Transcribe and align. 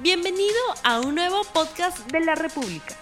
Bienvenido 0.00 0.54
a 0.84 1.00
un 1.00 1.16
nuevo 1.16 1.42
podcast 1.52 2.08
de 2.12 2.20
la 2.20 2.36
República. 2.36 2.94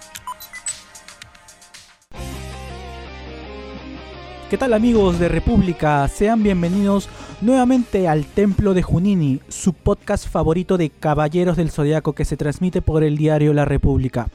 ¿Qué 4.49 4.57
tal 4.57 4.73
amigos 4.73 5.19
de 5.19 5.29
República? 5.29 6.07
Sean 6.07 6.41
bienvenidos 6.41 7.07
nuevamente 7.41 8.07
al 8.07 8.25
Templo 8.25 8.73
de 8.73 8.81
Junini, 8.81 9.41
su 9.47 9.73
podcast 9.73 10.27
favorito 10.27 10.79
de 10.79 10.89
Caballeros 10.89 11.55
del 11.55 11.69
Zodiaco 11.69 12.13
que 12.13 12.25
se 12.25 12.35
transmite 12.35 12.81
por 12.81 13.03
el 13.03 13.15
diario 13.15 13.53
La 13.53 13.65
República. 13.65 14.29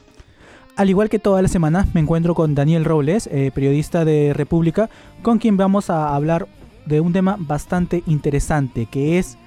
Al 0.77 0.89
igual 0.89 1.09
que 1.09 1.19
todas 1.19 1.41
las 1.41 1.51
semanas, 1.51 1.93
me 1.93 1.99
encuentro 1.99 2.33
con 2.33 2.55
Daniel 2.55 2.85
Robles, 2.85 3.27
eh, 3.27 3.51
periodista 3.53 4.05
de 4.05 4.31
República, 4.33 4.89
con 5.21 5.37
quien 5.37 5.57
vamos 5.57 5.89
a 5.89 6.15
hablar 6.15 6.47
de 6.85 7.01
un 7.01 7.11
tema 7.11 7.35
bastante 7.37 8.03
interesante, 8.07 8.85
que 8.85 9.19
es 9.19 9.37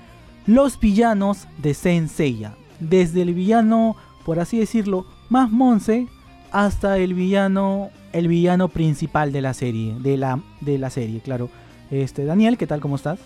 los 0.45 0.79
villanos 0.79 1.49
de 1.57 1.73
Senseiya. 1.73 2.55
Desde 2.81 3.23
el 3.23 3.35
villano, 3.35 3.97
por 4.25 4.41
así 4.41 4.59
decirlo, 4.59 5.07
más 5.29 5.51
monce, 5.51 6.09
hasta 6.53 6.99
el 6.99 7.15
villano, 7.15 7.91
el 8.13 8.29
villano 8.29 8.69
principal 8.69 9.33
de 9.33 9.43
la 9.43 9.55
serie, 9.55 9.95
de 9.99 10.17
la, 10.17 10.41
de 10.61 10.79
la 10.79 10.91
serie, 10.91 11.21
claro. 11.21 11.51
Este, 11.91 12.25
Daniel, 12.25 12.59
¿qué 12.59 12.67
tal? 12.67 12.81
¿Cómo 12.81 12.97
estás? 12.97 13.19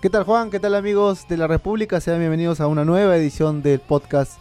¿Qué 0.00 0.10
tal 0.10 0.24
Juan? 0.24 0.50
¿Qué 0.50 0.60
tal 0.60 0.74
amigos 0.74 1.26
de 1.28 1.36
la 1.36 1.46
República? 1.46 2.00
Sean 2.00 2.18
bienvenidos 2.18 2.60
a 2.60 2.66
una 2.66 2.84
nueva 2.84 3.16
edición 3.16 3.62
del 3.62 3.80
podcast 3.80 4.34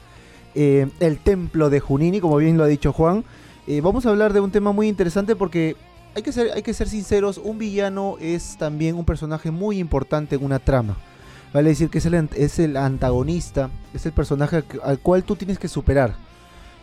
eh, 0.54 0.88
El 1.00 1.18
Templo 1.18 1.70
de 1.70 1.80
Junini, 1.80 2.20
como 2.20 2.38
bien 2.38 2.58
lo 2.58 2.64
ha 2.64 2.68
dicho 2.68 2.94
Juan. 2.94 3.24
Eh, 3.68 3.82
vamos 3.82 4.06
a 4.06 4.10
hablar 4.10 4.34
de 4.34 4.42
un 4.42 4.52
tema 4.52 4.72
muy 4.72 4.88
interesante 4.88 5.36
porque 5.36 5.76
hay 6.14 6.24
que, 6.24 6.32
ser, 6.32 6.52
hay 6.54 6.62
que 6.62 6.74
ser 6.74 6.88
sinceros, 6.88 7.38
un 7.38 7.58
villano 7.58 8.16
es 8.22 8.58
también 8.58 8.96
un 8.96 9.06
personaje 9.06 9.52
muy 9.52 9.80
importante 9.80 10.36
en 10.36 10.46
una 10.46 10.60
trama. 10.60 10.98
Vale 11.56 11.70
decir 11.70 11.90
que 11.90 12.00
es 12.00 12.06
el, 12.06 12.28
es 12.36 12.60
el 12.60 12.76
antagonista, 12.76 13.70
es 13.94 14.06
el 14.06 14.12
personaje 14.12 14.62
al, 14.84 15.00
cual 15.00 15.24
tú 15.24 15.38
tienes 15.38 15.58
que 15.58 15.70
superar. 15.70 16.14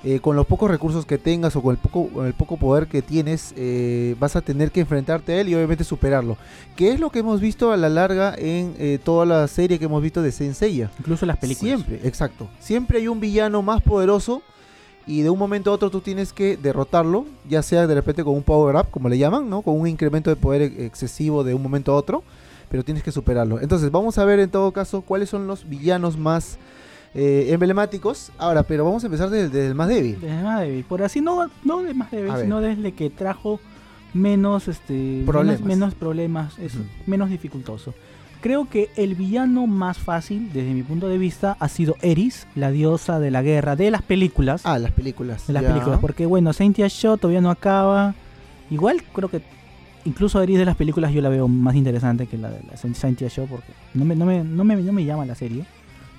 Eh, 0.03 0.19
con 0.21 0.35
los 0.35 0.47
pocos 0.47 0.71
recursos 0.71 1.05
que 1.05 1.19
tengas 1.19 1.55
o 1.57 1.63
con 1.63 1.73
el 1.73 1.77
poco, 1.79 2.25
el 2.25 2.33
poco 2.33 2.57
poder 2.57 2.87
que 2.87 3.03
tienes, 3.03 3.53
eh, 3.59 4.17
vas 4.19 4.35
a 4.35 4.41
tener 4.41 4.71
que 4.71 4.81
enfrentarte 4.81 5.35
a 5.35 5.43
él 5.43 5.51
y 5.51 5.55
obviamente 5.55 5.85
superarlo. 5.85 6.39
Que 6.75 6.91
es 6.91 6.99
lo 6.99 7.11
que 7.11 7.19
hemos 7.19 7.39
visto 7.39 7.71
a 7.71 7.77
la 7.77 7.91
larga 7.91 8.35
en 8.35 8.75
eh, 8.79 8.99
toda 9.05 9.27
la 9.27 9.47
serie 9.47 9.79
que 9.79 9.85
hemos 9.85 10.03
visto 10.03 10.23
de 10.23 10.33
Senseiya. 10.33 10.91
Incluso 10.99 11.27
las 11.27 11.37
películas. 11.37 11.83
Siempre, 11.83 12.09
exacto. 12.09 12.49
Siempre 12.59 12.97
hay 12.97 13.09
un 13.09 13.21
villano 13.21 13.61
más 13.61 13.83
poderoso 13.83 14.41
y 15.07 15.21
de 15.21 15.29
un 15.29 15.39
momento 15.39 15.71
a 15.71 15.75
otro 15.75 15.91
tú 15.91 16.01
tienes 16.01 16.33
que 16.33 16.57
derrotarlo, 16.57 17.27
ya 17.47 17.63
sea 17.63 17.87
de 17.87 17.95
repente 17.95 18.25
con 18.25 18.35
un 18.35 18.43
power 18.43 18.77
up, 18.77 18.87
como 18.91 19.11
le 19.11 19.19
llaman, 19.19 19.51
¿no? 19.51 19.61
Con 19.61 19.79
un 19.79 19.87
incremento 19.87 20.31
de 20.31 20.37
poder 20.37 20.63
excesivo 20.63 21.45
de 21.45 21.53
un 21.53 21.63
momento 21.63 21.93
a 21.93 21.97
otro, 21.97 22.25
pero 22.73 22.83
tienes 22.83 23.03
que 23.03 23.13
superarlo. 23.13 23.61
Entonces, 23.61 23.91
vamos 23.91 24.17
a 24.17 24.25
ver 24.25 24.41
en 24.41 24.49
todo 24.49 24.73
caso 24.73 25.03
cuáles 25.03 25.29
son 25.29 25.47
los 25.47 25.69
villanos 25.69 26.17
más 26.17 26.57
eh, 27.15 27.49
emblemáticos. 27.51 28.33
Ahora, 28.39 28.63
pero 28.63 28.83
vamos 28.83 29.05
a 29.05 29.09
empezar 29.09 29.29
desde, 29.29 29.67
el 29.67 29.75
más 29.75 29.89
débil. 29.89 30.19
Desde 30.19 30.39
el 30.39 30.43
más 30.43 30.61
débil. 30.63 30.85
Por 30.85 31.03
así, 31.03 31.21
no, 31.21 31.51
no 31.65 31.83
de 31.83 31.93
más 31.93 32.11
débil, 32.11 32.33
sino 32.41 32.63
desde 32.63 32.93
que 32.93 33.11
trajo 33.11 33.61
menos, 34.15 34.69
este, 34.69 35.23
problemas, 35.27 35.61
menos, 35.61 35.95
problemas 35.95 36.59
es 36.59 36.73
menos 37.07 37.29
dificultoso. 37.29 37.93
Creo 38.41 38.67
que 38.67 38.89
el 38.97 39.17
villano 39.17 39.67
más 39.67 39.99
fácil, 39.99 40.51
desde 40.55 40.73
mi 40.73 40.83
punto 40.83 41.09
de 41.09 41.19
vista, 41.19 41.59
ha 41.61 41.69
sido 41.69 41.97
Eris, 42.01 42.47
la 42.55 42.71
diosa 42.71 43.21
de 43.21 43.31
la 43.31 43.43
guerra, 43.43 43.77
de 43.77 43.91
las 43.91 44.01
películas. 44.01 44.63
Ah, 44.65 44.79
las 44.79 44.93
películas. 44.93 45.47
De 45.47 45.53
las 45.53 45.63
películas, 45.63 45.99
porque 46.01 46.25
bueno, 46.25 46.55
Saintia 46.55 46.89
Show 46.89 47.19
todavía 47.19 47.43
no 47.43 47.51
acaba. 47.51 48.15
Igual 48.71 49.03
creo 49.13 49.29
que 49.29 49.43
incluso 50.05 50.43
Eris 50.43 50.59
de 50.59 50.65
las 50.65 50.77
películas 50.77 51.13
yo 51.13 51.21
la 51.21 51.29
veo 51.29 51.49
más 51.49 51.75
interesante 51.75 52.27
que 52.27 52.39
la 52.39 52.51
de 52.51 52.61
la 52.71 52.77
Saintia 52.95 53.29
Show, 53.29 53.47
porque 53.49 53.73
no 53.95 54.05
me, 54.05 54.17
no 54.17 54.27
me, 54.27 54.45
no 54.45 54.65
me, 54.65 54.77
no 54.77 54.93
me 54.93 55.05
llama 55.05 55.25
la 55.25 55.35
serie. 55.35 55.65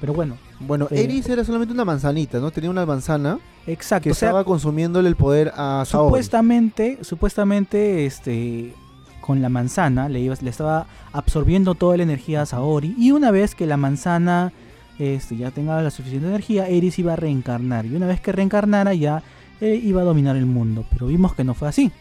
Pero 0.04 0.14
bueno. 0.14 0.36
Bueno, 0.60 0.88
Eris 0.92 1.30
era 1.30 1.46
solamente 1.46 1.74
una 1.74 1.86
manzanita, 1.86 2.40
¿no? 2.40 2.52
Tenía 2.52 2.70
una 2.70 2.86
manzana. 2.86 3.40
Exacto. 3.66 4.04
Que 4.04 4.10
estaba 4.10 4.44
consumiéndole 4.44 5.08
el 5.08 5.16
poder 5.16 5.54
a 5.56 5.86
Saori. 5.86 6.10
Supuestamente, 6.10 6.98
supuestamente, 7.04 8.06
este, 8.06 8.74
con 9.22 9.42
la 9.42 9.48
manzana 9.48 10.10
le, 10.10 10.20
le 10.20 10.50
estaba 10.50 10.88
absorbiendo 11.14 11.76
toda 11.76 11.96
la 11.96 12.04
energía 12.04 12.42
a 12.42 12.46
Saori. 12.46 12.94
Y 12.98 13.12
una 13.12 13.32
vez 13.32 13.56
que 13.56 13.66
la 13.66 13.78
manzana 13.78 14.52
este, 15.00 15.38
ya 15.38 15.52
tenga 15.52 15.82
la 15.82 15.90
suficiente 15.90 16.28
energía, 16.28 16.68
Eris 16.68 17.00
iba 17.00 17.14
a 17.14 17.16
reencarnar. 17.16 17.86
Y 17.86 17.96
una 17.96 18.06
vez 18.08 18.20
que 18.20 18.34
reencarnara 18.34 18.94
ya 18.94 19.24
eh, 19.62 19.80
iba 19.82 20.02
a 20.02 20.04
dominar 20.04 20.36
el 20.36 20.46
mundo. 20.46 20.84
Pero 20.92 21.08
vimos 21.08 21.34
que 21.34 21.46
no 21.46 21.54
fue 21.54 21.70
así. 21.70 21.94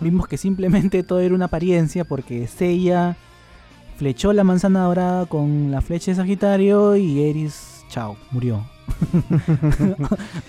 Vimos 0.00 0.28
que 0.28 0.36
simplemente 0.36 1.02
todo 1.02 1.20
era 1.20 1.34
una 1.34 1.46
apariencia 1.46 2.04
porque 2.04 2.46
Seiya 2.46 3.16
flechó 3.96 4.32
la 4.32 4.44
manzana 4.44 4.84
dorada 4.84 5.26
con 5.26 5.70
la 5.70 5.80
flecha 5.80 6.10
de 6.10 6.16
Sagitario 6.16 6.96
y 6.96 7.22
Eris, 7.22 7.84
chao, 7.88 8.16
murió. 8.30 8.64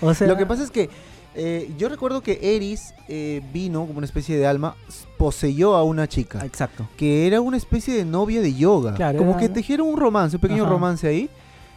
Lo 0.00 0.36
que 0.36 0.46
pasa 0.46 0.64
es 0.64 0.70
que 0.70 0.90
eh, 1.36 1.72
yo 1.76 1.88
recuerdo 1.88 2.20
que 2.20 2.38
Eris 2.40 2.94
eh, 3.08 3.42
vino 3.52 3.86
como 3.86 3.98
una 3.98 4.06
especie 4.06 4.36
de 4.36 4.46
alma, 4.46 4.76
poseyó 5.18 5.74
a 5.74 5.82
una 5.82 6.08
chica. 6.08 6.44
Exacto. 6.44 6.88
Que 6.96 7.26
era 7.26 7.40
una 7.40 7.56
especie 7.56 7.94
de 7.94 8.04
novia 8.04 8.40
de 8.40 8.54
yoga. 8.54 8.94
como 9.16 9.36
que 9.36 9.48
tejieron 9.48 9.88
un 9.88 9.96
romance, 9.96 10.36
un 10.36 10.40
pequeño 10.40 10.66
romance 10.66 11.06
ahí. 11.06 11.28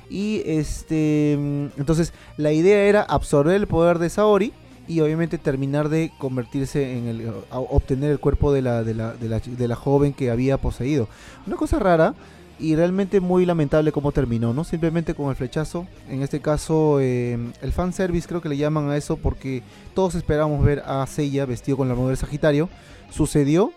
Y 0.10 0.42
este. 0.46 1.36
Mm, 1.38 1.80
entonces, 1.80 2.14
la 2.38 2.54
idea 2.54 2.84
era 2.84 3.02
absorber 3.02 3.56
el 3.56 3.68
poder 3.68 4.00
de 4.00 4.10
Saori 4.10 4.54
y 4.88 5.02
obviamente 5.02 5.38
terminar 5.38 5.90
de 5.90 6.12
convertirse 6.18 6.98
en 6.98 7.08
el 7.08 7.32
obtener 7.52 8.12
el 8.12 8.20
cuerpo 8.20 8.54
de 8.54 8.62
la, 8.62 8.84
de 8.84 8.94
la, 8.94 9.14
de 9.14 9.30
la, 9.30 9.40
de 9.40 9.68
la 9.68 9.76
joven 9.76 10.14
que 10.14 10.32
había 10.32 10.58
poseído. 10.58 11.08
Una 11.46 11.58
cosa 11.58 11.80
rara 11.80 12.14
y 12.60 12.76
realmente 12.76 13.20
muy 13.20 13.46
lamentable 13.46 13.92
cómo 13.92 14.12
terminó, 14.12 14.54
¿no? 14.54 14.64
Simplemente 14.64 15.14
con 15.14 15.30
el 15.30 15.36
flechazo. 15.36 15.88
En 16.10 16.24
este 16.24 16.40
caso, 16.40 17.00
eh, 17.00 17.38
el 17.62 17.72
fanservice 17.72 18.28
creo 18.28 18.42
que 18.42 18.50
le 18.50 18.58
llaman 18.58 18.90
a 18.90 18.98
eso 18.98 19.18
porque 19.18 19.62
todos 19.94 20.16
esperamos 20.16 20.64
ver 20.64 20.82
a 20.86 21.06
Seiya 21.06 21.46
vestido 21.46 21.78
con 21.78 21.88
la 21.88 21.94
armadura 21.94 22.12
de 22.12 22.18
Sagitario. 22.18 22.70
Sucedió, 23.12 23.72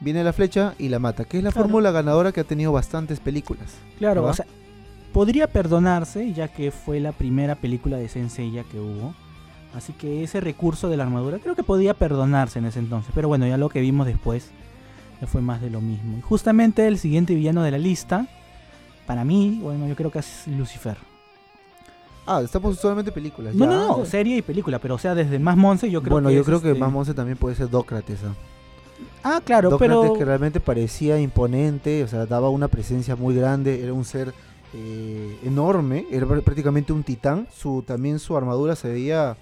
viene 0.00 0.24
la 0.24 0.32
flecha 0.32 0.74
y 0.78 0.88
la 0.88 0.98
mata, 0.98 1.24
que 1.24 1.38
es 1.38 1.44
la 1.44 1.52
fórmula 1.52 1.90
ganadora 1.92 2.32
que 2.32 2.40
ha 2.40 2.44
tenido 2.44 2.72
bastantes 2.72 3.20
películas. 3.20 3.74
Claro, 3.98 4.24
o 4.24 4.34
sea, 4.34 4.46
podría 5.12 5.46
perdonarse 5.46 6.32
ya 6.32 6.48
que 6.48 6.70
fue 6.70 7.00
la 7.00 7.12
primera 7.12 7.54
película 7.54 7.98
de 7.98 8.08
Senseiya 8.08 8.64
que 8.64 8.80
hubo. 8.80 9.14
Así 9.74 9.92
que 9.92 10.22
ese 10.22 10.40
recurso 10.40 10.88
de 10.88 10.96
la 10.96 11.02
armadura 11.02 11.38
creo 11.38 11.56
que 11.56 11.64
podía 11.64 11.94
perdonarse 11.94 12.60
en 12.60 12.66
ese 12.66 12.78
entonces. 12.78 13.10
Pero 13.14 13.28
bueno, 13.28 13.46
ya 13.46 13.56
lo 13.56 13.68
que 13.68 13.80
vimos 13.80 14.06
después 14.06 14.50
ya 15.20 15.26
fue 15.26 15.40
más 15.40 15.60
de 15.60 15.70
lo 15.70 15.80
mismo. 15.80 16.16
Y 16.18 16.20
justamente 16.20 16.86
el 16.86 16.98
siguiente 16.98 17.34
villano 17.34 17.62
de 17.62 17.72
la 17.72 17.78
lista, 17.78 18.28
para 19.06 19.24
mí, 19.24 19.58
bueno, 19.62 19.88
yo 19.88 19.96
creo 19.96 20.10
que 20.10 20.20
es 20.20 20.46
Lucifer. 20.46 20.96
Ah, 22.26 22.40
estamos 22.42 22.78
solamente 22.78 23.12
películas. 23.12 23.54
No, 23.54 23.66
no, 23.66 23.98
no, 23.98 24.04
serie 24.06 24.38
y 24.38 24.42
película, 24.42 24.78
pero 24.78 24.94
o 24.94 24.98
sea, 24.98 25.14
desde 25.14 25.38
más 25.38 25.56
Monse 25.56 25.90
yo 25.90 26.00
creo 26.00 26.12
bueno, 26.12 26.28
que. 26.28 26.34
Bueno, 26.34 26.40
yo 26.40 26.44
creo 26.44 26.62
que 26.62 26.68
este 26.68 26.80
más 26.80 26.90
Monse 26.90 27.12
también 27.12 27.36
puede 27.36 27.54
ser 27.54 27.68
Dócrates. 27.68 28.20
¿ah? 28.24 28.34
ah, 29.24 29.40
claro, 29.44 29.70
Dócrates 29.70 29.98
pero. 30.00 30.14
que 30.14 30.24
realmente 30.24 30.60
parecía 30.60 31.20
imponente, 31.20 32.02
o 32.02 32.08
sea, 32.08 32.24
daba 32.24 32.48
una 32.48 32.68
presencia 32.68 33.14
muy 33.14 33.34
grande, 33.34 33.82
era 33.82 33.92
un 33.92 34.06
ser 34.06 34.32
eh, 34.72 35.38
enorme, 35.44 36.06
era 36.10 36.26
prácticamente 36.26 36.94
un 36.94 37.02
titán. 37.02 37.46
Su, 37.54 37.84
también 37.86 38.18
su 38.18 38.36
armadura 38.36 38.74
se 38.74 38.88
veía 38.88 39.36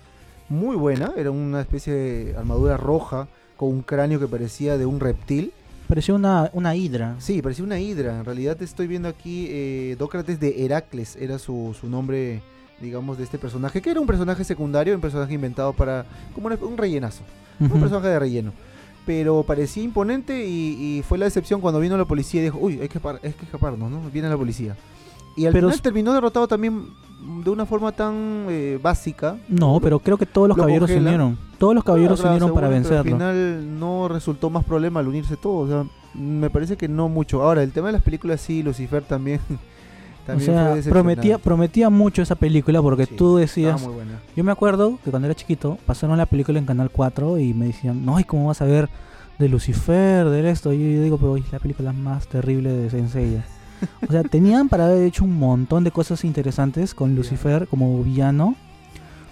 muy 0.52 0.76
buena, 0.76 1.12
era 1.16 1.30
una 1.30 1.62
especie 1.62 1.92
de 1.92 2.36
armadura 2.36 2.76
roja 2.76 3.26
con 3.56 3.70
un 3.70 3.82
cráneo 3.82 4.20
que 4.20 4.28
parecía 4.28 4.76
de 4.76 4.86
un 4.86 5.00
reptil. 5.00 5.52
Parecía 5.88 6.14
una, 6.14 6.50
una 6.52 6.76
hidra. 6.76 7.16
Sí, 7.18 7.42
parecía 7.42 7.64
una 7.64 7.80
hidra. 7.80 8.18
En 8.18 8.24
realidad 8.24 8.60
estoy 8.62 8.86
viendo 8.86 9.08
aquí 9.08 9.46
eh, 9.48 9.96
Dócrates 9.98 10.38
de 10.38 10.64
Heracles, 10.64 11.16
era 11.16 11.38
su, 11.38 11.74
su, 11.78 11.88
nombre, 11.88 12.42
digamos, 12.80 13.18
de 13.18 13.24
este 13.24 13.38
personaje, 13.38 13.80
que 13.80 13.90
era 13.90 14.00
un 14.00 14.06
personaje 14.06 14.44
secundario, 14.44 14.94
un 14.94 15.00
personaje 15.00 15.34
inventado 15.34 15.72
para, 15.72 16.04
como 16.34 16.48
un 16.48 16.76
rellenazo, 16.76 17.22
un 17.58 17.80
personaje 17.80 18.08
de 18.08 18.19
relleno. 18.19 18.52
Pero 19.04 19.42
parecía 19.42 19.82
imponente 19.82 20.46
y, 20.46 21.02
fue 21.08 21.19
la 21.19 21.24
decepción 21.24 21.60
cuando 21.60 21.80
vino 21.80 21.96
la 21.96 22.04
policía 22.04 22.40
y 22.40 22.44
dijo, 22.44 22.58
uy, 22.60 22.80
hay 22.80 22.88
que, 22.88 23.00
hay 23.22 23.32
que 23.32 23.44
escaparnos, 23.44 23.90
¿no? 23.90 24.02
Viene 24.10 24.28
la 24.28 24.36
policía. 24.36 24.76
Y 25.37 25.47
al 25.47 25.53
final 25.53 25.81
terminó 25.81 26.12
derrotado 26.12 26.47
también 26.48 26.87
de 27.44 27.50
una 27.50 27.66
forma 27.66 27.93
tan 27.93 28.47
eh, 28.48 28.79
básica. 28.82 29.37
No, 29.49 29.79
pero 29.81 29.99
creo 29.99 30.17
que 30.17 30.26
todos 30.26 30.49
los 30.49 30.56
caballeros 30.56 30.90
se 30.90 30.99
unieron. 30.99 31.38
Todos 31.58 31.75
los 31.75 31.84
caballeros 31.84 32.20
se 32.20 32.26
unieron 32.26 32.52
para 32.52 32.69
vencerlo. 32.69 32.99
Al 32.99 33.05
final 33.05 33.79
no 33.79 34.08
resultó 34.08 34.50
más 34.50 34.64
problema 34.64 35.00
al 35.00 35.08
unirse 35.08 35.37
todos. 35.37 35.70
O 35.70 35.73
sea, 35.73 35.90
me 36.14 36.50
parece 36.50 36.76
que 36.76 36.88
no 36.88 37.08
mucho. 37.08 37.43
Ahora, 37.43 37.62
el 37.62 37.73
tema 37.73 37.88
de 37.88 37.94
las 37.94 38.02
películas 38.02 38.40
sí, 38.40 38.62
Lucifer 38.62 39.02
también. 39.02 39.40
también 40.26 40.50
o 40.50 40.76
sea, 40.82 40.90
prometía, 40.90 41.38
prometía 41.38 41.90
mucho 41.90 42.23
esa 42.23 42.35
película 42.35 42.82
porque 42.82 43.06
tú 43.06 43.37
decías. 43.37 43.87
Yo 44.37 44.44
me 44.44 44.52
acuerdo 44.52 44.99
que 45.05 45.11
cuando 45.11 45.26
era 45.26 45.35
chiquito 45.35 45.78
pasaron 45.87 46.17
la 46.19 46.26
película 46.26 46.58
en 46.58 46.67
Canal 46.67 46.90
4 46.90 47.38
y 47.38 47.55
me 47.55 47.67
decían, 47.67 48.05
no, 48.05 48.19
¿y 48.19 48.25
cómo 48.25 48.49
vas 48.49 48.61
a 48.61 48.64
ver 48.64 48.88
de 49.38 49.49
Lucifer, 49.49 50.28
de 50.28 50.50
esto? 50.50 50.73
Y 50.73 50.96
yo 50.96 51.02
digo, 51.02 51.19
pero 51.19 51.37
es 51.37 51.50
la 51.52 51.58
película 51.61 51.93
más 51.93 52.26
terrible 52.26 52.73
de 52.73 52.90
Sensei. 52.90 53.40
O 54.08 54.12
sea, 54.12 54.23
tenían 54.23 54.69
para 54.69 54.87
haber 54.87 55.05
hecho 55.05 55.25
un 55.25 55.38
montón 55.38 55.84
de 55.84 55.90
cosas 55.90 56.25
interesantes 56.25 56.94
con 56.94 57.14
Lucifer 57.14 57.67
como 57.69 58.02
villano. 58.02 58.56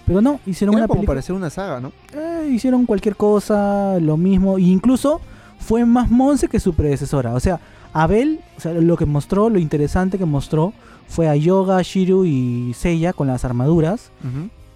Pero 0.05 0.21
no, 0.21 0.39
hicieron 0.45 0.75
Era 0.75 0.85
una 0.85 0.87
como 0.87 1.03
parecer 1.03 1.35
una 1.35 1.49
saga, 1.49 1.79
¿no? 1.79 1.91
Eh, 2.13 2.49
hicieron 2.51 2.85
cualquier 2.85 3.15
cosa, 3.15 3.99
lo 3.99 4.17
mismo. 4.17 4.57
E 4.57 4.61
incluso 4.61 5.21
fue 5.59 5.85
más 5.85 6.09
Monse 6.09 6.47
que 6.47 6.59
su 6.59 6.73
predecesora. 6.73 7.33
O 7.33 7.39
sea, 7.39 7.59
Abel, 7.93 8.39
o 8.57 8.61
sea, 8.61 8.73
lo 8.73 8.97
que 8.97 9.05
mostró, 9.05 9.49
lo 9.49 9.59
interesante 9.59 10.17
que 10.17 10.25
mostró 10.25 10.73
fue 11.07 11.27
a 11.27 11.35
Yoga, 11.35 11.81
Shiru 11.81 12.25
y 12.25 12.73
Seiya 12.73 13.13
con 13.13 13.27
las 13.27 13.45
armaduras. 13.45 14.11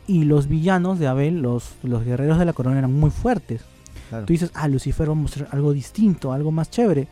Y 0.08 0.26
los 0.26 0.48
villanos 0.48 1.00
de 1.00 1.08
Abel, 1.08 1.42
los, 1.42 1.72
los 1.82 2.06
guerreros 2.06 2.38
de 2.38 2.46
la 2.46 2.54
corona, 2.54 2.78
eran 2.78 2.94
muy 2.94 3.10
fuertes. 3.10 3.62
Tú 4.10 4.34
dices, 4.34 4.52
ah, 4.54 4.68
Lucifer 4.68 5.10
va 5.10 5.14
a 5.14 5.16
mostrar 5.16 5.50
algo 5.52 5.74
distinto, 5.74 6.32
algo 6.32 6.52
más 6.52 6.70
chévere. 6.70 7.08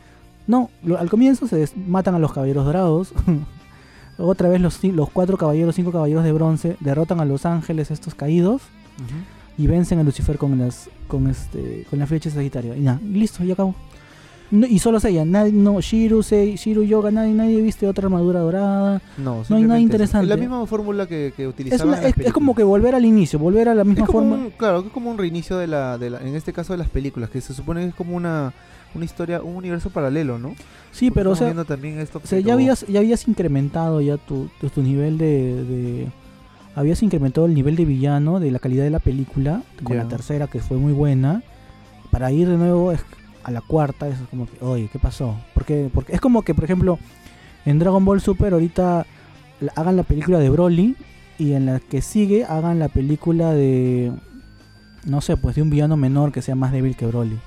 No, 0.46 0.70
al 0.98 1.08
comienzo 1.08 1.46
se 1.46 1.68
matan 1.86 2.14
a 2.14 2.18
los 2.18 2.32
caballeros 2.32 2.64
dorados. 2.64 3.12
Otra 4.18 4.48
vez 4.48 4.60
los, 4.60 4.82
los 4.84 5.10
cuatro 5.10 5.36
caballeros, 5.36 5.74
cinco 5.74 5.90
caballeros 5.90 6.22
de 6.22 6.32
bronce 6.32 6.76
derrotan 6.80 7.20
a 7.20 7.24
los 7.24 7.46
ángeles 7.46 7.90
estos 7.90 8.14
caídos 8.14 8.62
y 9.58 9.66
vencen 9.66 9.98
a 9.98 10.04
Lucifer 10.04 10.38
con 10.38 10.56
las 10.58 10.88
con 11.08 11.26
este 11.26 11.84
con 11.90 11.98
la 11.98 12.06
flecha 12.06 12.30
sagitaria. 12.30 12.76
Y 12.76 12.80
nada, 12.80 13.00
listo, 13.02 13.42
ya 13.42 13.54
acabó 13.54 13.74
y 14.50 14.78
solo 14.78 14.98
ella, 15.04 15.24
nadie, 15.24 15.52
no, 15.52 15.80
Shiru, 15.80 16.22
Sei, 16.22 16.56
Shiru 16.56 16.84
Yoga, 16.84 17.10
nadie, 17.10 17.32
nadie 17.32 17.60
viste 17.60 17.86
otra 17.86 18.06
armadura 18.06 18.40
dorada. 18.40 19.02
No, 19.16 19.42
no 19.48 19.56
hay 19.56 19.62
nada 19.64 19.80
interesante. 19.80 20.24
Es 20.24 20.28
la 20.28 20.36
misma 20.36 20.64
fórmula 20.66 21.06
que, 21.06 21.32
que 21.36 21.48
utilizaban. 21.48 22.04
Es, 22.04 22.14
es, 22.18 22.32
como 22.32 22.54
que 22.54 22.62
volver 22.62 22.94
al 22.94 23.04
inicio, 23.04 23.38
volver 23.38 23.68
a 23.68 23.74
la 23.74 23.84
misma 23.84 24.06
forma. 24.06 24.48
claro, 24.56 24.80
es 24.80 24.92
como 24.92 25.10
un 25.10 25.18
reinicio 25.18 25.56
de 25.56 25.66
la, 25.66 25.98
de 25.98 26.10
la, 26.10 26.20
en 26.20 26.34
este 26.34 26.52
caso 26.52 26.72
de 26.72 26.78
las 26.78 26.88
películas, 26.88 27.30
que 27.30 27.40
se 27.40 27.54
supone 27.54 27.80
que 27.80 27.88
es 27.88 27.94
como 27.94 28.16
una, 28.16 28.52
una 28.94 29.04
historia, 29.04 29.42
un 29.42 29.56
universo 29.56 29.90
paralelo, 29.90 30.38
¿no? 30.38 30.54
Sí, 30.92 31.10
pero 31.10 31.32
o 31.32 31.36
sea, 31.36 31.52
también 31.64 31.98
esto, 31.98 32.20
o 32.22 32.26
sea 32.26 32.38
ya 32.40 32.54
habías, 32.54 32.86
ya 32.86 33.00
habías 33.00 33.26
incrementado 33.26 34.00
ya 34.00 34.16
tu, 34.16 34.48
tu, 34.72 34.82
nivel 34.82 35.18
de, 35.18 35.64
de, 35.64 36.08
habías 36.74 37.02
incrementado 37.02 37.46
el 37.46 37.54
nivel 37.54 37.76
de 37.76 37.84
villano, 37.84 38.40
de 38.40 38.50
la 38.50 38.58
calidad 38.58 38.84
de 38.84 38.90
la 38.90 39.00
película, 39.00 39.62
con 39.82 39.96
la 39.96 40.06
tercera 40.06 40.46
que 40.46 40.60
fue 40.60 40.76
muy 40.76 40.92
buena. 40.92 41.42
Para 42.10 42.30
ir 42.30 42.48
de 42.48 42.56
nuevo 42.56 42.92
a 43.42 43.50
la 43.50 43.60
cuarta 43.60 44.06
es 44.08 44.16
como 44.30 44.46
que, 44.46 44.64
oye, 44.64 44.88
¿qué 44.92 45.00
pasó? 45.00 45.36
Porque, 45.52 45.90
porque 45.92 46.12
es 46.12 46.20
como 46.20 46.42
que, 46.42 46.54
por 46.54 46.64
ejemplo, 46.64 46.98
en 47.64 47.78
Dragon 47.78 48.04
Ball 48.04 48.20
Super 48.20 48.52
ahorita 48.52 49.06
hagan 49.74 49.96
la 49.96 50.02
película 50.02 50.38
de 50.38 50.50
Broly 50.50 50.96
y 51.38 51.52
en 51.52 51.66
la 51.66 51.80
que 51.80 52.02
sigue 52.02 52.44
hagan 52.44 52.78
la 52.78 52.88
película 52.88 53.52
de, 53.52 54.12
no 55.04 55.20
sé, 55.20 55.36
pues 55.36 55.56
de 55.56 55.62
un 55.62 55.70
villano 55.70 55.96
menor 55.96 56.32
que 56.32 56.42
sea 56.42 56.54
más 56.54 56.72
débil 56.72 56.96
que 56.96 57.06
Broly. 57.06 57.38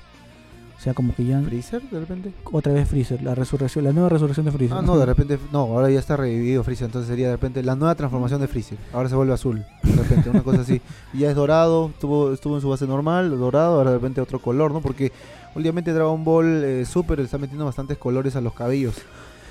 O 0.78 0.80
sea, 0.80 0.94
como 0.94 1.12
que 1.12 1.24
ya... 1.24 1.40
¿Freezer 1.40 1.82
de 1.82 1.98
repente? 1.98 2.32
Otra 2.44 2.72
vez 2.72 2.88
Freezer, 2.88 3.20
la 3.20 3.34
resurrección, 3.34 3.84
la 3.84 3.92
nueva 3.92 4.10
resurrección 4.10 4.46
de 4.46 4.52
Freezer. 4.52 4.78
Ah, 4.78 4.82
no, 4.82 4.96
de 4.96 5.06
repente, 5.06 5.36
no, 5.50 5.60
ahora 5.60 5.90
ya 5.90 5.98
está 5.98 6.16
revivido 6.16 6.62
Freezer, 6.62 6.86
entonces 6.86 7.08
sería 7.08 7.26
de 7.26 7.32
repente 7.32 7.64
la 7.64 7.74
nueva 7.74 7.96
transformación 7.96 8.40
de 8.40 8.46
Freezer. 8.46 8.78
Ahora 8.92 9.08
se 9.08 9.16
vuelve 9.16 9.32
azul, 9.32 9.64
de 9.82 9.96
repente, 9.96 10.30
una 10.30 10.42
cosa 10.42 10.60
así. 10.60 10.80
Y 11.12 11.20
ya 11.20 11.30
es 11.30 11.34
dorado, 11.34 11.90
estuvo, 11.92 12.32
estuvo 12.32 12.54
en 12.54 12.60
su 12.60 12.68
base 12.68 12.86
normal, 12.86 13.36
dorado, 13.36 13.78
ahora 13.78 13.90
de 13.90 13.96
repente 13.96 14.20
otro 14.20 14.38
color, 14.38 14.70
¿no? 14.72 14.80
Porque 14.80 15.10
últimamente 15.56 15.92
Dragon 15.92 16.22
Ball 16.22 16.62
eh, 16.62 16.84
Super 16.84 17.18
está 17.20 17.38
metiendo 17.38 17.64
bastantes 17.64 17.98
colores 17.98 18.36
a 18.36 18.40
los 18.40 18.52
cabellos. 18.52 18.94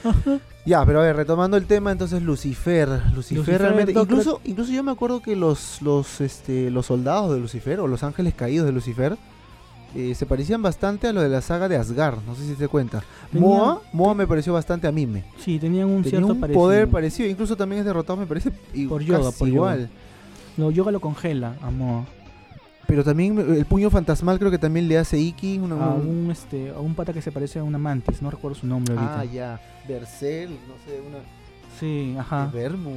Ya, 0.65 0.85
pero 0.85 0.99
a 0.99 1.03
ver, 1.03 1.15
retomando 1.15 1.55
el 1.55 1.65
tema, 1.65 1.93
entonces 1.93 2.21
Lucifer, 2.21 2.89
Lucifer, 3.15 3.61
realmente, 3.61 3.93
incluso, 3.93 4.41
incluso 4.43 4.73
yo 4.73 4.83
me 4.83 4.91
acuerdo 4.91 5.21
que 5.21 5.33
los, 5.37 5.81
los, 5.81 6.19
este, 6.19 6.69
los 6.69 6.87
soldados 6.87 7.33
de 7.33 7.39
Lucifer 7.39 7.79
o 7.79 7.87
los 7.87 8.03
ángeles 8.03 8.33
caídos 8.33 8.65
de 8.65 8.73
Lucifer 8.73 9.17
eh, 9.97 10.13
se 10.13 10.27
parecían 10.27 10.61
bastante 10.61 11.07
a 11.07 11.13
lo 11.13 11.21
de 11.21 11.29
la 11.29 11.41
saga 11.41 11.67
de 11.67 11.75
Asgard, 11.75 12.19
no 12.27 12.35
sé 12.35 12.45
si 12.45 12.53
te 12.53 12.67
cuenta. 12.67 13.03
Moa, 13.31 13.81
Moa 13.91 14.13
me 14.13 14.27
pareció 14.27 14.53
bastante 14.53 14.87
a 14.87 14.91
Mime. 14.91 15.25
Sí, 15.39 15.57
tenían 15.57 15.89
un 15.89 16.03
cierto 16.03 16.27
un 16.27 16.39
poder 16.39 16.87
parecido, 16.87 17.27
incluso 17.27 17.57
también 17.57 17.79
es 17.79 17.85
derrotado, 17.85 18.17
me 18.17 18.27
parece 18.27 18.51
por 18.87 19.01
yoga, 19.01 19.31
por 19.31 19.47
igual. 19.47 19.89
No, 20.55 20.69
yoga 20.69 20.91
lo 20.91 20.99
congela 20.99 21.55
a 21.61 21.71
Moa. 21.71 22.05
Pero 22.85 23.03
también 23.03 23.37
el 23.37 23.65
puño 23.65 23.89
fantasmal 23.89 24.39
creo 24.39 24.49
que 24.49 24.59
también 24.59 24.87
le 24.87 24.97
hace 24.97 25.17
Iki. 25.17 25.57
Una, 25.57 25.75
a, 25.75 25.93
un, 25.95 26.29
este, 26.31 26.69
a 26.69 26.79
un 26.79 26.95
pata 26.95 27.11
que 27.11 27.21
se 27.21 27.31
parece 27.31 27.59
a 27.59 27.63
una 27.63 27.77
mantis, 27.77 28.21
no 28.21 28.31
recuerdo 28.31 28.55
su 28.55 28.65
nombre 28.65 28.93
ahorita. 28.93 29.19
Ah, 29.19 29.25
ya. 29.25 29.61
Bercel, 29.87 30.51
no 30.51 30.75
sé, 30.85 31.01
una... 31.05 31.17
Sí, 31.79 32.15
ajá. 32.17 32.51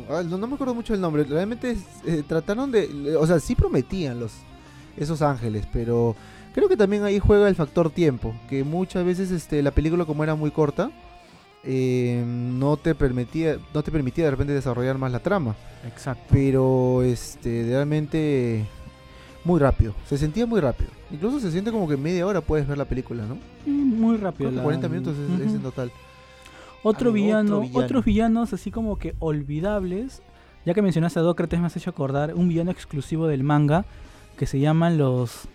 Ah, 0.08 0.22
no, 0.22 0.46
me 0.46 0.54
acuerdo 0.54 0.74
mucho 0.74 0.94
el 0.94 1.00
nombre. 1.00 1.24
Realmente 1.24 1.76
eh, 2.06 2.22
trataron 2.26 2.70
de... 2.70 3.16
O 3.16 3.26
sea, 3.26 3.40
sí 3.40 3.54
prometían 3.54 4.20
los 4.20 4.32
esos 4.96 5.22
ángeles, 5.22 5.66
pero 5.72 6.14
creo 6.54 6.68
que 6.68 6.76
también 6.76 7.04
ahí 7.04 7.18
juega 7.18 7.48
el 7.48 7.54
factor 7.54 7.90
tiempo. 7.90 8.34
Que 8.48 8.64
muchas 8.64 9.04
veces 9.04 9.30
este, 9.30 9.62
la 9.62 9.70
película 9.70 10.04
como 10.04 10.24
era 10.24 10.34
muy 10.34 10.50
corta, 10.50 10.90
eh, 11.62 12.24
no 12.26 12.78
te 12.78 12.94
permitía 12.94 13.58
no 13.74 13.82
te 13.82 13.92
permitía 13.92 14.24
de 14.24 14.30
repente 14.30 14.52
desarrollar 14.52 14.98
más 14.98 15.12
la 15.12 15.20
trama. 15.20 15.54
Exacto. 15.86 16.24
Pero 16.30 17.02
este 17.02 17.64
realmente 17.66 18.66
muy 19.44 19.58
rápido. 19.58 19.94
Se 20.06 20.18
sentía 20.18 20.46
muy 20.46 20.60
rápido. 20.60 20.90
Incluso 21.10 21.40
se 21.40 21.50
siente 21.50 21.70
como 21.70 21.88
que 21.88 21.96
media 21.96 22.26
hora 22.26 22.40
puedes 22.40 22.66
ver 22.66 22.78
la 22.78 22.84
película, 22.84 23.24
¿no? 23.26 23.38
Muy 23.66 24.16
rápido. 24.16 24.50
40 24.62 24.88
minutos 24.88 25.16
es, 25.16 25.52
en 25.52 25.62
total. 25.62 25.90
Otro 26.82 27.12
villano, 27.12 27.62
otros 27.74 28.04
villanos 28.04 28.52
así 28.52 28.70
como 28.70 28.98
que 28.98 29.14
olvidables. 29.18 30.22
Ya 30.66 30.74
que 30.74 30.82
mencionaste 30.82 31.18
a 31.18 31.22
Dócrates 31.22 31.58
me 31.58 31.66
has 31.66 31.76
hecho 31.76 31.90
acordar 31.90 32.34
un 32.34 32.48
villano 32.48 32.70
exclusivo 32.70 33.26
del 33.26 33.42
manga 33.44 33.86
que 34.36 34.46
se 34.46 34.60
llaman 34.60 34.98
los 34.98 35.48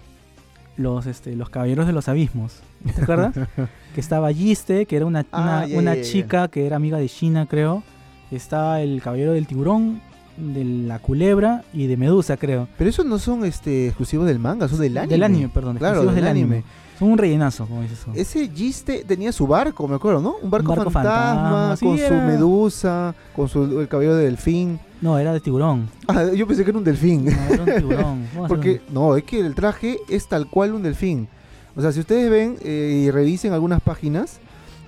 los 0.77 1.05
este 1.05 1.35
los 1.35 1.49
caballeros 1.49 1.87
de 1.87 1.93
los 1.93 2.07
abismos. 2.07 2.61
¿Te 2.95 3.03
acuerdas? 3.03 3.35
que 3.95 4.01
estaba 4.01 4.31
Yiste, 4.31 4.85
que 4.85 4.95
era 4.95 5.05
una, 5.05 5.25
ah, 5.31 5.65
una, 5.71 6.01
chica 6.01 6.47
que 6.47 6.65
era 6.65 6.75
amiga 6.75 6.97
de 6.97 7.09
China, 7.09 7.47
creo. 7.49 7.83
Estaba 8.31 8.81
el 8.81 9.01
caballero 9.01 9.33
del 9.33 9.47
tiburón, 9.47 10.01
de 10.37 10.63
la 10.63 10.99
culebra 10.99 11.63
y 11.73 11.87
de 11.87 11.97
Medusa, 11.97 12.37
creo. 12.37 12.67
Pero 12.77 12.89
esos 12.89 13.05
no 13.05 13.19
son 13.19 13.45
este 13.45 13.87
exclusivos 13.87 14.27
del 14.27 14.39
manga, 14.39 14.67
son 14.67 14.79
del 14.79 14.97
anime. 14.97 15.11
Del 15.11 15.23
anime, 15.23 15.49
perdón, 15.49 15.77
claro, 15.77 16.05
del, 16.05 16.27
anime. 16.27 16.63
Son 16.97 17.09
un 17.11 17.17
rellenazo, 17.17 17.65
como 17.65 17.81
dices 17.81 17.99
Ese 18.13 18.49
Giste 18.49 19.03
tenía 19.03 19.31
su 19.31 19.45
barco, 19.45 19.87
me 19.87 19.95
acuerdo, 19.95 20.21
¿no? 20.21 20.35
Un 20.41 20.49
barco, 20.49 20.73
fantasma, 20.75 21.75
con 21.79 21.97
su 21.97 22.13
medusa, 22.13 23.13
con 23.35 23.49
su 23.49 23.81
el 23.81 23.87
cabello 23.87 24.15
de 24.15 24.25
delfín. 24.25 24.79
No, 25.01 25.19
era 25.19 25.33
de 25.33 25.41
tiburón. 25.41 25.89
Ah, 26.07 26.25
yo 26.33 26.47
pensé 26.47 26.63
que 26.63 26.69
era 26.69 26.77
un 26.77 26.85
delfín. 26.85 27.25
No, 27.25 27.53
era 27.53 27.63
un 27.63 27.75
tiburón. 27.75 28.27
Porque, 28.47 28.81
no, 28.91 29.15
es 29.17 29.23
que 29.23 29.39
el 29.39 29.53
traje 29.55 29.99
es 30.07 30.27
tal 30.27 30.49
cual 30.49 30.73
un 30.73 30.83
delfín. 30.83 31.27
O 31.75 31.81
sea, 31.81 31.91
si 31.91 31.99
ustedes 31.99 32.29
ven 32.29 32.57
eh, 32.63 33.03
y 33.05 33.11
revisen 33.11 33.51
algunas 33.51 33.81
páginas 33.81 34.39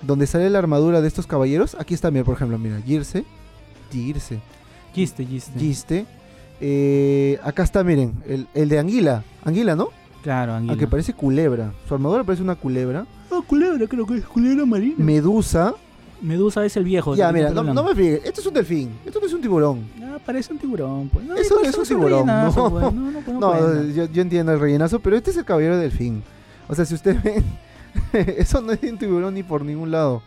donde 0.02 0.26
sale 0.26 0.48
la 0.48 0.58
armadura 0.58 1.00
de 1.02 1.08
estos 1.08 1.26
caballeros, 1.26 1.76
aquí 1.78 1.92
está, 1.92 2.10
mira, 2.10 2.24
por 2.24 2.34
ejemplo, 2.34 2.58
mira, 2.58 2.80
Girse, 2.80 3.24
Girse, 3.92 4.40
Giste, 4.94 5.26
Giste. 5.26 5.58
Giste. 5.58 6.06
Eh, 6.60 7.38
acá 7.44 7.62
está, 7.62 7.84
miren, 7.84 8.14
el, 8.54 8.68
de 8.68 8.78
Anguila. 8.78 9.22
Anguila, 9.44 9.76
¿no? 9.76 9.90
Claro, 10.22 10.54
Anguila. 10.54 10.72
Aunque 10.72 10.86
parece 10.86 11.12
culebra. 11.14 11.72
Su 11.86 11.94
armadura 11.94 12.24
parece 12.24 12.42
una 12.42 12.54
culebra. 12.54 13.06
Ah, 13.30 13.40
culebra, 13.46 13.86
creo 13.86 14.06
que 14.06 14.16
es 14.16 14.24
culebra 14.24 14.66
marina. 14.66 14.96
Medusa. 14.98 15.74
Medusa 16.20 16.64
es 16.64 16.76
el 16.76 16.84
viejo. 16.84 17.14
Ya, 17.14 17.30
mira, 17.32 17.50
no, 17.50 17.84
me 17.84 17.94
fíes. 17.94 18.24
Esto 18.24 18.40
es 18.40 18.46
un 18.46 18.54
delfín. 18.54 18.90
Esto 19.06 19.20
no 19.20 19.26
es 19.26 19.32
un 19.32 19.40
tiburón. 19.40 19.88
Ah, 20.02 20.18
parece 20.24 20.52
un 20.52 20.58
tiburón. 20.58 21.08
Pues. 21.08 21.24
No, 21.24 21.36
Eso 21.36 21.56
no 21.62 21.68
es 21.68 21.76
un 21.76 21.84
tiburón. 21.84 22.26
no, 22.26 22.52
pues. 22.52 22.92
no, 22.92 23.40
no, 23.40 23.84
yo, 23.94 24.06
yo, 24.06 24.22
entiendo 24.22 24.52
el 24.52 24.58
rellenazo, 24.58 24.98
pero 25.00 25.16
este 25.16 25.30
es 25.30 25.36
el 25.36 25.44
caballero 25.44 25.76
del 25.76 25.90
delfín. 25.90 26.22
O 26.66 26.74
sea, 26.74 26.84
si 26.84 26.94
ustedes 26.94 27.22
ven, 27.22 27.44
eso 28.12 28.60
no 28.60 28.72
es 28.72 28.82
un 28.82 28.98
tiburón 28.98 29.34
ni 29.34 29.42
por 29.42 29.64
ningún 29.64 29.90
lado. 29.90 30.22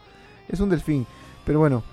Es 0.47 0.59
un 0.59 0.69
delfín. 0.69 1.05
Pero 1.45 1.59
bueno, 1.59 1.83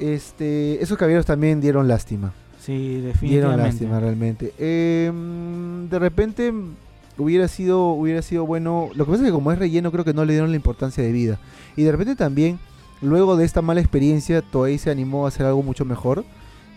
este, 0.00 0.82
esos 0.82 0.98
caballeros 0.98 1.26
también 1.26 1.60
dieron 1.60 1.86
lástima. 1.86 2.32
Sí, 2.60 3.00
definitivamente. 3.00 3.28
Dieron 3.28 3.58
lástima 3.58 4.00
realmente. 4.00 4.52
Em, 4.58 5.88
de 5.88 5.98
repente 6.00 6.52
hubiera 7.18 7.48
sido, 7.48 7.88
hubiera 7.88 8.22
sido 8.22 8.46
bueno. 8.46 8.90
Lo 8.94 9.04
que 9.04 9.10
pasa 9.10 9.22
es 9.22 9.28
que 9.28 9.34
como 9.34 9.52
es 9.52 9.58
relleno, 9.58 9.92
creo 9.92 10.04
que 10.04 10.14
no 10.14 10.24
le 10.24 10.32
dieron 10.32 10.50
la 10.50 10.56
importancia 10.56 11.02
de 11.02 11.12
vida. 11.12 11.38
Y 11.76 11.82
de 11.82 11.92
repente 11.92 12.16
también, 12.16 12.58
luego 13.00 13.36
de 13.36 13.44
esta 13.44 13.62
mala 13.62 13.80
experiencia, 13.80 14.42
Toei 14.42 14.78
se 14.78 14.90
animó 14.90 15.24
a 15.24 15.28
hacer 15.28 15.46
algo 15.46 15.62
mucho 15.62 15.84
mejor. 15.84 16.24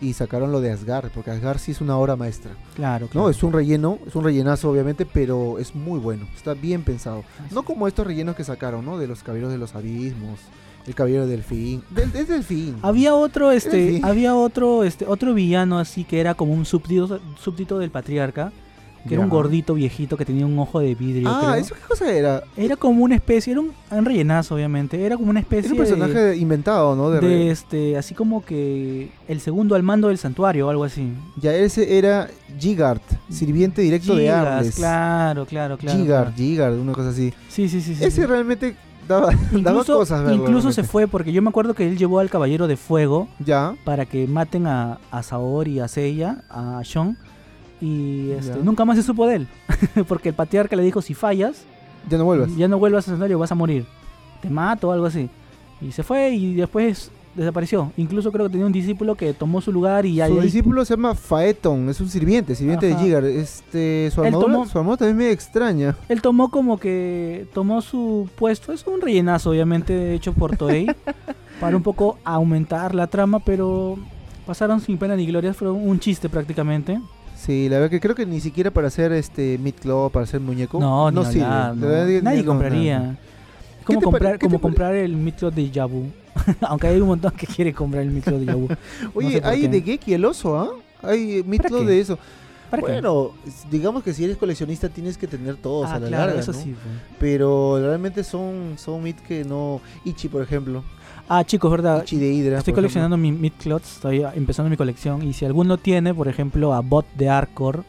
Y 0.02 0.14
sacaron 0.14 0.50
lo 0.50 0.62
de 0.62 0.72
Asgard, 0.72 1.10
porque 1.10 1.30
Asgard 1.30 1.58
sí 1.58 1.72
es 1.72 1.82
una 1.82 1.98
obra 1.98 2.16
maestra. 2.16 2.52
Claro, 2.74 3.06
claro. 3.08 3.26
No, 3.26 3.30
es 3.30 3.42
un 3.42 3.52
relleno, 3.52 3.98
es 4.06 4.16
un 4.16 4.24
rellenazo 4.24 4.70
obviamente, 4.70 5.04
pero 5.04 5.58
es 5.58 5.74
muy 5.74 5.98
bueno. 5.98 6.26
Está 6.34 6.54
bien 6.54 6.84
pensado. 6.84 7.22
No 7.50 7.64
como 7.64 7.86
estos 7.86 8.06
rellenos 8.06 8.34
que 8.34 8.42
sacaron, 8.42 8.82
¿no? 8.82 8.96
De 8.96 9.06
los 9.06 9.22
caballeros 9.22 9.52
de 9.52 9.58
los 9.58 9.74
abismos 9.74 10.40
el 10.86 10.94
caballero 10.94 11.26
delfín. 11.26 11.82
Del, 11.90 12.14
es 12.14 12.28
delfín. 12.28 12.76
Había 12.82 13.14
otro, 13.14 13.52
este, 13.52 14.00
había 14.02 14.34
otro, 14.34 14.84
este, 14.84 15.06
otro 15.06 15.34
villano 15.34 15.78
así 15.78 16.04
que 16.04 16.20
era 16.20 16.34
como 16.34 16.52
un 16.52 16.64
súbdito, 16.64 17.20
súbdito 17.38 17.78
del 17.78 17.90
patriarca. 17.90 18.52
Que 19.06 19.14
era 19.14 19.22
un 19.22 19.30
gordito 19.30 19.74
viejito 19.74 20.16
que 20.16 20.24
tenía 20.24 20.44
un 20.44 20.58
ojo 20.58 20.80
de 20.80 20.94
vidrio. 20.94 21.28
Ah, 21.30 21.56
¿eso 21.58 21.74
qué 21.74 21.80
cosa 21.80 22.12
era? 22.12 22.42
Era 22.56 22.76
como 22.76 23.02
una 23.02 23.14
especie, 23.14 23.52
era 23.52 23.60
un, 23.60 23.72
un 23.90 24.04
rellenazo, 24.04 24.54
obviamente. 24.54 25.04
Era 25.04 25.16
como 25.16 25.30
una 25.30 25.40
especie. 25.40 25.70
Era 25.70 25.72
un 25.72 25.78
personaje 25.78 26.36
inventado, 26.36 26.94
¿no? 26.94 27.10
De, 27.10 27.50
este, 27.50 27.96
así 27.96 28.14
como 28.14 28.44
que 28.44 29.10
el 29.26 29.40
segundo 29.40 29.74
al 29.74 29.82
mando 29.82 30.08
del 30.08 30.18
santuario 30.18 30.66
o 30.66 30.70
algo 30.70 30.84
así. 30.84 31.12
Ya 31.40 31.54
ese 31.54 31.96
era 31.96 32.28
Gigard, 32.58 33.00
sirviente 33.30 33.80
directo 33.82 34.14
de 34.14 34.30
Arles. 34.30 34.76
Claro, 34.76 35.46
claro, 35.46 35.78
claro. 35.78 35.98
Gigard, 35.98 36.34
Gigard, 36.34 36.78
una 36.78 36.92
cosa 36.92 37.08
así. 37.08 37.32
Sí, 37.48 37.68
sí, 37.68 37.80
sí. 37.80 37.94
sí 37.94 38.04
ese 38.04 38.26
realmente 38.26 38.76
incluso, 39.52 40.04
incluso 40.32 40.72
se 40.72 40.84
fue 40.84 41.08
porque 41.08 41.32
yo 41.32 41.42
me 41.42 41.48
acuerdo 41.48 41.74
que 41.74 41.88
él 41.88 41.96
llevó 41.98 42.20
al 42.20 42.30
Caballero 42.30 42.66
de 42.68 42.76
Fuego 42.76 43.28
ya 43.38 43.74
para 43.84 44.06
que 44.06 44.26
maten 44.26 44.66
a, 44.66 44.98
a 45.10 45.22
Saori, 45.22 45.80
a 45.80 45.88
Seiya, 45.88 46.44
a 46.48 46.80
Sean 46.84 47.16
y 47.80 48.30
este, 48.32 48.58
nunca 48.62 48.84
más 48.84 48.96
se 48.96 49.02
supo 49.02 49.26
de 49.26 49.36
él 49.36 49.48
porque 50.08 50.30
el 50.30 50.34
patriarca 50.34 50.76
le 50.76 50.82
dijo 50.82 51.00
si 51.00 51.14
fallas 51.14 51.64
ya 52.08 52.18
no 52.18 52.24
vuelvas 52.24 52.54
ya 52.56 52.68
no 52.68 52.78
vuelvas 52.78 53.08
al 53.08 53.14
escenario 53.14 53.38
vas 53.38 53.52
a 53.52 53.54
morir 53.54 53.86
te 54.40 54.50
mato 54.50 54.88
o 54.88 54.92
algo 54.92 55.06
así 55.06 55.30
Y 55.80 55.92
se 55.92 56.02
fue 56.02 56.30
y 56.30 56.54
después 56.54 57.10
desapareció. 57.34 57.92
Incluso 57.96 58.32
creo 58.32 58.46
que 58.46 58.52
tenía 58.52 58.66
un 58.66 58.72
discípulo 58.72 59.14
que 59.14 59.32
tomó 59.32 59.60
su 59.60 59.72
lugar 59.72 60.04
y 60.04 60.16
ya... 60.16 60.28
Su 60.28 60.40
discípulo 60.40 60.84
se 60.84 60.94
llama 60.94 61.14
Faeton, 61.14 61.88
es 61.88 62.00
un 62.00 62.08
sirviente, 62.08 62.54
sirviente 62.54 62.86
de 62.86 62.96
Jigar. 62.96 63.24
Este, 63.24 64.10
su 64.12 64.22
armadura, 64.22 64.66
su 64.66 64.78
armadura 64.78 64.98
también 64.98 65.16
me 65.16 65.30
extraña. 65.30 65.96
Él 66.08 66.20
tomó 66.22 66.50
como 66.50 66.78
que 66.78 67.46
tomó 67.54 67.82
su 67.82 68.28
puesto, 68.36 68.72
es 68.72 68.86
un 68.86 69.00
rellenazo 69.00 69.50
obviamente 69.50 70.14
hecho 70.14 70.32
por 70.32 70.56
Toei, 70.56 70.86
para 71.60 71.76
un 71.76 71.82
poco 71.82 72.18
aumentar 72.24 72.94
la 72.94 73.06
trama, 73.06 73.38
pero 73.40 73.96
pasaron 74.46 74.80
sin 74.80 74.98
pena 74.98 75.16
ni 75.16 75.26
gloria, 75.26 75.54
fue 75.54 75.70
un 75.70 76.00
chiste 76.00 76.28
prácticamente. 76.28 77.00
Sí, 77.44 77.70
la 77.70 77.76
verdad 77.76 77.90
que 77.90 78.00
creo 78.00 78.14
que 78.14 78.26
ni 78.26 78.38
siquiera 78.38 78.70
para 78.70 78.88
hacer 78.88 79.12
este 79.12 79.56
Meat 79.56 79.76
Claw, 79.80 80.10
para 80.10 80.24
hacer 80.24 80.40
muñeco. 80.40 80.78
No, 80.78 81.10
no. 81.10 81.22
Nadie 81.22 82.44
compraría. 82.44 83.16
Como 83.84 84.02
comprar, 84.02 84.38
como 84.38 84.60
comprar 84.60 84.94
el 84.94 85.16
Meat 85.16 85.38
Claw 85.38 85.50
de 85.50 85.70
Yabu. 85.70 86.04
Aunque 86.60 86.88
hay 86.88 87.00
un 87.00 87.08
montón 87.08 87.32
que 87.32 87.46
quiere 87.46 87.72
comprar 87.72 88.02
el 88.02 88.10
Meat 88.10 88.26
de 88.26 88.44
Yabu. 88.44 88.68
Oye, 89.14 89.40
hay 89.42 89.66
de 89.68 89.80
Geki 89.80 90.12
el 90.12 90.24
oso, 90.26 90.58
¿ah? 90.58 90.70
Hay 91.02 91.42
Meat 91.46 91.66
Claw 91.66 91.82
de 91.84 92.00
eso. 92.00 92.18
bueno, 92.78 93.32
digamos 93.70 94.02
que 94.02 94.12
si 94.12 94.24
eres 94.24 94.36
coleccionista 94.36 94.90
tienes 94.90 95.16
que 95.16 95.26
tener 95.26 95.56
todos 95.56 95.88
ah, 95.88 95.94
a 95.94 95.98
la 95.98 96.08
claro, 96.08 96.26
larga, 96.26 96.40
eso 96.40 96.52
sí. 96.52 96.74
Pero 97.18 97.78
realmente 97.80 98.22
son, 98.22 98.74
son 98.76 99.02
Meat 99.02 99.18
que 99.20 99.44
no... 99.46 99.80
Ichi, 100.04 100.28
por 100.28 100.42
ejemplo. 100.42 100.84
Ah, 101.32 101.44
chicos, 101.44 101.70
verdad. 101.70 102.02
Estoy 102.02 102.74
coleccionando 102.74 103.16
mi 103.16 103.30
mid 103.30 103.52
estoy 103.54 104.24
empezando 104.34 104.68
mi 104.68 104.76
colección. 104.76 105.22
Y 105.22 105.32
si 105.32 105.44
alguno 105.44 105.78
tiene, 105.78 106.12
por 106.12 106.26
ejemplo, 106.26 106.74
a 106.74 106.80
Bot 106.80 107.06
de 107.14 107.28
Arcor, 107.28 107.84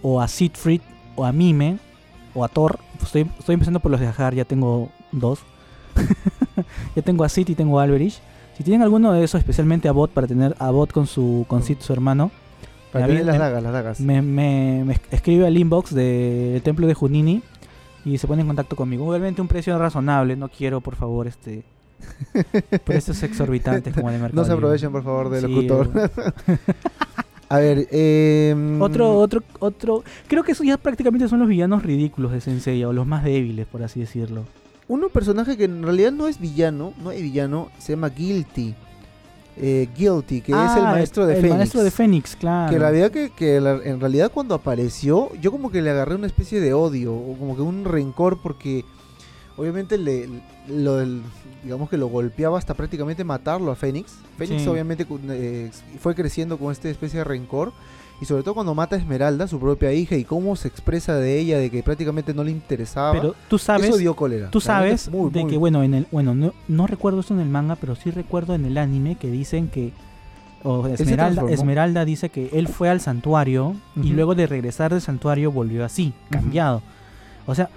o 0.00 0.18
a 0.18 0.26
Siegfried, 0.26 0.80
o 1.14 1.26
a 1.26 1.30
Mime, 1.30 1.78
o 2.32 2.42
a 2.42 2.48
Thor, 2.48 2.78
estoy, 3.02 3.30
estoy 3.38 3.52
empezando 3.52 3.80
por 3.80 3.90
los 3.90 4.00
de 4.00 4.06
Ajar, 4.06 4.34
ya 4.34 4.46
tengo 4.46 4.88
dos. 5.12 5.40
ya 6.96 7.02
tengo 7.02 7.22
a 7.22 7.28
Sid 7.28 7.50
y 7.50 7.54
tengo 7.54 7.78
a 7.78 7.82
Alberich. 7.82 8.18
Si 8.56 8.64
tienen 8.64 8.80
alguno 8.80 9.12
de 9.12 9.24
esos, 9.24 9.38
especialmente 9.38 9.86
a 9.86 9.92
Bot, 9.92 10.10
para 10.12 10.26
tener 10.26 10.56
a 10.58 10.70
Bot 10.70 10.90
con 10.90 11.06
su 11.06 11.44
con 11.48 11.62
Sid, 11.62 11.80
su 11.80 11.92
hermano. 11.92 12.30
Para 12.92 13.08
tener 13.08 13.26
las 13.26 13.38
dagas, 13.38 13.62
las 13.62 13.72
dagas. 13.74 14.00
Me, 14.00 14.22
me, 14.22 14.98
escribe 15.10 15.46
al 15.46 15.58
inbox 15.58 15.94
del 15.94 16.62
Templo 16.62 16.86
de 16.86 16.94
Junini 16.94 17.42
y 18.06 18.16
se 18.16 18.26
pone 18.26 18.40
en 18.40 18.46
contacto 18.46 18.74
conmigo. 18.74 19.06
Obviamente 19.06 19.42
un 19.42 19.48
precio 19.48 19.78
razonable, 19.78 20.34
no 20.34 20.48
quiero, 20.48 20.80
por 20.80 20.96
favor, 20.96 21.26
este 21.26 21.62
Precios 22.84 23.22
exorbitantes 23.22 23.94
como 23.94 24.10
de 24.10 24.18
mercado. 24.18 24.42
No 24.42 24.46
se 24.46 24.52
aprovechen, 24.52 24.92
por 24.92 25.02
favor, 25.02 25.30
del 25.30 25.50
locutor. 25.50 25.90
A 27.50 27.58
ver, 27.58 27.88
eh, 27.90 28.54
otro, 28.80 29.16
otro, 29.18 29.42
otro. 29.58 30.04
Creo 30.28 30.44
que 30.44 30.52
esos 30.52 30.64
ya 30.64 30.76
prácticamente 30.76 31.28
son 31.28 31.40
los 31.40 31.48
villanos 31.48 31.82
ridículos 31.82 32.30
de 32.30 32.40
Sensei, 32.40 32.84
o 32.84 32.92
los 32.92 33.08
más 33.08 33.24
débiles, 33.24 33.66
por 33.66 33.82
así 33.82 33.98
decirlo. 33.98 34.44
Uno 34.86 35.08
personaje 35.08 35.56
que 35.56 35.64
en 35.64 35.82
realidad 35.82 36.12
no 36.12 36.28
es 36.28 36.40
villano, 36.40 36.94
no 37.02 37.10
es 37.10 37.20
villano, 37.20 37.68
se 37.78 37.94
llama 37.94 38.08
Guilty. 38.08 38.74
Eh, 39.56 39.88
Guilty, 39.96 40.42
que 40.42 40.52
es 40.52 40.58
el 40.58 40.86
ah, 40.86 40.92
maestro 40.92 41.26
de 41.26 41.34
el 41.34 41.40
Fénix. 41.40 41.56
maestro 41.56 41.82
de 41.82 41.90
Fénix, 41.90 42.36
claro. 42.36 42.72
Que 42.72 42.78
la 42.78 42.92
verdad 42.92 43.10
que, 43.10 43.30
que 43.30 43.56
en 43.56 44.00
realidad 44.00 44.30
cuando 44.32 44.54
apareció, 44.54 45.30
yo 45.40 45.50
como 45.50 45.72
que 45.72 45.82
le 45.82 45.90
agarré 45.90 46.14
una 46.14 46.28
especie 46.28 46.60
de 46.60 46.72
odio, 46.72 47.12
o 47.14 47.36
como 47.36 47.56
que 47.56 47.62
un 47.62 47.84
rencor, 47.84 48.40
porque 48.40 48.84
obviamente 49.56 49.98
le, 49.98 50.28
lo, 50.68 50.98
digamos 51.62 51.90
que 51.90 51.96
lo 51.96 52.08
golpeaba 52.08 52.58
hasta 52.58 52.74
prácticamente 52.74 53.24
matarlo 53.24 53.70
a 53.70 53.76
Fénix. 53.76 54.14
Fénix 54.38 54.66
obviamente 54.66 55.06
eh, 55.28 55.70
fue 56.00 56.14
creciendo 56.14 56.58
con 56.58 56.72
esta 56.72 56.88
especie 56.88 57.18
de 57.18 57.24
rencor. 57.24 57.72
Y 58.20 58.26
sobre 58.26 58.42
todo 58.42 58.52
cuando 58.52 58.74
mata 58.74 58.96
a 58.96 58.98
Esmeralda, 58.98 59.48
su 59.48 59.58
propia 59.58 59.94
hija, 59.94 60.14
y 60.14 60.24
cómo 60.24 60.54
se 60.54 60.68
expresa 60.68 61.14
de 61.14 61.38
ella, 61.38 61.58
de 61.58 61.70
que 61.70 61.82
prácticamente 61.82 62.34
no 62.34 62.44
le 62.44 62.50
interesaba. 62.50 63.12
Pero 63.12 63.34
tú 63.48 63.56
sabes, 63.56 63.88
eso 63.88 63.96
dio 63.96 64.14
cólera. 64.14 64.50
Tú 64.50 64.60
sabes 64.60 65.10
de 65.10 65.46
que, 65.46 65.56
bueno, 65.56 65.82
en 65.82 65.94
el, 65.94 66.06
bueno 66.12 66.34
no, 66.34 66.52
no, 66.68 66.86
recuerdo 66.86 67.20
eso 67.20 67.32
en 67.32 67.40
el 67.40 67.48
manga, 67.48 67.76
pero 67.76 67.96
sí 67.96 68.10
recuerdo 68.10 68.54
en 68.54 68.66
el 68.66 68.76
anime 68.76 69.14
que 69.14 69.30
dicen 69.30 69.68
que 69.68 69.92
o 70.62 70.86
Esmeralda, 70.86 71.50
Esmeralda 71.50 72.04
dice 72.04 72.28
que 72.28 72.50
él 72.52 72.68
fue 72.68 72.90
al 72.90 73.00
santuario 73.00 73.74
y 73.96 74.10
luego 74.10 74.34
de 74.34 74.46
regresar 74.46 74.92
del 74.92 75.00
santuario 75.00 75.50
volvió 75.50 75.84
así, 75.84 76.12
cambiado. 76.28 76.82
O 77.46 77.54
sea, 77.54 77.70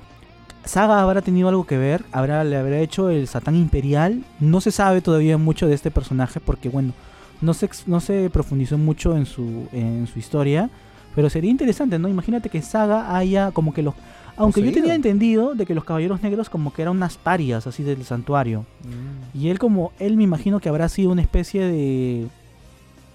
Saga 0.65 1.01
habrá 1.01 1.21
tenido 1.21 1.49
algo 1.49 1.65
que 1.65 1.77
ver, 1.77 2.03
habrá, 2.11 2.43
le 2.43 2.55
habrá 2.55 2.79
hecho 2.79 3.09
el 3.09 3.27
Satán 3.27 3.55
Imperial. 3.55 4.23
No 4.39 4.61
se 4.61 4.71
sabe 4.71 5.01
todavía 5.01 5.37
mucho 5.37 5.67
de 5.67 5.75
este 5.75 5.91
personaje 5.91 6.39
porque, 6.39 6.69
bueno, 6.69 6.93
no 7.41 7.53
se, 7.53 7.69
no 7.85 7.99
se 7.99 8.29
profundizó 8.29 8.77
mucho 8.77 9.17
en 9.17 9.25
su, 9.25 9.67
en 9.73 10.07
su 10.07 10.19
historia. 10.19 10.69
Pero 11.15 11.29
sería 11.29 11.51
interesante, 11.51 11.99
¿no? 11.99 12.07
Imagínate 12.07 12.49
que 12.49 12.61
Saga 12.61 13.15
haya 13.15 13.51
como 13.51 13.73
que 13.73 13.83
los... 13.83 13.93
Aunque 14.35 14.63
yo 14.63 14.71
tenía 14.71 14.95
entendido 14.95 15.53
de 15.53 15.65
que 15.67 15.75
los 15.75 15.83
Caballeros 15.83 16.23
Negros 16.23 16.49
como 16.49 16.73
que 16.73 16.81
eran 16.81 16.95
unas 16.95 17.17
parias 17.17 17.67
así 17.67 17.83
del 17.83 18.03
santuario. 18.03 18.65
Mm. 18.83 19.37
Y 19.37 19.49
él 19.49 19.59
como, 19.59 19.91
él 19.99 20.17
me 20.17 20.23
imagino 20.23 20.59
que 20.59 20.69
habrá 20.69 20.89
sido 20.89 21.11
una 21.11 21.21
especie 21.21 21.65
de... 21.65 22.27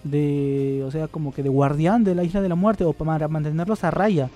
De, 0.05 0.85
o 0.87 0.93
sea, 0.93 1.09
como 1.09 1.35
que 1.35 1.43
de 1.43 1.49
guardián 1.49 2.05
de 2.05 2.14
la 2.14 2.23
Isla 2.23 2.40
de 2.40 2.49
la 2.49 2.55
Muerte 2.55 2.85
o 2.85 2.93
para 2.93 3.26
mantenerlos 3.26 3.83
a 3.83 3.90
raya. 3.90 4.31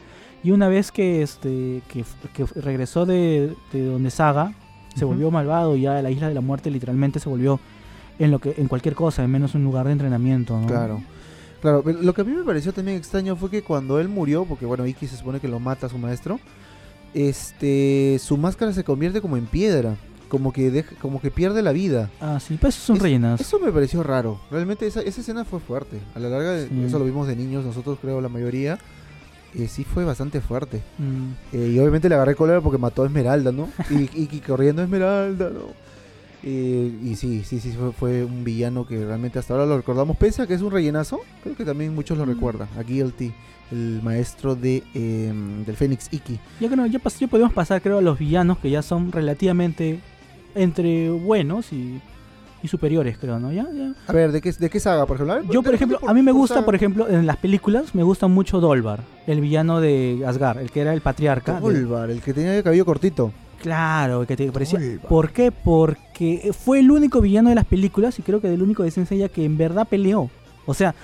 Y 0.44 0.50
una 0.50 0.68
vez 0.68 0.90
que 0.90 1.22
este 1.22 1.82
que, 1.88 2.44
regresó 2.56 3.06
de, 3.06 3.54
donde 3.72 4.10
Saga, 4.10 4.54
se 4.94 5.04
volvió 5.04 5.30
malvado 5.30 5.76
y 5.76 5.82
ya 5.82 6.02
la 6.02 6.10
isla 6.10 6.28
de 6.28 6.34
la 6.34 6.40
muerte 6.40 6.70
literalmente 6.70 7.20
se 7.20 7.28
volvió 7.28 7.60
en 8.18 8.30
lo 8.30 8.40
que 8.40 8.54
en 8.56 8.66
cualquier 8.68 8.94
cosa, 8.94 9.22
en 9.22 9.30
menos 9.30 9.54
un 9.54 9.64
lugar 9.64 9.86
de 9.86 9.92
entrenamiento, 9.92 10.60
Claro. 10.66 11.02
Claro, 11.60 11.84
lo 11.84 12.12
que 12.12 12.22
a 12.22 12.24
mí 12.24 12.32
me 12.32 12.42
pareció 12.42 12.72
también 12.72 12.96
extraño 12.96 13.36
fue 13.36 13.48
que 13.48 13.62
cuando 13.62 14.00
él 14.00 14.08
murió, 14.08 14.44
porque 14.44 14.66
bueno, 14.66 14.84
Iki 14.84 15.06
se 15.06 15.16
supone 15.16 15.38
que 15.38 15.46
lo 15.46 15.60
mata 15.60 15.86
a 15.86 15.88
su 15.88 15.96
maestro, 15.96 16.40
este 17.14 18.18
su 18.20 18.36
máscara 18.36 18.72
se 18.72 18.82
convierte 18.82 19.20
como 19.20 19.36
en 19.36 19.46
piedra, 19.46 19.94
como 20.28 20.52
que 20.52 20.72
deja, 20.72 20.96
como 21.00 21.20
que 21.20 21.30
pierde 21.30 21.62
la 21.62 21.70
vida. 21.70 22.10
Ah, 22.20 22.40
sí, 22.40 22.58
pues 22.60 22.74
son 22.74 22.98
rellenas. 22.98 23.40
Eso 23.40 23.60
me 23.60 23.70
pareció 23.70 24.02
raro. 24.02 24.40
Realmente 24.50 24.88
esa, 24.88 25.02
esa 25.02 25.20
escena 25.20 25.44
fue 25.44 25.60
fuerte. 25.60 26.00
A 26.16 26.18
la 26.18 26.28
larga, 26.28 26.58
eso 26.58 26.98
lo 26.98 27.04
vimos 27.04 27.28
de 27.28 27.36
niños, 27.36 27.64
nosotros 27.64 27.98
creo 28.02 28.20
la 28.20 28.28
mayoría 28.28 28.80
eh, 29.54 29.68
sí 29.68 29.84
fue 29.84 30.04
bastante 30.04 30.40
fuerte. 30.40 30.82
Mm. 30.98 31.56
Eh, 31.56 31.72
y 31.74 31.78
obviamente 31.78 32.08
le 32.08 32.14
agarré 32.14 32.34
cólera 32.34 32.60
porque 32.60 32.78
mató 32.78 33.02
a 33.02 33.06
Esmeralda, 33.06 33.52
¿no? 33.52 33.68
y, 33.90 34.40
corriendo 34.40 34.82
Esmeralda, 34.82 35.50
¿no? 35.50 35.82
Eh, 36.44 36.92
y 37.04 37.14
sí, 37.14 37.44
sí, 37.44 37.60
sí, 37.60 37.72
fue, 37.96 38.24
un 38.24 38.42
villano 38.42 38.84
que 38.86 39.04
realmente 39.04 39.38
hasta 39.38 39.54
ahora 39.54 39.66
lo 39.66 39.76
recordamos. 39.76 40.16
Pese 40.16 40.42
a 40.42 40.46
que 40.46 40.54
es 40.54 40.62
un 40.62 40.72
rellenazo, 40.72 41.20
creo 41.42 41.54
que 41.54 41.64
también 41.64 41.94
muchos 41.94 42.18
lo 42.18 42.26
mm. 42.26 42.28
recuerdan. 42.28 42.68
A 42.78 42.82
Guilty, 42.82 43.32
el 43.70 44.00
maestro 44.02 44.56
de, 44.56 44.82
em, 44.94 45.64
del 45.64 45.76
Fénix 45.76 46.08
Iki. 46.10 46.38
Ya 46.60 46.68
que 46.68 46.76
no, 46.76 46.86
ya, 46.86 47.00
ya 47.00 47.26
podemos 47.28 47.52
pasar, 47.52 47.82
creo, 47.82 47.98
a 47.98 48.02
los 48.02 48.18
villanos 48.18 48.58
que 48.58 48.70
ya 48.70 48.82
son 48.82 49.12
relativamente 49.12 50.00
entre 50.54 51.10
buenos 51.10 51.72
y 51.72 52.00
y 52.62 52.68
superiores, 52.68 53.18
creo, 53.18 53.38
¿no? 53.38 53.52
¿Ya? 53.52 53.66
A 54.06 54.12
ver, 54.12 54.32
¿de 54.32 54.40
qué, 54.40 54.52
¿de 54.52 54.70
qué 54.70 54.80
saga, 54.80 55.06
por 55.06 55.16
ejemplo? 55.16 55.42
Yo, 55.52 55.62
por 55.62 55.74
ejemplo, 55.74 55.98
a 56.06 56.14
mí 56.14 56.22
me 56.22 56.32
gusta, 56.32 56.64
por 56.64 56.74
ejemplo, 56.74 57.08
en 57.08 57.26
las 57.26 57.36
películas, 57.36 57.94
me 57.94 58.02
gusta 58.02 58.28
mucho 58.28 58.60
Dolvar, 58.60 59.00
el 59.26 59.40
villano 59.40 59.80
de 59.80 60.22
Asgard, 60.26 60.58
el 60.58 60.70
que 60.70 60.80
era 60.80 60.94
el 60.94 61.00
patriarca. 61.00 61.60
Dolvar, 61.60 62.10
el 62.10 62.20
que 62.20 62.32
tenía 62.32 62.56
el 62.56 62.62
cabello 62.62 62.84
cortito. 62.84 63.32
Claro, 63.60 64.22
el 64.22 64.26
que 64.26 64.36
te 64.36 64.50
parecía. 64.50 64.80
¿Por 65.08 65.30
qué? 65.30 65.52
Porque 65.52 66.50
fue 66.52 66.80
el 66.80 66.90
único 66.90 67.20
villano 67.20 67.48
de 67.48 67.54
las 67.54 67.64
películas 67.64 68.18
y 68.18 68.22
creo 68.22 68.40
que 68.40 68.48
del 68.48 68.62
único 68.62 68.82
de 68.82 68.90
Sensei 68.90 69.28
que 69.28 69.44
en 69.44 69.56
verdad 69.56 69.86
peleó. 69.88 70.30
O 70.66 70.74
sea, 70.74 70.94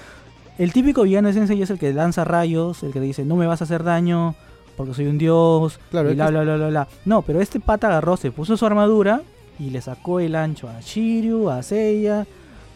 el 0.59 0.73
típico 0.73 1.03
villano 1.03 1.29
de 1.29 1.35
Sensei 1.35 1.63
es 1.63 1.71
el 1.71 1.79
que 1.79 1.93
lanza 1.93 2.25
rayos, 2.25 2.83
el 2.83 2.93
que 2.93 3.01
dice, 3.01 3.25
no 3.25 3.37
me 3.37 3.47
vas 3.47 3.61
a 3.61 3.65
hacer 3.65 3.85
daño 3.85 4.35
porque 4.77 4.95
soy 4.95 5.09
un 5.09 5.19
dios, 5.19 5.81
claro, 5.91 6.13
y 6.13 6.15
bla, 6.15 6.31
bla, 6.31 6.43
bla, 6.43 6.57
bla, 6.57 6.69
bla. 6.69 6.89
No, 7.05 7.23
pero 7.23 7.41
este 7.41 7.59
pata 7.59 7.89
agarró, 7.89 8.17
se 8.17 8.31
puso 8.31 8.57
su 8.57 8.65
armadura 8.65 9.23
y 9.59 9.71
le 9.71 9.81
sacó 9.81 10.21
el 10.21 10.35
ancho 10.35 10.69
a 10.69 10.81
Shiryu, 10.81 11.51
a 11.51 11.63
Seiya, 11.63 12.27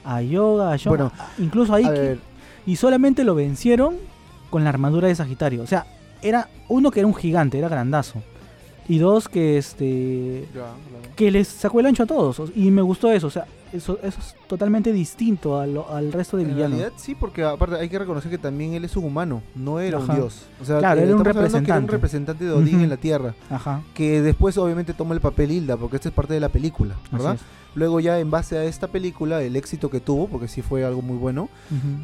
a 0.04 0.22
Yoga, 0.22 0.72
a 0.72 0.76
Shon, 0.76 0.90
bueno, 0.90 1.12
incluso 1.38 1.74
a 1.74 1.80
Iki. 1.80 2.20
Y 2.66 2.76
solamente 2.76 3.24
lo 3.24 3.34
vencieron 3.34 3.96
con 4.50 4.64
la 4.64 4.70
armadura 4.70 5.08
de 5.08 5.14
Sagitario. 5.14 5.62
O 5.62 5.66
sea, 5.66 5.86
era 6.22 6.48
uno 6.68 6.90
que 6.90 7.00
era 7.00 7.06
un 7.06 7.14
gigante, 7.14 7.58
era 7.58 7.68
grandazo. 7.68 8.22
Y 8.88 8.98
dos 8.98 9.28
que 9.28 9.58
este 9.58 10.48
que 11.16 11.30
les 11.30 11.48
sacó 11.48 11.80
el 11.80 11.86
ancho 11.86 12.02
a 12.02 12.06
todos. 12.06 12.42
Y 12.54 12.70
me 12.70 12.82
gustó 12.82 13.12
eso. 13.12 13.28
O 13.28 13.30
sea 13.30 13.46
eso, 13.72 13.98
eso 14.02 14.20
es 14.20 14.34
totalmente 14.46 14.92
distinto 14.92 15.58
al, 15.58 16.12
resto 16.12 16.36
de 16.36 16.44
villanos. 16.44 16.64
en 16.64 16.78
realidad 16.78 16.92
sí 16.96 17.14
porque 17.14 17.42
aparte 17.44 17.76
hay 17.76 17.88
que 17.88 17.98
reconocer 17.98 18.30
que 18.30 18.38
también 18.38 18.74
él 18.74 18.84
es 18.84 18.96
un 18.96 19.04
humano 19.04 19.42
no 19.54 19.80
era 19.80 19.98
un 19.98 20.14
dios. 20.14 20.42
O 20.60 20.64
sea 20.64 20.78
claro, 20.78 21.00
era 21.00 21.16
un 21.16 21.24
representante. 21.24 21.84
un 21.84 21.88
representante. 21.88 22.44
de 22.44 22.50
Odín 22.52 22.80
en 22.80 22.88
la 22.88 22.96
tierra 22.96 23.34
Ajá. 23.50 23.82
que 23.94 24.22
después 24.22 24.56
obviamente 24.58 24.94
toma 24.94 25.14
el 25.14 25.20
papel 25.20 25.50
Hilda 25.50 25.76
porque 25.76 25.96
esta 25.96 26.08
es 26.08 26.14
parte 26.14 26.34
de 26.34 26.40
la 26.40 26.48
película 26.48 26.96
verdad 27.10 27.38
Luego 27.74 28.00
ya 28.00 28.18
en 28.18 28.30
base 28.30 28.58
a 28.58 28.64
esta 28.64 28.88
película, 28.88 29.42
el 29.42 29.56
éxito 29.56 29.88
que 29.88 30.00
tuvo, 30.00 30.28
porque 30.28 30.46
sí 30.46 30.60
fue 30.60 30.84
algo 30.84 31.00
muy 31.00 31.16
bueno, 31.16 31.48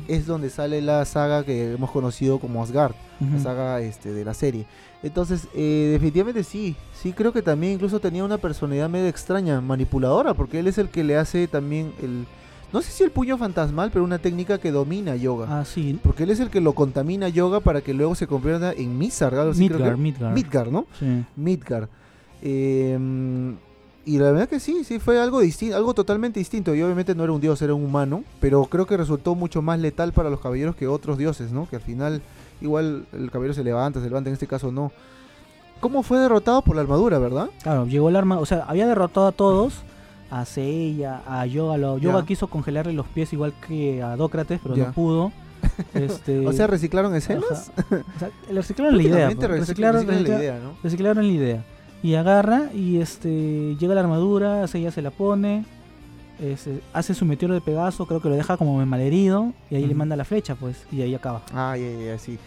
es 0.07 0.27
donde 0.27 0.49
sale 0.49 0.81
la 0.81 1.05
saga 1.05 1.45
que 1.45 1.73
hemos 1.73 1.91
conocido 1.91 2.39
como 2.39 2.63
Asgard, 2.63 2.95
la 3.21 3.39
saga 3.39 3.81
este, 3.81 4.13
de 4.13 4.25
la 4.25 4.33
serie. 4.33 4.67
Entonces, 5.03 5.47
eh, 5.55 5.91
definitivamente 5.93 6.43
sí, 6.43 6.75
sí 7.03 7.13
creo 7.13 7.33
que 7.33 7.43
también 7.43 7.75
incluso 7.75 8.01
tenía 8.01 8.25
una 8.25 8.39
personalidad 8.39 8.89
medio 8.89 9.09
extraña, 9.09 9.61
manipuladora, 9.61 10.35
porque 10.35 10.59
él 10.61 10.67
es 10.67 10.79
el 10.79 10.89
que 10.89 11.05
le 11.05 11.17
hace 11.17 11.49
también 11.49 11.93
el... 12.03 12.27
No 12.73 12.83
sé 12.83 12.93
si 12.93 13.03
el 13.03 13.11
puño 13.11 13.39
fantasmal, 13.39 13.91
pero 13.91 14.05
una 14.05 14.19
técnica 14.19 14.59
que 14.59 14.71
domina 14.71 15.17
yoga. 15.17 15.61
Ah, 15.61 15.65
sí. 15.65 15.99
Porque 16.03 16.25
él 16.25 16.31
es 16.31 16.41
el 16.41 16.51
que 16.51 16.61
lo 16.61 16.75
contamina 16.75 17.29
yoga 17.31 17.61
para 17.61 17.81
que 17.81 17.95
luego 17.95 18.15
se 18.15 18.27
convierta 18.27 18.73
en 18.73 18.99
Mizar, 18.99 19.33
Midgar, 19.57 19.97
Midgar. 19.97 20.35
Midgar, 20.35 20.71
¿no? 20.71 20.87
Sí. 20.99 21.25
Midgar. 21.35 21.89
Eh, 22.43 22.99
Y 24.05 24.19
la 24.19 24.33
verdad 24.33 24.49
que 24.49 24.59
sí, 24.59 24.85
sí, 24.85 24.99
fue 24.99 25.21
algo 25.21 25.41
distinto, 25.41 25.77
algo 25.77 25.93
totalmente 25.93 26.41
distinto. 26.41 26.75
Y 26.75 26.83
obviamente 26.83 27.15
no 27.15 27.25
era 27.25 27.33
un 27.33 27.41
dios, 27.41 27.61
era 27.63 27.75
un 27.75 27.85
humano. 27.85 28.25
Pero 28.41 28.65
creo 28.65 28.87
que 28.87 28.97
resultó 28.97 29.35
mucho 29.35 29.61
más 29.61 29.79
letal 29.79 30.13
para 30.13 30.31
los 30.31 30.41
caballeros 30.41 30.77
que 30.77 30.87
otros 30.89 31.19
dioses, 31.19 31.53
¿no? 31.53 31.69
Que 31.69 31.77
al 31.77 31.83
final, 31.83 32.23
igual 32.61 33.07
el 33.13 33.31
caballero 33.31 33.55
se 33.55 33.65
levanta, 33.65 34.01
se 34.01 34.09
levanta, 34.09 34.31
en 34.31 34.35
este 34.35 34.47
caso 34.47 34.73
no. 34.73 34.93
¿Cómo 35.81 36.03
fue 36.03 36.19
derrotado 36.19 36.63
por 36.63 36.77
la 36.77 36.83
armadura, 36.83 37.19
verdad? 37.19 37.51
Claro, 37.63 37.87
llegó 37.87 38.09
el 38.09 38.17
arma, 38.17 38.39
o 38.39 38.47
sea, 38.47 38.65
había 38.67 38.87
derrotado 38.87 39.27
a 39.29 39.33
todos, 39.33 39.83
a 40.31 40.45
Seiya, 40.45 41.23
a 41.27 41.47
Yoga. 41.47 41.77
Lo, 41.77 41.99
Yoga 41.99 42.25
quiso 42.25 42.49
congelarle 42.49 42.93
los 42.93 43.07
pies 43.07 43.33
igual 43.33 43.53
que 43.67 44.03
a 44.03 44.17
Dócrates, 44.17 44.61
pero 44.63 44.77
no 44.77 44.93
pudo. 44.93 45.33
Este... 45.93 46.47
o 46.47 46.53
sea, 46.53 46.69
reciclaron 46.69 47.15
escenas. 47.17 47.73
O 47.77 48.19
sea, 48.19 48.31
reciclaron 48.51 48.97
la 48.97 49.03
idea. 49.03 49.31
Pues. 49.35 49.49
Reciclaron, 49.49 50.07
la 50.07 50.21
idea, 50.21 50.59
¿no? 50.63 50.77
Reciclaron 50.83 51.27
la 51.27 51.33
idea. 51.33 51.65
Y 52.03 52.15
agarra 52.15 52.71
y 52.73 53.01
este 53.01 53.75
llega 53.77 53.95
la 53.95 54.03
armadura, 54.03 54.65
ella 54.73 54.93
se 54.93 55.03
la 55.03 55.11
pone, 55.11 55.65
este, 56.41 56.81
hace 56.93 57.15
su 57.15 57.25
meteoro 57.25 57.55
de 57.55 57.61
Pegaso, 57.61 58.07
creo 58.07 58.21
que 58.21 58.29
lo 58.29 58.37
deja 58.37 58.57
como 58.57 58.85
malherido 58.87 59.53
y 59.71 59.77
ahí 59.77 59.87
le 59.87 59.95
manda 59.95 60.15
la 60.15 60.25
flecha, 60.25 60.55
pues, 60.55 60.87
y 60.93 61.03
ahí 61.03 61.15
acaba. 61.15 61.43
Ah, 61.53 61.77
ya, 61.77 61.91
ya, 61.91 62.19
sí. 62.19 62.39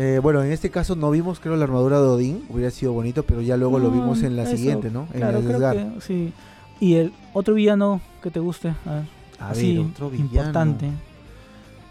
Eh, 0.00 0.20
bueno, 0.22 0.44
en 0.44 0.52
este 0.52 0.70
caso 0.70 0.94
no 0.94 1.10
vimos, 1.10 1.40
creo, 1.40 1.56
la 1.56 1.64
armadura 1.64 2.00
de 2.00 2.06
Odín, 2.06 2.44
hubiera 2.50 2.70
sido 2.70 2.92
bonito, 2.92 3.24
pero 3.24 3.40
ya 3.40 3.56
luego 3.56 3.80
lo 3.80 3.90
vimos 3.90 4.22
en 4.22 4.36
la 4.36 4.46
siguiente, 4.46 4.92
¿no? 4.92 5.08
En 5.12 5.18
claro, 5.18 5.40
creo 5.40 5.58
que, 5.58 6.00
sí. 6.00 6.32
Y 6.78 6.94
el 6.94 7.12
otro 7.32 7.54
villano 7.54 8.00
que 8.22 8.30
te 8.30 8.38
guste, 8.38 8.68
a 8.86 9.52
ver, 9.52 9.80
otro 9.80 10.08
villano. 10.08 10.30
importante. 10.30 10.88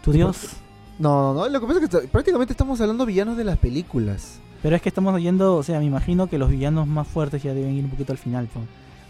¿Tu 0.02 0.12
dios? 0.12 0.54
No, 0.98 1.34
no, 1.34 1.50
lo 1.50 1.60
que 1.60 1.66
pasa 1.66 1.84
es 1.84 1.90
que 1.90 2.08
prácticamente 2.08 2.54
estamos 2.54 2.80
hablando 2.80 3.04
villanos 3.04 3.36
de 3.36 3.44
las 3.44 3.58
películas. 3.58 4.40
Pero 4.62 4.74
es 4.74 4.80
que 4.80 4.88
estamos 4.88 5.14
oyendo, 5.14 5.56
o 5.56 5.62
sea, 5.62 5.78
me 5.78 5.84
imagino 5.84 6.28
que 6.28 6.38
los 6.38 6.48
villanos 6.48 6.86
más 6.86 7.06
fuertes 7.06 7.42
ya 7.42 7.52
deben 7.52 7.74
ir 7.74 7.84
un 7.84 7.90
poquito 7.90 8.12
al 8.12 8.18
final. 8.18 8.48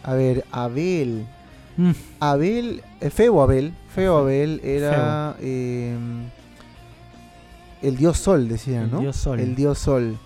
A 0.02 0.14
ver, 0.14 0.44
Abel. 0.50 1.24
Mm. 1.76 1.92
Abel, 2.18 2.82
eh, 3.00 3.10
Feo 3.10 3.40
Abel. 3.42 3.74
Feo 3.94 4.18
Abel 4.18 4.60
era 4.64 5.36
em, 5.40 6.24
el 7.82 7.96
dios 7.96 8.18
Sol, 8.18 8.48
decía, 8.48 8.86
¿no? 8.86 8.98
El 8.98 9.02
dios 9.02 9.16
Sol. 9.16 9.40
El 9.40 9.54
dios 9.54 9.78
Sol. 9.78 10.18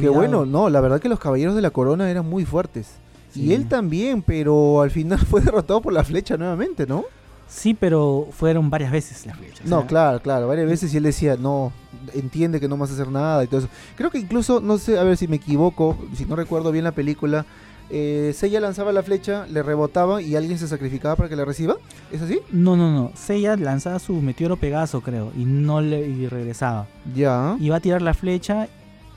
que 0.00 0.08
bueno, 0.08 0.46
no, 0.46 0.68
la 0.70 0.80
verdad 0.80 1.00
que 1.00 1.08
los 1.08 1.18
caballeros 1.18 1.54
de 1.54 1.62
la 1.62 1.70
corona 1.70 2.10
eran 2.10 2.28
muy 2.28 2.44
fuertes. 2.44 2.96
Y 3.34 3.52
él 3.52 3.68
también, 3.68 4.22
pero 4.22 4.80
al 4.82 4.90
final 4.90 5.18
fue 5.30 5.40
derrotado 5.40 5.80
por 5.80 5.92
la 5.92 6.04
flecha 6.04 6.36
nuevamente, 6.36 6.86
¿no? 6.86 7.04
Sí, 7.48 7.74
pero 7.74 8.28
fueron 8.30 8.70
varias 8.70 8.90
veces 8.90 9.26
las 9.26 9.36
flechas. 9.36 9.66
No, 9.66 9.86
claro, 9.86 10.20
claro, 10.20 10.48
varias 10.48 10.66
veces 10.66 10.92
y 10.94 10.96
él 10.96 11.02
decía, 11.02 11.36
no, 11.36 11.72
entiende 12.14 12.58
que 12.58 12.68
no 12.68 12.76
vas 12.76 12.90
a 12.90 12.94
hacer 12.94 13.08
nada 13.08 13.44
y 13.44 13.46
todo 13.46 13.60
eso. 13.60 13.68
Creo 13.96 14.10
que 14.10 14.18
incluso, 14.18 14.60
no 14.60 14.78
sé, 14.78 14.98
a 14.98 15.04
ver 15.04 15.16
si 15.16 15.28
me 15.28 15.36
equivoco, 15.36 15.96
si 16.14 16.24
no 16.24 16.36
recuerdo 16.36 16.72
bien 16.72 16.84
la 16.84 16.92
película, 16.92 17.44
eh, 17.90 18.32
Seiya 18.34 18.60
lanzaba 18.60 18.92
la 18.92 19.02
flecha, 19.02 19.46
le 19.46 19.62
rebotaba 19.62 20.22
y 20.22 20.36
alguien 20.36 20.58
se 20.58 20.68
sacrificaba 20.68 21.16
para 21.16 21.28
que 21.28 21.36
la 21.36 21.44
reciba. 21.44 21.76
¿Es 22.10 22.22
así? 22.22 22.40
No, 22.50 22.76
no, 22.76 22.90
no. 22.92 23.12
Seiya 23.14 23.56
lanzaba 23.56 23.98
su 23.98 24.14
meteoro 24.14 24.56
Pegaso, 24.56 25.00
creo, 25.00 25.32
y 25.36 25.44
no 25.44 25.80
le 25.80 26.06
y 26.06 26.26
regresaba. 26.26 26.86
Ya. 27.14 27.56
Iba 27.60 27.76
a 27.76 27.80
tirar 27.80 28.02
la 28.02 28.14
flecha 28.14 28.68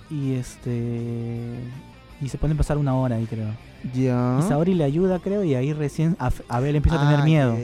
y 0.09 0.33
este 0.33 1.55
y 2.19 2.29
se 2.29 2.37
pone 2.37 2.53
a 2.53 2.57
pasar 2.57 2.77
una 2.77 2.95
hora 2.95 3.15
ahí, 3.15 3.25
creo. 3.25 3.47
Ya. 3.93 4.39
Y 4.39 4.47
Saori 4.47 4.73
le 4.73 4.83
ayuda, 4.83 5.19
creo, 5.19 5.43
y 5.43 5.55
ahí 5.55 5.71
recién 5.73 6.17
Abel 6.49 6.75
empieza 6.75 6.97
a 6.97 7.03
tener 7.03 7.19
ah, 7.21 7.23
miedo. 7.23 7.55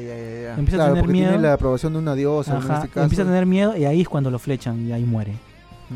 empieza 0.58 0.86
a 0.86 0.90
tener 0.90 1.08
miedo. 1.08 1.30
Tiene 1.30 1.44
la 1.44 1.54
aprobación 1.54 1.94
de 1.94 2.00
una 2.00 2.16
diosa 2.16 2.54
en 2.54 2.58
este 2.60 2.90
caso. 2.90 3.02
Empieza 3.02 3.24
a 3.24 3.26
tener 3.26 3.46
miedo 3.46 3.76
y 3.76 3.86
ahí 3.86 4.02
es 4.02 4.10
cuando 4.10 4.30
lo 4.30 4.40
flechan 4.40 4.88
y 4.88 4.92
ahí 4.92 5.04
muere. 5.04 5.34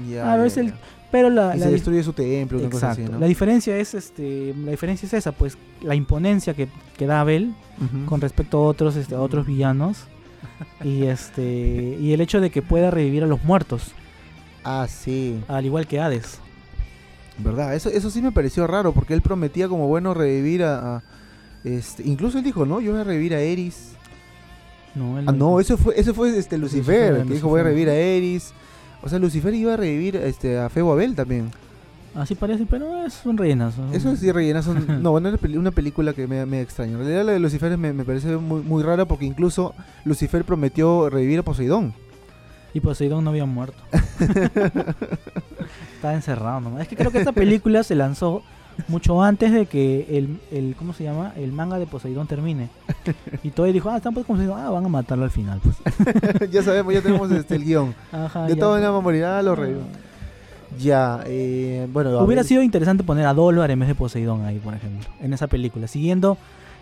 Ya, 0.09 0.33
a 0.33 0.37
ver, 0.37 0.51
el, 0.57 0.73
pero 1.11 1.29
la, 1.29 1.55
y 1.55 1.59
se 1.59 1.71
destruye 1.71 2.03
su 2.03 2.13
templo, 2.13 2.59
una 2.59 2.69
cosa 2.69 2.91
así, 2.91 3.03
¿no? 3.03 3.19
La 3.19 3.27
diferencia 3.27 3.77
es 3.77 3.93
este, 3.93 4.53
la 4.63 4.71
diferencia 4.71 5.07
es 5.07 5.13
esa, 5.13 5.31
pues 5.31 5.57
la 5.81 5.95
imponencia 5.95 6.53
que, 6.53 6.67
que 6.97 7.05
da 7.05 7.21
Abel 7.21 7.53
con 8.05 8.21
respecto 8.21 8.57
a 8.57 8.61
otros 8.61 8.95
este, 8.95 9.15
a 9.15 9.21
otros 9.21 9.45
villanos 9.45 10.05
y 10.83 11.03
este 11.03 11.97
y 11.99 12.13
el 12.13 12.21
hecho 12.21 12.41
de 12.41 12.49
que 12.49 12.61
pueda 12.61 12.91
revivir 12.91 13.23
a 13.23 13.27
los 13.27 13.43
muertos. 13.43 13.93
Ah, 14.63 14.85
sí. 14.89 15.39
Al 15.47 15.65
igual 15.65 15.87
que 15.87 16.01
Hades. 16.01 16.39
¿Verdad? 17.37 17.73
Eso, 17.75 17.89
eso 17.89 18.09
sí 18.09 18.21
me 18.21 18.31
pareció 18.31 18.67
raro, 18.67 18.91
porque 18.91 19.13
él 19.13 19.21
prometía 19.21 19.69
como 19.69 19.87
bueno 19.87 20.13
revivir 20.13 20.63
a... 20.63 21.03
este, 21.63 22.03
incluso 22.03 22.39
él 22.39 22.43
dijo, 22.43 22.65
no, 22.65 22.81
yo 22.81 22.91
voy 22.91 23.01
a 23.01 23.03
revivir 23.03 23.33
a 23.33 23.39
Eris. 23.39 23.91
No, 24.95 25.17
ah, 25.17 25.31
no, 25.31 25.59
eso 25.59 25.77
fue, 25.77 25.97
eso 25.99 26.13
fue 26.13 26.35
este 26.37 26.57
Lucifer, 26.57 27.23
que 27.23 27.33
dijo 27.33 27.47
voy 27.47 27.61
a 27.61 27.63
revivir 27.63 27.89
a 27.89 27.95
Eris. 27.95 28.53
O 29.01 29.09
sea, 29.09 29.19
Lucifer 29.19 29.53
iba 29.53 29.73
a 29.73 29.77
revivir 29.77 30.15
este, 30.15 30.57
a 30.59 30.69
Febo 30.69 30.93
Abel 30.93 31.15
también. 31.15 31.51
Así 32.15 32.33
parece, 32.33 32.65
pero 32.65 33.05
es 33.05 33.25
un 33.25 33.37
rellenazo. 33.37 33.83
Eso 33.93 34.15
sí, 34.15 34.31
rellenazo. 34.31 34.73
no, 35.01 35.11
bueno, 35.11 35.29
es 35.29 35.55
una 35.55 35.71
película 35.71 36.13
que 36.13 36.25
me, 36.25 36.45
me 36.47 36.61
extraña. 36.61 36.93
En 36.93 36.99
realidad 36.99 37.25
la 37.25 37.31
de 37.33 37.39
Lucifer 37.39 37.77
me, 37.77 37.93
me 37.93 38.03
parece 38.05 38.37
muy, 38.37 38.61
muy 38.61 38.81
rara 38.81 39.05
porque 39.05 39.25
incluso 39.25 39.75
Lucifer 40.03 40.43
prometió 40.43 41.09
revivir 41.09 41.39
a 41.39 41.43
Poseidón. 41.43 41.93
Y 42.73 42.79
Poseidón 42.79 43.23
no 43.23 43.29
había 43.29 43.45
muerto. 43.45 43.77
Estaba 45.95 46.13
encerrado 46.13 46.61
nomás. 46.61 46.81
Es 46.81 46.87
que 46.87 46.95
creo 46.95 47.11
que 47.11 47.19
esta 47.19 47.33
película 47.33 47.83
se 47.83 47.95
lanzó 47.95 48.41
mucho 48.87 49.21
antes 49.21 49.51
de 49.51 49.65
que 49.65 50.17
el, 50.17 50.39
el 50.51 50.75
¿cómo 50.77 50.93
se 50.93 51.03
llama? 51.03 51.33
El 51.35 51.51
manga 51.51 51.79
de 51.79 51.87
Poseidón 51.87 52.27
termine. 52.27 52.69
Y 53.43 53.51
todo 53.51 53.65
dijo, 53.67 53.89
ah, 53.89 53.97
están 53.97 54.13
pues 54.13 54.25
Poseidón, 54.25 54.59
ah, 54.59 54.69
van 54.69 54.85
a 54.85 54.89
matarlo 54.89 55.23
al 55.23 55.31
final, 55.31 55.59
pues. 55.63 55.77
ya 56.51 56.61
sabemos, 56.63 56.93
ya 56.93 57.01
tenemos 57.01 57.31
este, 57.31 57.55
el 57.55 57.65
guion. 57.65 57.95
de 58.47 58.55
todo 58.55 58.77
en 58.77 58.83
la 58.83 58.91
morirá, 58.91 59.41
lo 59.41 59.55
rey. 59.55 59.75
Ya, 60.77 61.21
eh, 61.25 61.87
bueno. 61.91 62.19
Hubiera 62.19 62.43
sido 62.43 62.61
interesante 62.61 63.03
poner 63.03 63.25
a 63.25 63.33
Dólar 63.33 63.71
en 63.71 63.79
vez 63.79 63.87
de 63.87 63.95
Poseidón 63.95 64.45
ahí, 64.45 64.59
por 64.59 64.73
ejemplo, 64.73 65.07
en 65.21 65.33
esa 65.33 65.47
película. 65.47 65.87
Siguiendo 65.87 66.37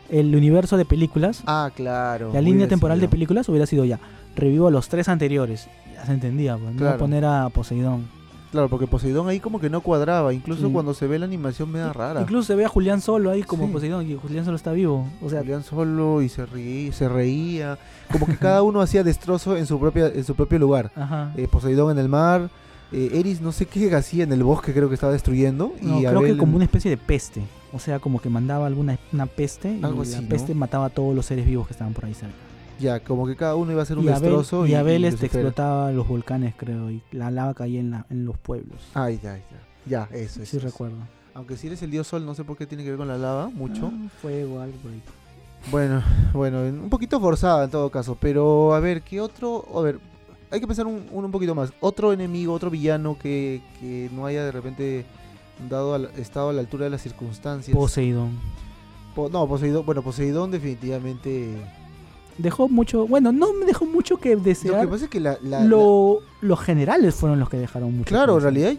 el 0.09 0.35
universo 0.35 0.77
de 0.77 0.85
películas. 0.85 1.43
Ah, 1.45 1.69
claro. 1.73 2.31
La 2.33 2.41
línea 2.41 2.67
temporal 2.67 2.99
de 2.99 3.07
películas 3.07 3.47
hubiera 3.49 3.65
sido 3.65 3.85
ya. 3.85 3.99
Revivo 4.35 4.67
a 4.67 4.71
los 4.71 4.89
tres 4.89 5.07
anteriores. 5.07 5.67
Ya 5.93 6.05
se 6.05 6.13
entendía, 6.13 6.57
pues. 6.57 6.75
No 6.75 6.97
poner 6.97 7.25
a 7.25 7.49
Poseidón. 7.49 8.07
Claro, 8.55 8.69
porque 8.69 8.87
Poseidón 8.87 9.27
ahí 9.27 9.41
como 9.41 9.59
que 9.59 9.69
no 9.69 9.81
cuadraba. 9.81 10.33
Incluso 10.33 10.71
cuando 10.71 10.93
se 10.93 11.07
ve 11.07 11.19
la 11.19 11.25
animación 11.25 11.69
me 11.69 11.79
da 11.79 11.91
rara. 11.91 12.21
Incluso 12.21 12.47
se 12.47 12.55
ve 12.55 12.63
a 12.63 12.69
Julián 12.69 13.01
solo 13.01 13.29
ahí 13.29 13.43
como 13.43 13.69
Poseidón 13.69 14.09
y 14.09 14.15
Julián 14.15 14.45
solo 14.45 14.55
está 14.55 14.71
vivo. 14.71 15.05
O 15.21 15.29
sea, 15.29 15.41
Julián 15.41 15.61
solo 15.61 16.21
y 16.21 16.29
se 16.29 16.45
reía, 16.45 16.93
se 16.93 17.09
reía. 17.09 17.77
Como 18.09 18.25
que 18.25 18.37
cada 18.37 18.63
uno 18.63 18.79
hacía 18.79 19.03
destrozo 19.03 19.57
en 19.57 19.65
su 19.65 19.77
propia 19.77 20.07
en 20.07 20.23
su 20.23 20.35
propio 20.35 20.57
lugar. 20.57 20.89
Eh, 21.35 21.49
Poseidón 21.51 21.91
en 21.91 21.97
el 21.97 22.07
mar. 22.07 22.49
Eh, 22.93 23.09
Eris 23.15 23.41
no 23.41 23.51
sé 23.51 23.65
qué 23.65 23.93
hacía 23.93 24.23
en 24.23 24.31
el 24.31 24.41
bosque, 24.41 24.71
creo 24.71 24.87
que 24.87 24.95
estaba 24.95 25.11
destruyendo. 25.11 25.73
y 25.81 26.05
creo 26.05 26.21
que 26.21 26.37
como 26.37 26.55
una 26.55 26.63
especie 26.63 26.89
de 26.89 26.95
peste. 26.95 27.41
O 27.73 27.79
sea, 27.79 27.99
como 27.99 28.21
que 28.21 28.29
mandaba 28.29 28.67
alguna 28.67 28.97
una 29.11 29.25
peste 29.25 29.69
y 29.69 29.81
la 29.81 30.21
peste 30.29 30.55
mataba 30.55 30.85
a 30.85 30.89
todos 30.91 31.13
los 31.13 31.25
seres 31.25 31.45
vivos 31.45 31.67
que 31.67 31.73
estaban 31.73 31.93
por 31.93 32.05
ahí 32.05 32.13
cerca. 32.13 32.44
Ya, 32.79 32.99
como 32.99 33.25
que 33.25 33.35
cada 33.35 33.55
uno 33.55 33.71
iba 33.71 33.81
a 33.81 33.85
ser 33.85 33.97
un 33.97 34.05
destrozo. 34.05 34.65
y, 34.65 34.73
Abel 34.73 35.05
este, 35.05 35.27
explotaba 35.27 35.91
los 35.91 36.07
volcanes, 36.07 36.53
creo, 36.57 36.91
y 36.91 37.01
la 37.11 37.31
lava 37.31 37.53
caía 37.53 37.79
en, 37.79 37.91
la, 37.91 38.05
en 38.09 38.25
los 38.25 38.37
pueblos. 38.37 38.79
Ay, 38.93 39.19
ya, 39.23 39.37
ya. 39.37 39.43
Ya, 39.85 40.09
eso, 40.11 40.45
Sí, 40.45 40.57
recuerdo. 40.57 40.97
Aunque 41.33 41.57
si 41.57 41.67
eres 41.67 41.81
el 41.83 41.91
dios 41.91 42.07
sol, 42.07 42.25
no 42.25 42.33
sé 42.33 42.43
por 42.43 42.57
qué 42.57 42.65
tiene 42.65 42.83
que 42.83 42.89
ver 42.89 42.97
con 42.97 43.07
la 43.07 43.17
lava, 43.17 43.49
mucho. 43.49 43.91
Ah, 43.93 44.07
fuego, 44.21 44.61
algo 44.61 44.77
por 44.77 44.91
ahí. 44.91 45.01
Bueno, 45.71 46.03
bueno, 46.33 46.59
un 46.61 46.89
poquito 46.89 47.19
forzada 47.19 47.65
en 47.65 47.71
todo 47.71 47.89
caso, 47.89 48.17
pero 48.19 48.73
a 48.73 48.79
ver, 48.79 49.01
¿qué 49.01 49.19
otro? 49.19 49.65
A 49.75 49.81
ver, 49.81 49.99
hay 50.51 50.59
que 50.59 50.67
pensar 50.67 50.85
un, 50.85 51.07
un, 51.11 51.31
poquito 51.31 51.55
más. 51.55 51.73
Otro 51.81 52.13
enemigo, 52.13 52.53
otro 52.53 52.69
villano 52.69 53.17
que, 53.19 53.61
que 53.79 54.09
no 54.13 54.25
haya 54.25 54.45
de 54.45 54.51
repente 54.51 55.05
dado 55.69 55.95
estado 56.17 56.49
a 56.49 56.53
la 56.53 56.61
altura 56.61 56.85
de 56.85 56.91
las 56.91 57.01
circunstancias. 57.01 57.75
Poseidón. 57.75 58.39
no, 59.15 59.47
Poseidón, 59.47 59.85
bueno, 59.85 60.03
Poseidón 60.03 60.51
definitivamente 60.51 61.57
dejó 62.37 62.67
mucho, 62.67 63.07
bueno, 63.07 63.31
no 63.31 63.53
me 63.53 63.65
dejó 63.65 63.85
mucho 63.85 64.17
que 64.17 64.35
desear. 64.35 64.75
Lo 64.75 64.81
que 64.81 64.87
pasa 64.87 65.05
es 65.05 65.09
que 65.09 65.19
la, 65.19 65.37
los 66.41 66.59
generales 66.59 67.15
fueron 67.15 67.39
los 67.39 67.49
que 67.49 67.57
dejaron 67.57 67.97
mucho. 67.97 68.09
Claro, 68.09 68.37
en 68.37 68.43
realidad 68.43 68.73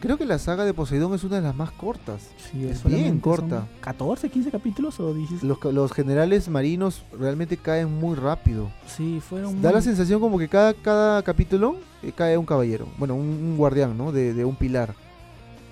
creo 0.00 0.16
que 0.16 0.26
la 0.26 0.38
saga 0.38 0.64
de 0.64 0.74
Poseidón 0.74 1.14
es 1.14 1.24
una 1.24 1.36
de 1.36 1.42
las 1.42 1.54
más 1.54 1.70
cortas. 1.72 2.28
Sí, 2.50 2.66
es 2.66 2.84
bien 2.84 3.18
corta. 3.18 3.66
14, 3.80 4.28
15 4.28 4.50
capítulos 4.50 5.00
o 5.00 5.14
16. 5.14 5.42
Los, 5.42 5.62
los 5.72 5.92
generales 5.92 6.48
marinos 6.48 7.02
realmente 7.18 7.56
caen 7.56 7.92
muy 7.98 8.16
rápido. 8.16 8.70
Sí, 8.86 9.20
fueron 9.20 9.60
Da 9.60 9.72
la 9.72 9.82
sensación 9.82 10.20
como 10.20 10.38
que 10.38 10.48
cada, 10.48 10.74
cada 10.74 11.22
capítulo 11.22 11.76
eh, 12.02 12.12
cae 12.14 12.36
un 12.36 12.46
caballero, 12.46 12.86
bueno, 12.98 13.14
un, 13.14 13.56
guardián, 13.56 13.96
¿no? 13.96 14.12
De, 14.12 14.32
de 14.34 14.44
un 14.44 14.56
pilar 14.56 14.94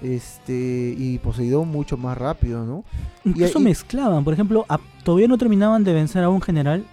este 0.02 0.94
y 0.96 1.18
Poseidón 1.18 1.68
mucho 1.68 1.96
más 1.96 2.16
rápido, 2.16 2.64
¿no? 2.64 2.84
Incluso 3.24 3.58
mezclaban, 3.58 4.24
por 4.24 4.32
ejemplo, 4.32 4.64
todavía 5.02 5.28
no 5.28 5.38
terminaban 5.38 5.84
de 5.84 5.92
vencer 5.92 6.22
a 6.22 6.28
un 6.28 6.40
general 6.40 6.84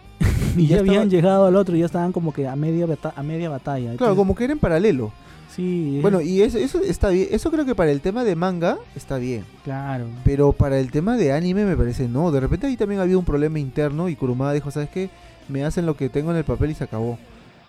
y 0.57 0.67
ya, 0.67 0.79
habían 0.79 1.09
llegado 1.09 1.45
al 1.45 1.55
otro 1.55 1.75
y 1.75 1.79
ya 1.79 1.85
estaban 1.85 2.11
como 2.11 2.33
que 2.33 2.47
a 2.47 2.55
media, 2.55 2.87
a 3.15 3.23
media 3.23 3.49
batalla. 3.49 3.95
Claro, 3.97 4.15
como 4.15 4.35
que 4.35 4.45
era 4.45 4.53
en 4.53 4.59
paralelo. 4.59 5.11
Sí. 5.55 5.99
Bueno, 6.01 6.19
y 6.19 6.41
eso, 6.41 6.57
eso 6.57 6.81
está 6.81 7.09
bien. 7.09 7.29
Eso 7.31 7.49
creo 7.49 7.65
que 7.65 7.75
para 7.75 7.91
el 7.91 8.01
tema 8.01 8.23
de 8.23 8.35
manga 8.35 8.77
está 8.95 9.17
bien. 9.17 9.45
Claro. 9.63 10.05
Pero 10.25 10.51
para 10.51 10.79
el 10.79 10.91
tema 10.91 11.15
de 11.15 11.31
anime 11.31 11.65
me 11.65 11.77
parece 11.77 12.09
no. 12.09 12.31
De 12.31 12.41
repente 12.41 12.67
ahí 12.67 12.75
también 12.75 12.99
había 12.99 13.17
un 13.17 13.23
problema 13.23 13.57
interno 13.59 14.09
y 14.09 14.15
Kurumada 14.15 14.53
dijo, 14.53 14.69
¿sabes 14.69 14.89
qué? 14.89 15.09
Me 15.47 15.63
hacen 15.63 15.85
lo 15.85 15.95
que 15.95 16.09
tengo 16.09 16.31
en 16.31 16.37
el 16.37 16.43
papel 16.43 16.71
y 16.71 16.75
se 16.75 16.83
acabó. 16.83 17.17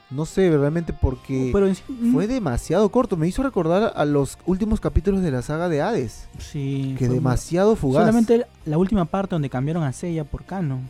No 0.08 0.24
sé, 0.24 0.50
realmente 0.50 0.92
porque 0.92 1.50
Pero 1.52 1.68
fue 2.12 2.28
demasiado 2.28 2.88
corto. 2.90 3.16
Me 3.16 3.26
hizo 3.26 3.42
recordar 3.42 3.92
a 3.94 4.04
los 4.04 4.38
últimos 4.46 4.80
capítulos 4.80 5.22
de 5.22 5.32
la 5.32 5.42
saga 5.42 5.68
de 5.68 5.82
Hades. 5.82 6.28
Sí. 6.38 6.94
Que 6.98 7.08
demasiado 7.08 7.74
fugaz. 7.76 8.02
Solamente 8.02 8.46
la 8.64 8.78
última 8.78 9.04
parte 9.04 9.34
donde 9.34 9.50
cambiaron 9.50 9.82
a 9.82 9.92
Seiya 9.92 10.24
por 10.24 10.44
Kano. 10.44 10.80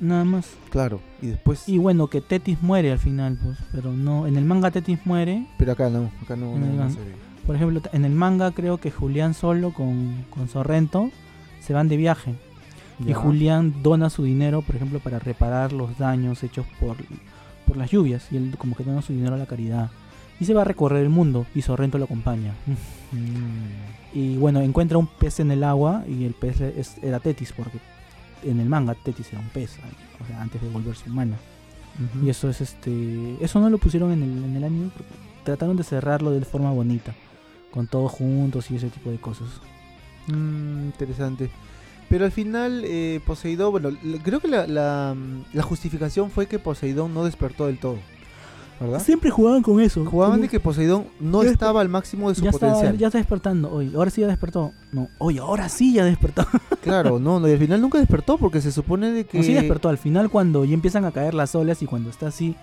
Nada 0.00 0.24
más. 0.24 0.54
Claro, 0.70 1.00
y 1.20 1.28
después... 1.28 1.68
Y 1.68 1.76
bueno, 1.76 2.08
que 2.08 2.22
Tetis 2.22 2.62
muere 2.62 2.90
al 2.90 2.98
final, 2.98 3.38
pues. 3.42 3.58
Pero 3.70 3.92
no, 3.92 4.26
en 4.26 4.36
el 4.36 4.44
manga 4.46 4.70
Tetis 4.70 4.98
muere. 5.04 5.46
Pero 5.58 5.72
acá 5.72 5.90
no, 5.90 6.10
acá 6.22 6.36
no, 6.36 6.54
Por 7.46 7.54
ejemplo, 7.54 7.82
en 7.92 8.04
el 8.06 8.12
manga 8.12 8.50
creo 8.52 8.78
que 8.78 8.90
Julián 8.90 9.34
solo 9.34 9.72
con, 9.72 10.24
con 10.30 10.48
Sorrento 10.48 11.10
se 11.60 11.74
van 11.74 11.88
de 11.88 11.98
viaje. 11.98 12.34
Y 13.06 13.12
Julián 13.12 13.82
dona 13.82 14.10
su 14.10 14.24
dinero, 14.24 14.62
por 14.62 14.76
ejemplo, 14.76 15.00
para 15.00 15.18
reparar 15.18 15.72
los 15.72 15.96
daños 15.98 16.42
hechos 16.42 16.66
por, 16.78 16.96
por 17.66 17.76
las 17.76 17.90
lluvias. 17.90 18.26
Y 18.30 18.36
él 18.36 18.54
como 18.58 18.76
que 18.76 18.84
dona 18.84 19.02
su 19.02 19.12
dinero 19.12 19.34
a 19.34 19.38
la 19.38 19.46
caridad. 19.46 19.90
Y 20.38 20.46
se 20.46 20.54
va 20.54 20.62
a 20.62 20.64
recorrer 20.64 21.02
el 21.02 21.10
mundo 21.10 21.46
y 21.54 21.62
Sorrento 21.62 21.98
lo 21.98 22.04
acompaña. 22.04 22.54
Mm. 23.12 24.16
Y 24.18 24.36
bueno, 24.38 24.60
encuentra 24.60 24.98
un 24.98 25.06
pez 25.06 25.40
en 25.40 25.50
el 25.50 25.62
agua 25.62 26.04
y 26.08 26.24
el 26.24 26.32
pez 26.32 26.60
era 27.02 27.20
Tetis, 27.20 27.52
porque 27.52 27.78
en 28.42 28.60
el 28.60 28.68
manga 28.68 28.94
Tetis 28.94 29.32
era 29.32 29.40
un 29.40 29.48
pez, 29.48 29.78
o 30.22 30.26
sea, 30.26 30.40
antes 30.40 30.60
de 30.60 30.68
volverse 30.68 31.08
humano. 31.08 31.36
Y 32.22 32.30
eso 32.30 32.48
es 32.48 32.60
este. 32.60 33.36
Eso 33.40 33.60
no 33.60 33.68
lo 33.68 33.76
pusieron 33.76 34.12
en 34.12 34.22
el, 34.22 34.44
en 34.44 34.56
el 34.56 34.64
anime 34.64 34.90
porque 34.96 35.12
trataron 35.44 35.76
de 35.76 35.84
cerrarlo 35.84 36.30
de 36.30 36.44
forma 36.44 36.70
bonita. 36.70 37.14
Con 37.70 37.86
todos 37.86 38.10
juntos 38.10 38.70
y 38.70 38.76
ese 38.76 38.88
tipo 38.88 39.10
de 39.10 39.18
cosas. 39.18 39.48
Mm, 40.26 40.86
interesante. 40.86 41.50
Pero 42.08 42.24
al 42.24 42.32
final, 42.32 42.82
eh, 42.84 43.20
Poseidón, 43.24 43.70
bueno, 43.70 43.90
creo 44.24 44.40
que 44.40 44.48
la, 44.48 44.66
la, 44.66 45.14
la, 45.52 45.62
justificación 45.62 46.30
fue 46.30 46.46
que 46.46 46.58
Poseidón 46.58 47.14
no 47.14 47.24
despertó 47.24 47.66
del 47.66 47.78
todo. 47.78 47.98
¿Verdad? 48.80 49.00
Siempre 49.00 49.30
jugaban 49.30 49.62
con 49.62 49.80
eso. 49.80 50.04
Jugaban 50.04 50.40
de 50.40 50.48
que 50.48 50.58
Poseidón 50.58 51.06
no 51.20 51.42
estaba 51.42 51.80
al 51.80 51.88
máximo 51.88 52.28
de 52.28 52.34
su 52.34 52.44
potencial. 52.44 52.96
ya 52.96 53.08
está 53.08 53.18
despertando 53.18 53.70
hoy. 53.70 53.92
Ahora 53.94 54.10
sí 54.10 54.22
ya 54.22 54.26
despertó. 54.26 54.72
No, 54.92 55.08
hoy 55.18 55.38
ahora 55.38 55.68
sí 55.68 55.92
ya 55.92 56.04
despertó. 56.04 56.46
claro, 56.82 57.18
no, 57.18 57.40
no, 57.40 57.48
y 57.48 57.52
al 57.52 57.58
final 57.58 57.80
nunca 57.80 57.98
despertó 57.98 58.38
porque 58.38 58.60
se 58.60 58.72
supone 58.72 59.12
de 59.12 59.24
que. 59.24 59.38
No, 59.38 59.44
sí 59.44 59.54
despertó. 59.54 59.88
Al 59.88 59.98
final, 59.98 60.30
cuando 60.30 60.64
ya 60.64 60.74
empiezan 60.74 61.04
a 61.04 61.12
caer 61.12 61.34
las 61.34 61.54
olas 61.54 61.82
y 61.82 61.86
cuando 61.86 62.10
está 62.10 62.28
así 62.28 62.56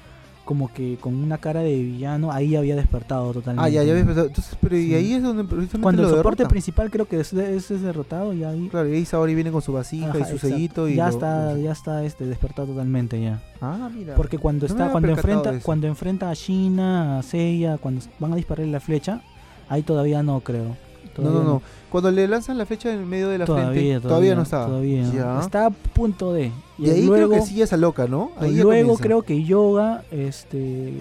como 0.48 0.74
que 0.74 0.98
con 1.02 1.14
una 1.14 1.38
cara 1.40 1.60
de 1.60 1.76
villano, 1.76 2.32
ahí 2.32 2.56
había 2.56 2.78
despertado 2.78 3.34
totalmente. 3.34 3.68
Ah, 3.68 3.70
ya, 3.70 3.84
ya 3.84 3.92
había 3.92 3.96
despertado. 3.96 4.28
Entonces, 4.28 4.58
pero 4.62 4.78
y 4.78 4.96
ahí 4.96 5.14
es 5.14 5.22
donde 5.22 5.68
Cuando 5.80 6.04
el 6.04 6.10
soporte 6.10 6.46
principal 6.46 6.90
creo 6.90 7.06
que 7.06 7.20
es, 7.20 7.34
es, 7.34 7.82
derrotado 7.82 8.34
y 8.34 8.46
ahí... 8.46 8.70
Claro, 8.70 8.88
y 8.88 8.94
ahí 8.94 9.06
Saori 9.06 9.36
viene 9.36 9.52
con 9.52 9.62
su 9.62 9.74
vasija 9.74 10.18
y 10.18 10.24
su 10.24 10.38
sellito 10.38 10.88
y... 10.88 10.96
Ya 10.96 11.10
está, 11.10 11.58
ya 11.58 11.74
está 11.74 12.06
este, 12.06 12.26
despertado 12.26 12.70
totalmente 12.70 13.22
ya. 13.22 13.44
Ah, 13.62 13.90
mira. 13.94 14.16
Porque 14.16 14.38
cuando 14.38 14.66
está, 14.66 14.90
cuando 14.90 15.10
enfrenta, 15.10 15.60
cuando 15.60 15.88
enfrenta 15.88 16.30
a 16.30 16.36
China, 16.36 17.20
a 17.20 17.24
Seiya, 17.24 17.78
cuando 17.78 18.02
van 18.18 18.32
a 18.32 18.38
dispararle 18.38 18.72
la 18.72 18.80
flecha, 18.80 19.22
ahí 19.68 19.84
todavía 19.84 20.24
no 20.24 20.40
creo. 20.40 20.78
No, 21.18 21.32
no, 21.32 21.44
no. 21.44 21.62
Cuando 21.90 22.12
le 22.12 22.28
lanzan 22.28 22.58
la 22.58 22.66
flecha 22.66 22.92
en 22.92 23.08
medio 23.08 23.30
de 23.30 23.38
la 23.38 23.46
frente, 23.46 24.00
todavía, 24.02 24.36
no 24.36 24.44
está. 24.44 24.66
Todavía. 24.66 25.40
Está 25.40 25.68
a 25.68 25.70
punto 25.70 26.34
de. 26.34 26.52
Y, 26.78 26.90
ahí 26.90 27.06
luego, 27.06 27.30
creo 27.30 27.42
que 27.42 27.48
sí 27.48 27.62
esa 27.62 27.78
loca, 27.78 28.08
¿no? 28.08 28.32
Ahí 28.38 28.56
luego 28.56 28.98
creo 28.98 29.22
que 29.24 29.44
Yoga 29.44 30.04
este, 30.12 30.94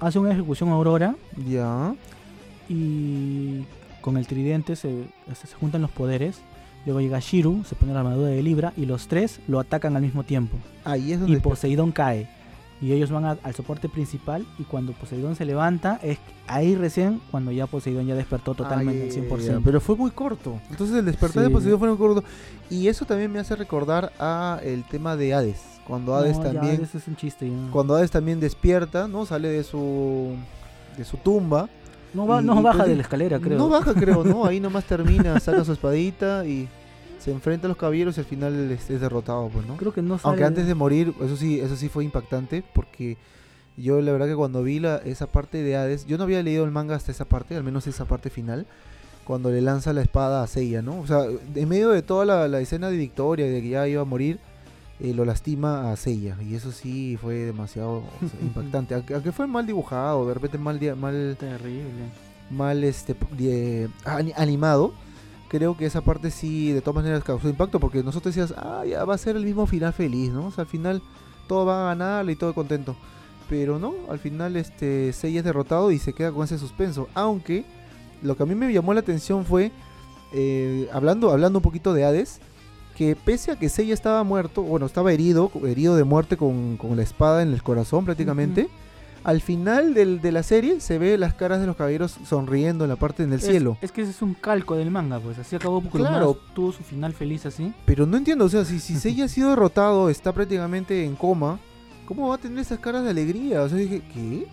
hace 0.00 0.18
una 0.18 0.32
ejecución 0.32 0.68
aurora. 0.70 1.16
Ya. 1.48 1.94
Y 2.68 3.64
con 4.00 4.16
el 4.16 4.26
tridente 4.26 4.76
se, 4.76 5.04
se 5.34 5.54
juntan 5.58 5.82
los 5.82 5.90
poderes. 5.90 6.40
Luego 6.86 7.00
llega 7.00 7.18
Shiru, 7.18 7.64
se 7.64 7.74
pone 7.74 7.92
la 7.92 8.00
armadura 8.00 8.28
de 8.28 8.42
Libra 8.42 8.72
y 8.76 8.86
los 8.86 9.08
tres 9.08 9.40
lo 9.48 9.60
atacan 9.60 9.96
al 9.96 10.02
mismo 10.02 10.22
tiempo. 10.24 10.56
Ahí 10.84 11.12
es 11.12 11.20
donde 11.20 11.36
y 11.36 11.40
Poseidón 11.40 11.92
cae 11.92 12.28
y 12.80 12.92
ellos 12.92 13.10
van 13.10 13.24
al 13.24 13.54
soporte 13.54 13.88
principal 13.88 14.46
y 14.58 14.64
cuando 14.64 14.92
Poseidón 14.92 15.34
se 15.34 15.44
levanta 15.44 15.98
es 16.02 16.18
ahí 16.46 16.76
recién 16.76 17.20
cuando 17.30 17.50
ya 17.50 17.66
Poseidón 17.66 18.06
ya 18.06 18.14
despertó 18.14 18.54
totalmente 18.54 19.04
al 19.04 19.28
100%. 19.28 19.62
pero 19.64 19.80
fue 19.80 19.96
muy 19.96 20.10
corto. 20.10 20.60
Entonces 20.70 20.96
el 20.96 21.04
despertar 21.04 21.42
de 21.42 21.50
Poseidón 21.50 21.78
fue 21.78 21.88
muy 21.88 21.98
corto 21.98 22.24
y 22.70 22.88
eso 22.88 23.04
también 23.04 23.32
me 23.32 23.40
hace 23.40 23.56
recordar 23.56 24.12
a 24.18 24.60
el 24.62 24.84
tema 24.84 25.16
de 25.16 25.34
Hades. 25.34 25.60
Cuando 25.86 26.14
Hades 26.14 26.40
también 26.40 26.82
es 26.82 27.08
un 27.08 27.16
chiste 27.16 27.50
Cuando 27.72 27.94
Hades 27.96 28.10
también 28.10 28.40
despierta, 28.40 29.08
¿no? 29.08 29.24
Sale 29.24 29.48
de 29.48 29.64
su 29.64 30.36
de 30.96 31.04
su 31.04 31.16
tumba. 31.16 31.68
No, 32.14 32.26
va, 32.26 32.40
no 32.40 32.62
baja 32.62 32.78
pues 32.78 32.90
de 32.90 32.96
la 32.96 33.02
escalera, 33.02 33.38
creo. 33.38 33.58
No 33.58 33.68
baja, 33.68 33.94
creo, 33.94 34.24
¿no? 34.24 34.44
Ahí 34.46 34.60
nomás 34.60 34.84
termina, 34.84 35.38
saca 35.40 35.64
su 35.64 35.72
espadita 35.72 36.44
y 36.46 36.68
se 37.18 37.32
enfrenta 37.32 37.66
a 37.66 37.68
los 37.68 37.76
caballeros 37.76 38.16
y 38.16 38.20
al 38.20 38.26
final 38.26 38.70
es, 38.70 38.88
derrotado, 38.88 39.48
pues, 39.48 39.66
¿no? 39.66 39.76
Creo 39.76 39.92
que 39.92 40.02
no 40.02 40.18
Aunque 40.22 40.44
antes 40.44 40.66
de 40.66 40.74
morir, 40.74 41.12
eso 41.20 41.36
sí, 41.36 41.60
eso 41.60 41.76
sí 41.76 41.88
fue 41.88 42.04
impactante 42.04 42.62
porque 42.74 43.16
yo 43.76 44.00
la 44.00 44.12
verdad 44.12 44.26
que 44.26 44.36
cuando 44.36 44.62
vi 44.62 44.80
la, 44.80 44.96
esa 44.98 45.26
parte 45.26 45.62
de 45.62 45.76
Hades, 45.76 46.06
yo 46.06 46.18
no 46.18 46.24
había 46.24 46.42
leído 46.42 46.64
el 46.64 46.70
manga 46.70 46.96
hasta 46.96 47.12
esa 47.12 47.24
parte, 47.24 47.56
al 47.56 47.64
menos 47.64 47.86
esa 47.86 48.04
parte 48.04 48.30
final, 48.30 48.66
cuando 49.24 49.50
le 49.50 49.60
lanza 49.60 49.92
la 49.92 50.02
espada 50.02 50.42
a 50.42 50.46
Seiya, 50.46 50.80
¿no? 50.80 51.00
O 51.00 51.06
sea, 51.06 51.24
en 51.54 51.68
medio 51.68 51.90
de 51.90 52.02
toda 52.02 52.48
la, 52.48 52.60
escena 52.60 52.88
de 52.88 52.96
victoria, 52.96 53.46
de 53.46 53.60
que 53.60 53.68
ya 53.68 53.86
iba 53.86 54.02
a 54.02 54.04
morir, 54.04 54.38
eh, 55.00 55.12
lo 55.12 55.24
lastima 55.24 55.92
a 55.92 55.96
Seiya. 55.96 56.36
Y 56.42 56.54
eso 56.54 56.72
sí 56.72 57.18
fue 57.20 57.34
demasiado 57.34 58.02
impactante. 58.42 58.94
Aunque, 58.94 59.32
fue 59.32 59.46
mal 59.46 59.66
dibujado, 59.66 60.26
de 60.26 60.34
repente 60.34 60.58
mal... 60.58 60.80
mal 60.96 61.36
Terrible. 61.38 62.28
Mal 62.50 62.82
este, 62.82 63.14
animado 64.34 64.94
creo 65.48 65.76
que 65.76 65.86
esa 65.86 66.02
parte 66.02 66.30
sí 66.30 66.72
de 66.72 66.80
todas 66.80 67.02
maneras 67.02 67.24
causó 67.24 67.48
impacto 67.48 67.80
porque 67.80 68.02
nosotros 68.02 68.34
decías, 68.34 68.56
ah, 68.58 68.84
ya 68.86 69.04
va 69.04 69.14
a 69.14 69.18
ser 69.18 69.36
el 69.36 69.44
mismo 69.44 69.66
final 69.66 69.92
feliz, 69.92 70.30
¿no? 70.30 70.46
O 70.46 70.50
sea, 70.50 70.62
al 70.62 70.68
final 70.68 71.02
todo 71.46 71.66
va 71.66 71.82
a 71.82 71.94
ganar 71.94 72.28
y 72.30 72.36
todo 72.36 72.54
contento. 72.54 72.94
Pero 73.48 73.78
no, 73.78 73.94
al 74.10 74.18
final 74.18 74.56
este 74.56 75.12
Seiya 75.12 75.38
es 75.38 75.44
derrotado 75.44 75.90
y 75.90 75.98
se 75.98 76.12
queda 76.12 76.32
con 76.32 76.44
ese 76.44 76.58
suspenso. 76.58 77.08
Aunque 77.14 77.64
lo 78.22 78.36
que 78.36 78.42
a 78.42 78.46
mí 78.46 78.54
me 78.54 78.72
llamó 78.72 78.92
la 78.92 79.00
atención 79.00 79.46
fue, 79.46 79.72
eh, 80.32 80.88
hablando, 80.92 81.30
hablando 81.30 81.60
un 81.60 81.62
poquito 81.62 81.94
de 81.94 82.04
Hades, 82.04 82.40
que 82.96 83.16
pese 83.16 83.52
a 83.52 83.58
que 83.58 83.70
Seiya 83.70 83.94
estaba 83.94 84.22
muerto, 84.24 84.62
bueno, 84.62 84.84
estaba 84.84 85.12
herido, 85.12 85.50
herido 85.64 85.96
de 85.96 86.04
muerte 86.04 86.36
con, 86.36 86.76
con 86.76 86.96
la 86.96 87.02
espada 87.02 87.42
en 87.42 87.52
el 87.52 87.62
corazón 87.62 88.04
prácticamente 88.04 88.68
al 89.24 89.40
final 89.40 89.94
del, 89.94 90.20
de 90.20 90.32
la 90.32 90.42
serie 90.42 90.80
se 90.80 90.98
ve 90.98 91.18
las 91.18 91.34
caras 91.34 91.60
de 91.60 91.66
los 91.66 91.76
caballeros 91.76 92.16
sonriendo 92.24 92.84
en 92.84 92.90
la 92.90 92.96
parte 92.96 93.26
del 93.26 93.40
cielo. 93.40 93.76
Es 93.82 93.92
que 93.92 94.02
ese 94.02 94.10
es 94.10 94.22
un 94.22 94.34
calco 94.34 94.76
del 94.76 94.90
manga, 94.90 95.18
pues 95.18 95.38
así 95.38 95.56
acabó 95.56 95.80
porque 95.80 95.98
claro. 95.98 96.38
tuvo 96.54 96.72
su 96.72 96.82
final 96.82 97.12
feliz 97.12 97.46
así. 97.46 97.72
Pero 97.84 98.06
no 98.06 98.16
entiendo, 98.16 98.44
o 98.44 98.48
sea, 98.48 98.64
si, 98.64 98.78
si 98.80 98.96
Seiya 98.98 99.24
ha 99.24 99.28
sido 99.28 99.50
derrotado, 99.50 100.08
está 100.10 100.32
prácticamente 100.32 101.04
en 101.04 101.16
coma, 101.16 101.58
¿cómo 102.06 102.28
va 102.28 102.36
a 102.36 102.38
tener 102.38 102.58
esas 102.58 102.78
caras 102.78 103.04
de 103.04 103.10
alegría? 103.10 103.62
O 103.62 103.68
sea, 103.68 103.78
dije, 103.78 104.02
¿qué? 104.12 104.46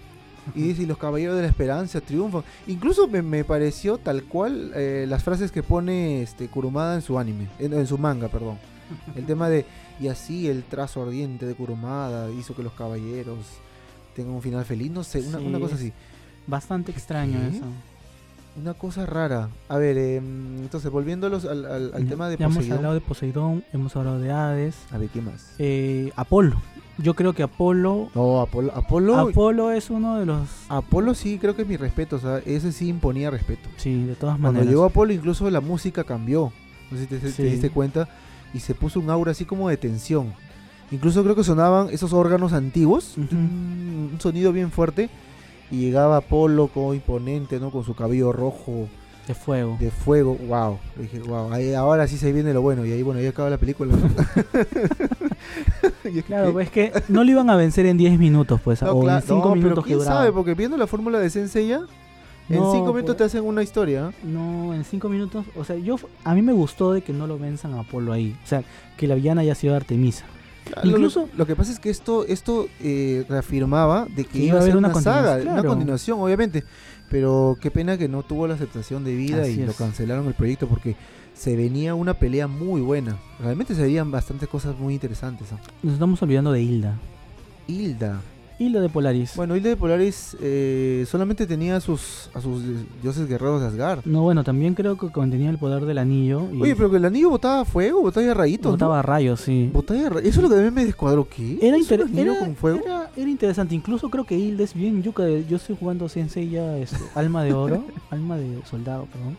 Y 0.53 0.61
dice, 0.69 0.85
los 0.85 0.97
caballeros 0.97 1.35
de 1.35 1.43
la 1.43 1.47
esperanza 1.47 2.01
triunfan. 2.01 2.43
Incluso 2.67 3.07
me, 3.07 3.43
pareció 3.43 3.97
tal 3.97 4.23
cual 4.23 4.71
eh, 4.75 5.05
las 5.07 5.23
frases 5.23 5.51
que 5.51 5.63
pone 5.63 6.21
este 6.21 6.47
Kurumada 6.47 6.95
en 6.95 7.01
su 7.01 7.17
anime, 7.17 7.47
en 7.59 7.87
su 7.87 7.97
manga, 7.97 8.27
perdón. 8.27 8.57
El 9.15 9.25
tema 9.25 9.49
de, 9.49 9.65
y 9.99 10.07
así 10.07 10.47
el 10.47 10.63
trazo 10.63 11.03
ardiente 11.03 11.45
de 11.45 11.55
Kurumada 11.55 12.29
hizo 12.31 12.55
que 12.55 12.63
los 12.63 12.73
caballeros 12.73 13.37
tenga 14.15 14.31
un 14.31 14.41
final 14.41 14.65
feliz, 14.65 14.91
no 14.91 15.03
sé, 15.03 15.21
una, 15.21 15.59
cosa 15.59 15.75
así. 15.75 15.91
Bastante 16.47 16.91
extraño 16.91 17.39
eso. 17.41 17.65
Una 18.59 18.73
cosa 18.73 19.05
rara. 19.05 19.49
A 19.67 19.77
ver, 19.77 19.97
em, 19.97 20.59
entonces, 20.59 20.89
volviendo 20.89 21.27
al, 21.27 21.33
al, 21.33 22.07
tema 22.07 22.29
de 22.29 22.37
ya 22.37 22.47
Poseidón. 22.47 22.63
hemos 22.63 22.71
hablado 22.77 22.93
de 22.93 23.01
Poseidón, 23.01 23.63
hemos 23.73 23.95
hablado 23.97 24.19
de 24.19 24.31
Hades. 24.31 24.75
A 24.91 24.97
ver, 24.97 25.09
¿qué 25.09 25.21
más? 25.21 25.53
Eh, 25.59 26.11
Apolo. 26.15 26.61
Yo 26.97 27.13
creo 27.13 27.33
que 27.33 27.43
Apolo. 27.43 28.09
No, 28.15 28.39
Apolo. 28.39 28.71
Apolo. 28.73 29.17
Apolo 29.17 29.71
es 29.71 29.89
uno 29.89 30.17
de 30.17 30.25
los. 30.25 30.47
Apolo 30.69 31.13
sí, 31.13 31.37
creo 31.37 31.53
que 31.57 31.63
es 31.63 31.67
mi 31.67 31.75
respeto. 31.75 32.15
O 32.15 32.19
sea, 32.19 32.37
ese 32.45 32.71
sí 32.71 32.87
imponía 32.87 33.29
respeto. 33.29 33.67
Sí, 33.75 34.05
de 34.05 34.15
todas 34.15 34.39
maneras. 34.39 34.59
Cuando 34.59 34.71
llegó 34.71 34.85
Apolo, 34.85 35.11
incluso 35.11 35.49
la 35.49 35.59
música 35.59 36.05
cambió. 36.05 36.53
No 36.89 36.97
sé 36.97 37.03
si 37.03 37.07
te, 37.07 37.17
te 37.19 37.43
diste 37.43 37.69
cuenta. 37.69 38.07
Y 38.53 38.59
se 38.59 38.73
puso 38.73 39.01
un 39.01 39.09
aura 39.09 39.31
así 39.31 39.43
como 39.43 39.67
de 39.67 39.75
tensión. 39.75 40.33
Incluso 40.91 41.23
creo 41.23 41.35
que 41.35 41.43
sonaban 41.43 41.89
esos 41.89 42.13
órganos 42.13 42.53
antiguos, 42.53 43.17
un 43.17 44.17
sonido 44.19 44.51
bien 44.51 44.71
fuerte. 44.71 45.09
Y 45.71 45.79
llegaba 45.79 46.17
Apolo 46.17 46.67
como 46.67 46.93
imponente, 46.93 47.59
¿no? 47.59 47.71
Con 47.71 47.83
su 47.83 47.95
cabello 47.95 48.31
rojo. 48.31 48.87
De 49.27 49.33
fuego. 49.33 49.77
De 49.79 49.89
fuego, 49.89 50.37
wow. 50.47 50.77
Dije, 50.95 51.19
wow, 51.19 51.49
ahora 51.77 52.07
sí 52.07 52.17
se 52.17 52.31
viene 52.31 52.53
lo 52.53 52.61
bueno. 52.61 52.85
Y 52.85 52.91
ahí, 52.91 53.01
bueno, 53.01 53.19
ahí 53.19 53.25
acaba 53.25 53.49
la 53.49 53.57
película. 53.57 53.95
claro, 56.27 56.53
pues 56.53 56.67
es 56.67 56.71
que 56.71 56.93
no 57.07 57.23
lo 57.23 57.31
iban 57.31 57.49
a 57.49 57.55
vencer 57.55 57.87
en 57.87 57.97
10 57.97 58.19
minutos, 58.19 58.61
pues. 58.61 58.83
o 58.83 59.09
en 59.09 59.21
5 59.23 59.55
minutos 59.55 59.83
pero 59.85 59.91
quién 59.97 60.01
sabe, 60.01 60.31
porque 60.31 60.53
viendo 60.53 60.77
la 60.77 60.85
fórmula 60.85 61.19
de 61.19 61.31
Sensei 61.31 61.69
ya, 61.69 61.79
en 62.49 62.57
5 62.57 62.93
minutos 62.93 63.17
te 63.17 63.23
pues, 63.23 63.33
hacen 63.33 63.43
una 63.43 63.63
historia. 63.63 64.13
No, 64.23 64.75
en 64.75 64.83
5 64.83 65.09
minutos. 65.09 65.45
O 65.55 65.63
sea, 65.63 65.75
yo 65.75 65.95
a 66.23 66.35
mí 66.35 66.43
me 66.43 66.53
gustó 66.53 66.93
de 66.93 67.01
que 67.01 67.11
no 67.11 67.25
lo 67.25 67.39
venzan 67.39 67.73
a 67.73 67.79
Apolo 67.79 68.13
ahí. 68.13 68.37
O 68.43 68.47
sea, 68.47 68.63
que 68.97 69.07
la 69.07 69.15
villana 69.15 69.41
haya 69.41 69.55
sido 69.55 69.75
Artemisa. 69.75 70.25
Incluso 70.83 71.29
lo, 71.37 71.45
que 71.45 71.55
pasa 71.55 71.71
es 71.71 71.79
que 71.79 71.89
esto 71.89 72.25
esto 72.25 72.67
eh, 72.81 73.25
reafirmaba 73.29 74.07
de 74.15 74.25
que, 74.25 74.39
iba 74.39 74.59
a 74.59 74.61
haber 74.61 74.75
una, 74.75 74.93
saga, 74.95 75.37
una 75.37 75.63
continuación, 75.63 76.19
obviamente. 76.19 76.63
Pero 77.09 77.57
qué 77.61 77.69
pena 77.69 77.97
que 77.97 78.07
no 78.07 78.23
tuvo 78.23 78.47
la 78.47 78.55
aceptación 78.55 79.03
de 79.03 79.15
vida 79.15 79.47
y 79.47 79.57
lo 79.57 79.73
cancelaron 79.73 80.27
el 80.27 80.33
proyecto 80.33 80.67
porque 80.67 80.95
se 81.35 81.55
venía 81.55 81.93
una 81.93 82.15
pelea 82.15 82.47
muy 82.47 82.81
buena. 82.81 83.17
Realmente 83.39 83.75
se 83.75 83.81
veían 83.83 84.09
bastantes 84.09 84.49
cosas 84.49 84.77
muy 84.77 84.95
interesantes. 84.95 85.47
Nos 85.83 85.93
estamos 85.93 86.21
olvidando 86.21 86.51
de 86.51 86.61
Hilda. 86.61 86.97
Hilda. 87.67 88.21
Hilda 88.57 88.79
de 88.79 88.89
Polaris. 88.89 89.35
Bueno, 89.35 89.55
Hilda 89.55 89.69
de 89.69 89.75
Polaris 89.75 90.37
eh, 90.41 91.05
solamente 91.07 91.45
tenía 91.45 91.75
a 91.75 91.81
sus, 91.81 92.29
a 92.33 92.39
sus 92.39 92.63
dioses 93.01 93.27
guerreros 93.27 93.61
de 93.61 93.67
Asgard. 93.67 94.05
No, 94.05 94.21
bueno, 94.21 94.43
también 94.45 94.75
creo 94.75 94.97
que 94.97 95.11
contenía 95.11 95.49
el 95.49 95.57
poder 95.57 95.85
del 95.85 95.97
anillo. 95.97 96.47
Oye, 96.61 96.75
pero 96.75 96.89
que 96.89 96.97
el 96.97 97.05
anillo 97.05 97.29
botaba 97.29 97.65
fuego, 97.65 98.01
botaba 98.01 98.33
rayitos. 98.33 98.71
Botaba 98.71 99.01
rayos, 99.01 99.41
sí. 99.41 99.69
Botaba 99.73 100.19
Eso 100.19 100.27
es 100.27 100.37
lo 100.37 100.49
que 100.49 100.55
también 100.55 100.73
me 100.73 100.85
descuadró. 100.85 101.27
¿Qué? 101.27 101.59
Era, 101.61 101.77
era, 101.77 102.39
con 102.39 102.55
fuego? 102.55 102.79
Era, 102.85 103.29
interesante. 103.29 103.75
Incluso 103.75 104.09
creo 104.09 104.23
que 104.23 104.37
Hilda 104.37 104.63
es 104.63 104.73
bien 104.73 105.03
yuca. 105.03 105.27
Yo 105.27 105.57
estoy 105.57 105.75
jugando 105.77 106.07
Sensei 106.07 106.49
ya, 106.49 106.77
este, 106.77 106.97
Alma 107.15 107.43
de 107.43 107.53
Oro. 107.53 107.83
alma 108.09 108.37
de 108.37 108.61
Soldado, 108.69 109.05
perdón. 109.11 109.35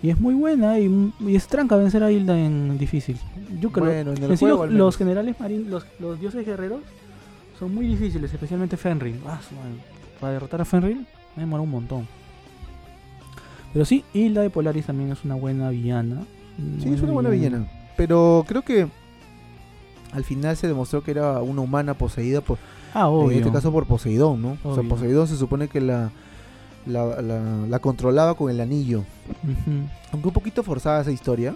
Y 0.00 0.10
es 0.10 0.20
muy 0.20 0.34
buena 0.34 0.78
y, 0.78 1.12
es 1.26 1.48
tranca 1.48 1.74
vencer 1.74 2.04
a 2.04 2.12
Hilda 2.12 2.38
en 2.38 2.78
difícil. 2.78 3.16
Yuka, 3.60 3.80
bueno, 3.80 4.12
en 4.12 4.22
el 4.22 4.36
juego, 4.36 4.66
los, 4.66 4.96
generales 4.96 5.34
marinos, 5.40 5.84
los 5.98 6.20
dioses 6.20 6.46
guerreros 6.46 6.82
son 7.58 7.74
muy 7.74 7.86
difíciles, 7.86 8.32
especialmente 8.32 8.76
Fenrir. 8.76 9.20
Ah, 9.26 9.40
para 10.20 10.34
derrotar 10.34 10.60
a 10.60 10.64
Fenrir 10.64 10.98
me 11.36 11.42
demoró 11.42 11.62
un 11.62 11.70
montón. 11.70 12.08
Pero 13.72 13.84
sí, 13.84 14.04
Hilda 14.14 14.42
de 14.42 14.50
Polaris 14.50 14.86
también 14.86 15.12
es 15.12 15.24
una 15.24 15.34
buena 15.34 15.70
villana. 15.70 16.22
Sí, 16.82 16.92
es 16.92 17.02
una 17.02 17.12
buena 17.12 17.28
villana. 17.28 17.68
Pero 17.96 18.44
creo 18.46 18.62
que 18.62 18.88
al 20.12 20.24
final 20.24 20.56
se 20.56 20.66
demostró 20.66 21.02
que 21.02 21.10
era 21.10 21.40
una 21.40 21.60
humana 21.60 21.94
poseída 21.94 22.40
por. 22.40 22.58
Ah, 22.94 23.08
obvio. 23.08 23.32
En 23.32 23.38
este 23.38 23.52
caso 23.52 23.70
por 23.70 23.86
Poseidón, 23.86 24.40
¿no? 24.40 24.56
O 24.64 24.74
sea, 24.74 24.82
Poseidón 24.82 25.28
se 25.28 25.36
supone 25.36 25.68
que 25.68 25.80
la, 25.80 26.10
la, 26.86 27.78
controlaba 27.80 28.34
con 28.34 28.50
el 28.50 28.60
anillo. 28.60 29.04
Aunque 30.12 30.28
un 30.28 30.34
poquito 30.34 30.62
forzada 30.62 31.02
esa 31.02 31.12
historia 31.12 31.54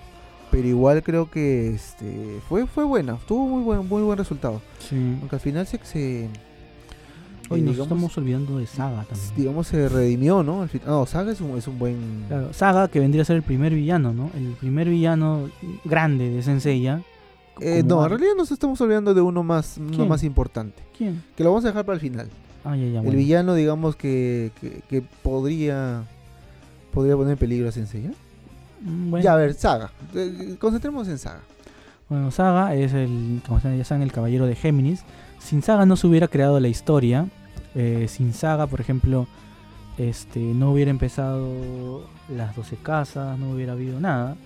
pero 0.52 0.68
igual 0.68 1.02
creo 1.02 1.30
que 1.30 1.70
este 1.70 2.38
fue 2.48 2.66
fue 2.66 2.84
buena, 2.84 3.16
tuvo 3.26 3.48
muy 3.48 3.62
buen 3.62 3.88
muy 3.88 4.02
buen 4.02 4.18
resultado. 4.18 4.60
Sí. 4.78 5.16
Aunque 5.20 5.36
al 5.36 5.40
final 5.40 5.66
se, 5.66 5.80
se 5.82 6.28
Hoy 7.48 7.62
nos 7.62 7.78
estamos 7.78 8.16
olvidando 8.16 8.58
de 8.58 8.66
Saga 8.66 9.04
también. 9.04 9.34
Digamos 9.34 9.66
se 9.66 9.88
redimió, 9.88 10.42
¿no? 10.42 10.68
no, 10.86 11.06
Saga 11.06 11.32
es 11.32 11.40
un, 11.40 11.56
es 11.56 11.66
un 11.66 11.78
buen 11.78 12.24
claro, 12.28 12.52
Saga 12.52 12.88
que 12.88 13.00
vendría 13.00 13.22
a 13.22 13.24
ser 13.24 13.36
el 13.36 13.42
primer 13.42 13.74
villano, 13.74 14.12
¿no? 14.12 14.30
El 14.36 14.52
primer 14.60 14.88
villano 14.88 15.48
grande 15.84 16.30
de 16.30 16.42
Senseiya. 16.42 17.02
Eh, 17.60 17.82
no, 17.84 18.02
en 18.04 18.10
realidad 18.10 18.32
nos 18.36 18.50
estamos 18.52 18.80
olvidando 18.80 19.14
de 19.14 19.20
uno 19.22 19.42
más 19.42 19.78
uno 19.78 20.06
más 20.06 20.22
importante. 20.22 20.82
¿Quién? 20.96 21.22
Que 21.34 21.44
lo 21.44 21.50
vamos 21.50 21.64
a 21.64 21.68
dejar 21.68 21.84
para 21.84 21.94
el 21.94 22.00
final. 22.00 22.28
Ah, 22.64 22.76
ya, 22.76 22.86
ya, 22.86 23.00
el 23.00 23.16
villano, 23.16 23.54
digamos 23.54 23.96
que, 23.96 24.52
que, 24.60 24.82
que 24.88 25.02
podría 25.22 26.04
podría 26.92 27.16
poner 27.16 27.32
en 27.32 27.38
peligro 27.38 27.68
a 27.68 27.72
Senseiya. 27.72 28.12
Mm, 28.82 29.18
ya, 29.18 29.34
a 29.34 29.36
ver, 29.36 29.54
Saga. 29.54 29.90
Eh, 30.14 30.56
concentremos 30.58 31.08
en 31.08 31.18
Saga. 31.18 31.40
Bueno, 32.08 32.30
Saga 32.30 32.74
es 32.74 32.92
el, 32.92 33.40
como 33.46 33.60
ya 33.60 33.84
saben, 33.84 34.02
el 34.02 34.12
caballero 34.12 34.46
de 34.46 34.54
Géminis. 34.54 35.04
Sin 35.38 35.62
Saga 35.62 35.86
no 35.86 35.96
se 35.96 36.06
hubiera 36.06 36.28
creado 36.28 36.60
la 36.60 36.68
historia. 36.68 37.28
Eh, 37.74 38.06
sin 38.08 38.34
Saga, 38.34 38.66
por 38.66 38.80
ejemplo, 38.80 39.26
este, 39.98 40.40
no 40.40 40.72
hubiera 40.72 40.90
empezado 40.90 42.04
las 42.28 42.54
12 42.54 42.76
casas, 42.76 43.38
no 43.38 43.50
hubiera 43.50 43.72
habido 43.72 44.00
nada. 44.00 44.36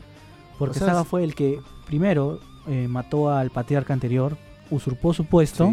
Porque 0.59 0.79
Saga 0.79 1.05
fue 1.05 1.25
el 1.25 1.35
que 1.35 1.61
primero 1.87 2.41
eh, 2.67 2.89
mató 2.89 3.31
al 3.31 3.51
patriarca 3.51 3.93
anterior, 3.93 4.37
usurpó 4.71 5.13
su 5.13 5.25
puesto, 5.25 5.73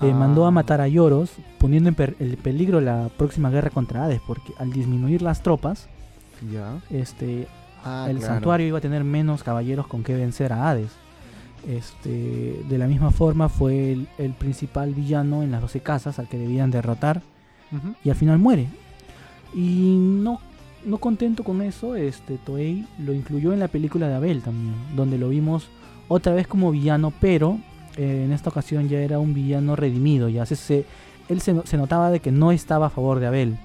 mandó 0.00 0.44
a 0.44 0.48
ah. 0.48 0.50
matar 0.50 0.80
a 0.80 0.88
Yoros, 0.88 1.32
poniendo 1.58 1.90
en 1.90 2.16
el 2.18 2.36
peligro 2.36 2.80
la 2.80 3.10
próxima 3.16 3.50
guerra 3.50 3.70
contra 3.70 4.04
Hades, 4.04 4.20
porque 4.26 4.52
al 4.58 4.72
disminuir 4.72 5.22
las 5.22 5.42
tropas, 5.42 5.88
ya. 6.52 6.80
este, 6.90 7.48
Ah, 7.84 8.06
el 8.08 8.20
santuario 8.20 8.66
iba 8.66 8.78
a 8.78 8.80
tener 8.80 9.04
menos 9.04 9.42
caballeros 9.42 9.86
con 9.86 10.02
que 10.02 10.14
vencer 10.14 10.52
a 10.52 10.70
Hades. 10.70 10.90
Este, 11.66 12.62
de 12.68 12.78
la 12.78 12.86
misma 12.86 13.10
forma 13.10 13.48
fue 13.48 13.92
el, 14.18 14.32
principal 14.34 14.94
villano 14.94 15.42
en 15.42 15.50
las 15.50 15.60
12 15.60 15.80
casas 15.80 16.18
al 16.18 16.28
que 16.28 16.38
debían 16.38 16.70
derrotar 16.70 17.22
y 18.04 18.10
al 18.10 18.16
final 18.16 18.38
muere. 18.38 18.68
Y 19.54 19.96
no, 19.98 20.40
no 20.84 20.98
contento 20.98 21.42
con 21.44 21.62
eso, 21.62 21.96
este, 21.96 22.38
Toei 22.38 22.86
lo 22.98 23.12
incluyó 23.12 23.52
en 23.52 23.60
la 23.60 23.68
película 23.68 24.08
de 24.08 24.14
Abel 24.14 24.42
también, 24.42 24.74
donde 24.94 25.18
lo 25.18 25.28
vimos 25.28 25.68
otra 26.08 26.32
vez 26.32 26.46
como 26.46 26.70
villano, 26.70 27.12
pero 27.20 27.58
eh, 27.96 28.22
en 28.24 28.32
esta 28.32 28.50
ocasión 28.50 28.88
ya 28.88 29.00
era 29.00 29.18
un 29.18 29.34
villano 29.34 29.76
redimido, 29.76 30.28
ya 30.28 30.46
se, 30.46 30.84
él 31.28 31.40
se, 31.40 31.76
notaba 31.76 32.10
de 32.10 32.20
que 32.20 32.32
no 32.32 32.52
estaba 32.52 32.86
a 32.86 32.90
favor 32.90 33.20
de 33.20 33.26
Abel. 33.26 33.58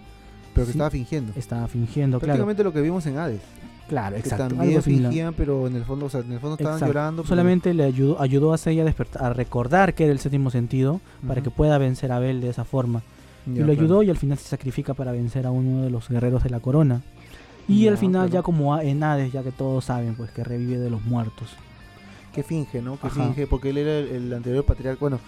Pero 0.54 0.66
que 0.66 0.72
estaba 0.72 0.90
fingiendo. 0.90 1.34
Estaba 1.36 1.68
fingiendo, 1.68 2.20
Prácticamente 2.20 2.64
lo 2.64 2.74
que 2.74 2.82
vimos 2.82 3.06
en 3.06 3.18
Hades. 3.18 3.42
Claro, 3.88 4.16
exacto. 4.16 4.56
también 4.56 4.82
fingían, 4.82 5.34
pero 5.34 5.68
en 5.68 5.76
el 5.76 5.84
fondo, 5.84 6.06
o 6.06 6.10
sea, 6.10 6.22
en 6.22 6.32
el 6.32 6.40
fondo 6.40 6.56
estaban 6.56 6.80
llorando. 6.80 7.26
Solamente 7.26 7.74
le 7.74 7.84
ayudó, 7.84 8.20
ayudó 8.22 8.54
a 8.54 8.58
Seiya 8.58 8.86
a, 8.86 9.26
a 9.26 9.34
recordar 9.34 9.94
que 9.94 10.06
era 10.06 10.14
el 10.14 10.20
séptimo 10.20 10.50
sentido 10.50 11.02
para 11.28 11.42
que 11.42 11.52
pueda 11.52 11.78
vencer 11.78 12.12
a 12.12 12.18
Abel 12.18 12.42
de 12.42 12.50
esa 12.50 12.64
forma. 12.64 13.04
y 13.46 13.60
lo 13.60 13.72
ayudó 13.72 14.04
y 14.04 14.10
al 14.10 14.18
final 14.18 14.38
se 14.38 14.48
sacrifica 14.48 14.94
para 14.94 15.12
vencer 15.12 15.46
a 15.46 15.52
uno 15.52 15.84
de 15.84 15.90
los 15.90 16.08
guerreros 16.10 16.44
de 16.44 16.50
la 16.50 16.60
corona. 16.60 17.02
Y 17.68 17.88
al 17.88 17.98
final 17.98 18.30
ya 18.30 18.42
como 18.42 18.78
en 18.80 19.04
Hades, 19.04 19.32
ya 19.32 19.44
que 19.44 19.52
todos 19.52 19.86
saben, 19.86 20.16
pues 20.16 20.32
que 20.32 20.44
revive 20.44 20.80
de 20.80 20.90
los 20.90 21.04
muertos. 21.04 21.50
Que 22.34 22.44
finge, 22.44 22.82
¿no? 22.82 23.00
Que 23.00 23.10
finge, 23.10 23.48
porque 23.48 23.70
él 23.70 23.78
era 23.78 23.98
el, 24.00 24.34
anterior 24.34 24.66
patriarca. 24.66 25.00
Bueno, 25.00 25.20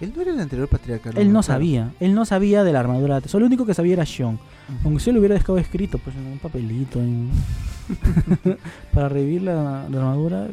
él 0.00 0.12
no 0.14 0.22
era 0.22 0.32
el 0.32 0.40
anterior 0.40 0.68
patriarca. 0.68 1.10
Él 1.14 1.32
no 1.32 1.42
sabía, 1.42 1.92
él 2.00 2.14
no 2.14 2.24
sabía 2.24 2.64
de 2.64 2.72
la 2.72 2.80
armadura. 2.80 3.20
Solo 3.26 3.42
lo 3.42 3.46
único 3.46 3.66
que 3.66 3.74
sabía 3.74 3.94
era 3.94 4.06
Xion. 4.06 4.38
Aunque 4.84 5.00
si 5.00 5.12
lo 5.12 5.18
hubiera 5.18 5.34
dejado 5.34 5.58
escrito, 5.58 5.98
pues 5.98 6.14
en 6.16 6.26
un 6.26 6.38
papelito. 6.38 7.00
En... 7.00 7.30
para 8.92 9.08
revivir 9.08 9.42
la, 9.42 9.84
armadura, 9.86 10.48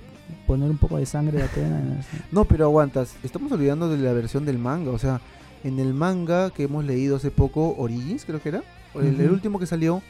poner 0.47 0.69
un 0.69 0.77
poco 0.77 0.97
de 0.97 1.05
sangre 1.05 1.37
de 1.37 1.43
Atena. 1.43 2.01
No, 2.31 2.45
pero 2.45 2.65
aguantas, 2.65 3.15
estamos 3.23 3.51
olvidando 3.51 3.89
de 3.89 3.97
la 3.97 4.13
versión 4.13 4.45
del 4.45 4.57
manga, 4.57 4.91
o 4.91 4.99
sea, 4.99 5.21
en 5.63 5.79
el 5.79 5.93
manga 5.93 6.49
que 6.51 6.63
hemos 6.63 6.85
leído 6.85 7.17
hace 7.17 7.31
poco, 7.31 7.75
Origins 7.77 8.25
creo 8.25 8.41
que 8.41 8.49
era, 8.49 8.63
el, 8.95 9.29
último 9.29 9.59
que 9.59 9.65
salió, 9.65 10.01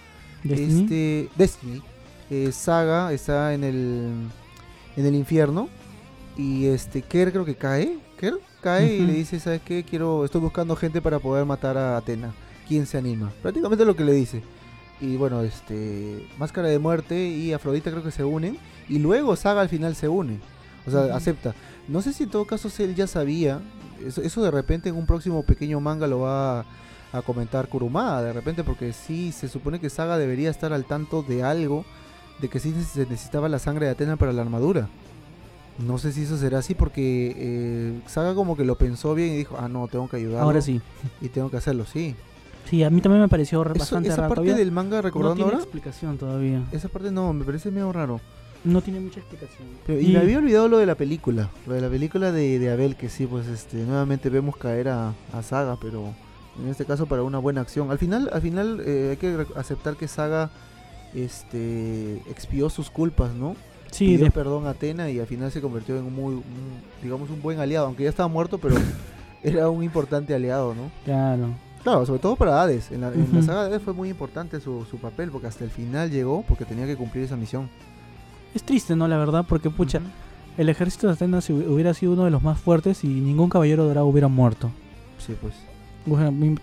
Destiny, 0.43 0.81
este, 0.81 1.29
Destiny 1.35 1.81
eh, 2.29 2.51
Saga 2.51 3.11
está 3.11 3.53
en 3.53 3.63
el 3.63 4.11
en 4.95 5.05
el 5.05 5.15
infierno 5.15 5.69
y 6.37 6.65
este 6.65 7.01
Ker 7.01 7.31
creo 7.31 7.45
que 7.45 7.55
cae, 7.55 7.97
Ker 8.17 8.35
cae 8.65 8.95
y 8.95 9.05
le 9.05 9.13
dice, 9.13 9.39
¿sabes 9.39 9.61
qué? 9.63 9.83
Quiero 9.83 10.25
estoy 10.25 10.41
buscando 10.41 10.75
gente 10.75 10.99
para 10.99 11.19
poder 11.19 11.45
matar 11.45 11.77
a 11.77 11.97
Atena. 11.97 12.33
¿Quién 12.67 12.87
se 12.87 12.97
anima? 12.97 13.31
Prácticamente 13.43 13.85
lo 13.85 13.95
que 13.95 14.03
le 14.03 14.13
dice 14.13 14.41
y 15.01 15.17
bueno, 15.17 15.41
este 15.41 16.27
Máscara 16.37 16.67
de 16.67 16.79
Muerte 16.79 17.27
y 17.27 17.53
Afrodita 17.53 17.91
creo 17.91 18.03
que 18.03 18.11
se 18.11 18.23
unen 18.23 18.57
y 18.87 18.99
luego 18.99 19.35
Saga 19.35 19.61
al 19.61 19.69
final 19.69 19.95
se 19.95 20.07
une. 20.07 20.39
O 20.87 20.91
sea, 20.91 21.15
acepta. 21.15 21.53
No 21.87 22.01
sé 22.01 22.13
si 22.13 22.23
en 22.23 22.29
todo 22.29 22.45
caso 22.45 22.69
él 22.79 22.95
ya 22.95 23.07
sabía, 23.07 23.61
eso, 24.05 24.43
de 24.43 24.51
repente 24.51 24.89
en 24.89 24.95
un 24.95 25.05
próximo 25.05 25.43
pequeño 25.43 25.79
manga 25.79 26.07
lo 26.07 26.21
va 26.21 26.59
a, 26.59 26.65
comentar 27.25 27.69
Kurumada, 27.69 28.23
de 28.23 28.33
repente 28.33 28.63
porque 28.63 28.91
sí 28.91 29.31
se 29.31 29.47
supone 29.47 29.79
que 29.79 29.89
Saga 29.89 30.17
debería 30.17 30.49
estar 30.49 30.73
al 30.73 30.85
tanto 30.85 31.23
de 31.23 31.43
algo, 31.43 31.85
de 32.41 32.49
que 32.49 32.59
sí 32.59 32.73
se 32.83 33.05
necesitaba 33.05 33.47
la 33.47 33.59
sangre 33.59 33.85
de 33.85 33.93
Atena 33.93 34.17
para 34.17 34.33
la 34.33 34.41
armadura. 34.41 34.89
No 35.79 35.97
sé 35.97 36.11
si 36.13 36.23
eso 36.23 36.37
será 36.37 36.59
así 36.59 36.73
porque 36.73 37.33
eh, 37.35 37.99
Saga 38.07 38.33
como 38.33 38.55
que 38.55 38.63
lo 38.63 38.77
pensó 38.77 39.13
bien 39.13 39.33
y 39.33 39.37
dijo, 39.37 39.57
ah 39.59 39.67
no, 39.67 39.87
tengo 39.87 40.07
que 40.07 40.17
ayudar. 40.17 40.41
Ahora 40.41 40.61
sí. 40.61 40.81
Y 41.21 41.29
tengo 41.29 41.49
que 41.49 41.57
hacerlo, 41.57 41.85
sí. 41.85 42.15
Sí, 42.69 42.83
a 42.83 42.89
mí 42.89 43.01
también 43.01 43.21
me 43.21 43.27
pareció 43.27 43.63
bastante 43.63 44.09
esa 44.09 44.21
raro. 44.21 44.33
Esa 44.33 44.41
parte 44.41 44.53
del 44.53 44.71
manga, 44.71 45.01
recordando 45.01 45.43
no 45.43 45.49
tiene 45.49 45.63
explicación 45.63 46.17
todavía. 46.17 46.63
Esa 46.71 46.87
parte 46.87 47.11
no, 47.11 47.31
me 47.33 47.43
parece 47.43 47.71
medio 47.71 47.91
raro. 47.91 48.19
No 48.63 48.81
tiene 48.81 48.99
mucha 48.99 49.19
explicación. 49.19 49.67
y, 49.87 50.13
me 50.13 50.19
había 50.19 50.39
olvidado 50.39 50.67
lo 50.67 50.79
de 50.79 50.87
la 50.87 50.95
película. 50.95 51.51
Lo 51.67 51.75
de 51.75 51.81
la 51.81 51.89
película 51.89 52.31
de, 52.31 52.71
Abel, 52.71 52.95
que 52.95 53.09
sí, 53.09 53.27
pues 53.27 53.45
este 53.47 53.77
nuevamente 53.77 54.29
vemos 54.29 54.57
caer 54.57 54.89
a, 54.89 55.13
Saga, 55.43 55.77
pero 55.79 56.15
en 56.59 56.69
este 56.69 56.85
caso 56.85 57.05
para 57.05 57.21
una 57.21 57.37
buena 57.37 57.61
acción. 57.61 57.91
Al 57.91 57.99
final, 57.99 58.29
al 58.33 58.41
final 58.41 58.81
eh, 58.83 59.09
hay 59.11 59.17
que 59.17 59.45
aceptar 59.55 59.97
que 59.97 60.07
Saga 60.07 60.49
este 61.13 62.15
expió 62.27 62.71
sus 62.71 62.89
culpas, 62.89 63.35
¿no? 63.35 63.55
Sí, 63.95 64.17
Pidió 64.17 64.29
perdón 64.29 64.67
a 64.67 64.71
Atena 64.71 65.09
y 65.09 65.21
al 65.21 65.25
final 65.25 65.53
se 65.53 65.61
convirtió 65.61 65.95
en 65.95 66.03
un 66.03 66.13
muy, 66.13 66.41
digamos, 67.01 67.29
un 67.29 67.41
buen 67.41 67.61
aliado, 67.61 67.85
aunque 67.85 68.03
ya 68.03 68.09
estaba 68.09 68.27
muerto, 68.27 68.57
pero 68.57 68.75
era 69.43 69.69
un 69.69 69.85
importante 69.85 70.35
aliado, 70.35 70.75
¿no? 70.75 70.91
Claro. 71.05 71.47
Claro, 71.81 72.05
sobre 72.05 72.19
todo 72.19 72.35
para 72.35 72.61
Hades. 72.61 72.91
En 72.91 72.99
la, 72.99 73.13
saga 73.41 73.61
de 73.61 73.67
Hades 73.67 73.81
fue 73.81 73.93
muy 73.93 74.09
importante 74.09 74.59
su, 74.59 74.85
papel 75.01 75.31
porque 75.31 75.47
hasta 75.47 75.63
el 75.63 75.69
final 75.69 76.11
llegó 76.11 76.43
porque 76.45 76.65
tenía 76.65 76.85
que 76.85 76.97
cumplir 76.97 77.23
esa 77.23 77.37
misión. 77.37 77.69
Es 78.53 78.63
triste, 78.63 78.97
¿no? 78.97 79.07
La 79.07 79.17
verdad, 79.17 79.45
porque 79.47 79.69
pucha, 79.69 80.01
el 80.57 80.67
ejército 80.67 81.07
de 81.07 81.13
Atenas 81.13 81.49
hubiera 81.49 81.93
sido 81.93 82.11
uno 82.13 82.25
de 82.25 82.31
los 82.31 82.43
más 82.43 82.59
fuertes 82.59 83.05
y 83.05 83.07
ningún 83.07 83.49
caballero 83.49 83.85
dorado 83.85 84.07
hubiera 84.07 84.27
muerto. 84.27 84.71
Sí, 85.19 85.37
pues. 85.39 85.53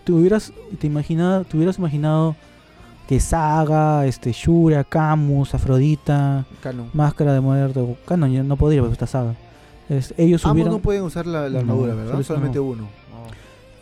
te 0.04 0.12
hubieras, 0.12 0.52
te, 0.78 0.86
imaginado, 0.86 1.44
te 1.44 1.56
hubieras 1.56 1.78
imaginado 1.78 2.36
que 3.08 3.20
Saga, 3.20 4.06
este, 4.06 4.32
Shura, 4.32 4.84
Camus, 4.84 5.54
Afrodita, 5.54 6.44
Máscara 6.92 7.32
de 7.34 7.40
Muerte, 7.40 7.96
Canon 8.06 8.32
ya 8.32 8.42
no 8.42 8.56
podría 8.56 8.80
porque 8.80 8.94
está 8.94 9.06
Saga. 9.06 9.34
ellos 10.16 10.44
Ambos 10.44 10.54
hubieran... 10.54 10.72
no 10.72 10.78
pueden 10.78 11.02
usar 11.02 11.26
la, 11.26 11.44
armadura, 11.44 11.94
¿verdad? 11.94 12.22
Solamente 12.22 12.60
uno 12.60 13.02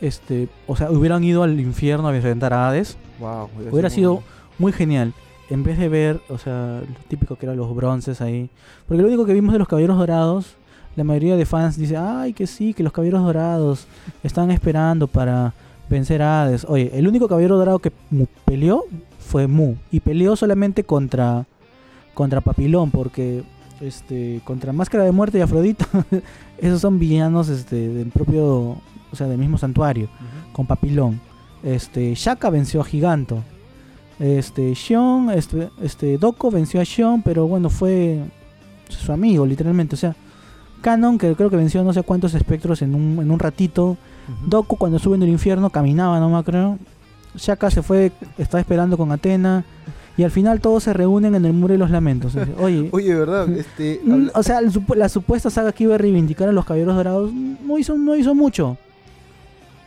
este, 0.00 0.48
o 0.66 0.76
sea, 0.76 0.90
hubieran 0.90 1.22
ido 1.24 1.42
al 1.42 1.58
infierno 1.60 2.08
a 2.08 2.16
enfrentar 2.16 2.52
a 2.52 2.68
Hades, 2.68 2.96
hubiera 3.70 3.90
sido 3.90 4.22
muy 4.58 4.72
genial. 4.72 5.12
En 5.50 5.64
vez 5.64 5.78
de 5.78 5.88
ver, 5.88 6.20
o 6.28 6.38
sea, 6.38 6.80
lo 6.80 7.08
típico 7.08 7.36
que 7.36 7.46
eran 7.46 7.56
los 7.56 7.74
bronces 7.74 8.20
ahí. 8.20 8.48
Porque 8.86 9.02
lo 9.02 9.08
único 9.08 9.26
que 9.26 9.32
vimos 9.32 9.52
de 9.52 9.58
los 9.58 9.66
caballeros 9.66 9.98
dorados, 9.98 10.54
la 10.94 11.02
mayoría 11.02 11.36
de 11.36 11.44
fans 11.44 11.76
dice, 11.76 11.96
ay, 11.96 12.32
que 12.32 12.46
sí, 12.46 12.72
que 12.72 12.84
los 12.84 12.92
caballeros 12.92 13.24
dorados 13.24 13.86
están 14.22 14.50
esperando 14.52 15.08
para 15.08 15.52
vencer 15.88 16.22
a 16.22 16.42
Hades. 16.42 16.64
Oye, 16.68 16.90
el 16.94 17.08
único 17.08 17.26
caballero 17.26 17.58
dorado 17.58 17.80
que 17.80 17.92
peleó 18.44 18.84
fue 19.30 19.46
Mu. 19.46 19.76
Y 19.90 20.00
peleó 20.00 20.34
solamente 20.36 20.84
contra, 20.84 21.46
contra 22.14 22.40
Papilón, 22.40 22.90
porque 22.90 23.44
este 23.80 24.42
contra 24.44 24.72
Máscara 24.72 25.04
de 25.04 25.12
Muerte 25.12 25.38
y 25.38 25.40
Afrodita, 25.40 25.86
esos 26.58 26.80
son 26.80 26.98
villanos 26.98 27.48
este, 27.48 27.88
del 27.88 28.08
propio, 28.08 28.76
o 29.12 29.16
sea, 29.16 29.28
del 29.28 29.38
mismo 29.38 29.56
santuario, 29.56 30.08
con 30.52 30.66
Papilón. 30.66 31.20
Este, 31.62 32.14
Shaka 32.14 32.50
venció 32.50 32.80
a 32.80 32.84
Giganto. 32.84 33.42
Este, 34.18 34.74
Shion, 34.74 35.30
este, 35.30 35.70
este, 35.80 36.18
Doko 36.18 36.50
venció 36.50 36.80
a 36.80 36.84
Shion, 36.84 37.22
pero 37.22 37.46
bueno, 37.46 37.70
fue 37.70 38.18
su 38.88 39.12
amigo, 39.12 39.46
literalmente. 39.46 39.94
O 39.94 39.98
sea, 39.98 40.14
Canon, 40.82 41.18
que 41.18 41.34
creo 41.34 41.48
que 41.48 41.56
venció 41.56 41.82
no 41.84 41.92
sé 41.92 42.02
cuántos 42.02 42.34
espectros 42.34 42.82
en 42.82 42.94
un, 42.94 43.18
en 43.20 43.30
un 43.30 43.38
ratito. 43.38 43.96
Doku, 44.46 44.76
cuando 44.76 44.98
sube 44.98 45.16
en 45.16 45.22
el 45.22 45.28
infierno, 45.28 45.70
caminaba 45.70 46.20
nomás, 46.20 46.44
creo. 46.44 46.78
Shaka 47.34 47.70
se 47.70 47.82
fue, 47.82 48.12
estaba 48.38 48.60
esperando 48.60 48.96
con 48.96 49.12
Atena. 49.12 49.64
Y 50.16 50.24
al 50.24 50.30
final 50.30 50.60
todos 50.60 50.82
se 50.82 50.92
reúnen 50.92 51.34
en 51.34 51.46
el 51.46 51.52
muro 51.52 51.72
de 51.72 51.78
los 51.78 51.90
lamentos. 51.90 52.36
Oye, 52.58 52.88
Oye 52.92 53.14
verdad, 53.14 53.48
este, 53.56 54.00
mm, 54.04 54.30
o 54.34 54.42
sea, 54.42 54.60
la 54.60 55.08
supuesta 55.08 55.50
saga 55.50 55.72
que 55.72 55.84
iba 55.84 55.94
a 55.94 55.98
reivindicar 55.98 56.48
a 56.48 56.52
los 56.52 56.64
caballeros 56.64 56.96
dorados 56.96 57.32
no 57.32 57.78
hizo, 57.78 57.96
no 57.96 58.16
hizo 58.16 58.34
mucho. 58.34 58.76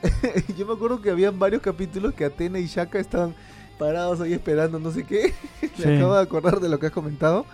Yo 0.58 0.66
me 0.66 0.74
acuerdo 0.74 1.02
que 1.02 1.10
había 1.10 1.32
varios 1.32 1.62
capítulos 1.62 2.14
que 2.14 2.26
Atena 2.26 2.60
y 2.60 2.66
Shaka 2.66 3.00
estaban 3.00 3.36
parados 3.78 4.22
ahí 4.22 4.34
esperando 4.34 4.80
no 4.80 4.92
sé 4.92 5.04
qué. 5.04 5.34
me 5.84 5.98
acabo 5.98 6.16
de 6.16 6.22
acordar 6.22 6.60
de 6.60 6.70
lo 6.70 6.80
que 6.80 6.88
has 6.88 6.92
comentado. 6.92 7.46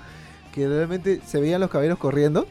Que 0.54 0.68
realmente 0.68 1.22
se 1.26 1.40
veían 1.40 1.62
los 1.62 1.70
caballeros 1.70 2.00
corriendo. 2.00 2.48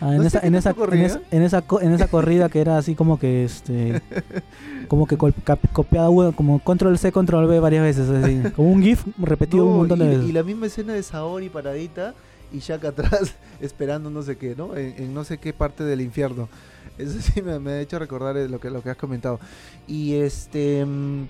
Ah, 0.00 0.14
en, 0.14 0.22
esa, 0.24 0.40
en, 0.40 0.54
esa, 0.54 0.70
en, 0.70 1.02
esa, 1.42 1.64
en, 1.80 1.92
esa, 1.92 2.08
corrida 2.08 2.48
que 2.50 2.60
era 2.60 2.76
así 2.76 2.94
como 2.94 3.18
que 3.18 3.44
este 3.44 4.02
como 4.88 5.06
que 5.06 5.16
copiada 5.16 6.08
como 6.32 6.58
control 6.58 6.98
C 6.98 7.12
control 7.12 7.46
B 7.46 7.60
varias 7.60 7.82
veces 7.82 8.10
así, 8.10 8.42
como 8.56 8.72
un 8.72 8.82
gif 8.82 9.04
repetido 9.18 9.64
un 9.64 9.76
montón 9.78 10.00
de 10.00 10.08
veces. 10.08 10.28
y 10.28 10.32
la 10.32 10.42
misma 10.42 10.66
escena 10.66 10.92
de 10.92 11.02
Saori 11.02 11.48
paradita 11.48 12.14
y 12.52 12.58
Shaka 12.58 12.88
atrás 12.88 13.34
esperando 13.60 14.10
no 14.10 14.22
sé 14.22 14.36
qué 14.36 14.54
no 14.54 14.76
en, 14.76 15.14
no 15.14 15.24
sé 15.24 15.38
qué 15.38 15.52
parte 15.52 15.84
del 15.84 16.00
infierno. 16.00 16.48
Eso 16.98 17.20
sí 17.20 17.42
me, 17.42 17.58
me, 17.58 17.72
ha 17.72 17.80
hecho 17.80 17.98
recordar 17.98 18.36
lo 18.36 18.58
que 18.58 18.70
lo 18.70 18.82
que 18.82 18.88
has 18.90 18.96
comentado. 18.96 19.38
Y 19.86 20.14
este 20.14 20.84
mm, 20.84 21.26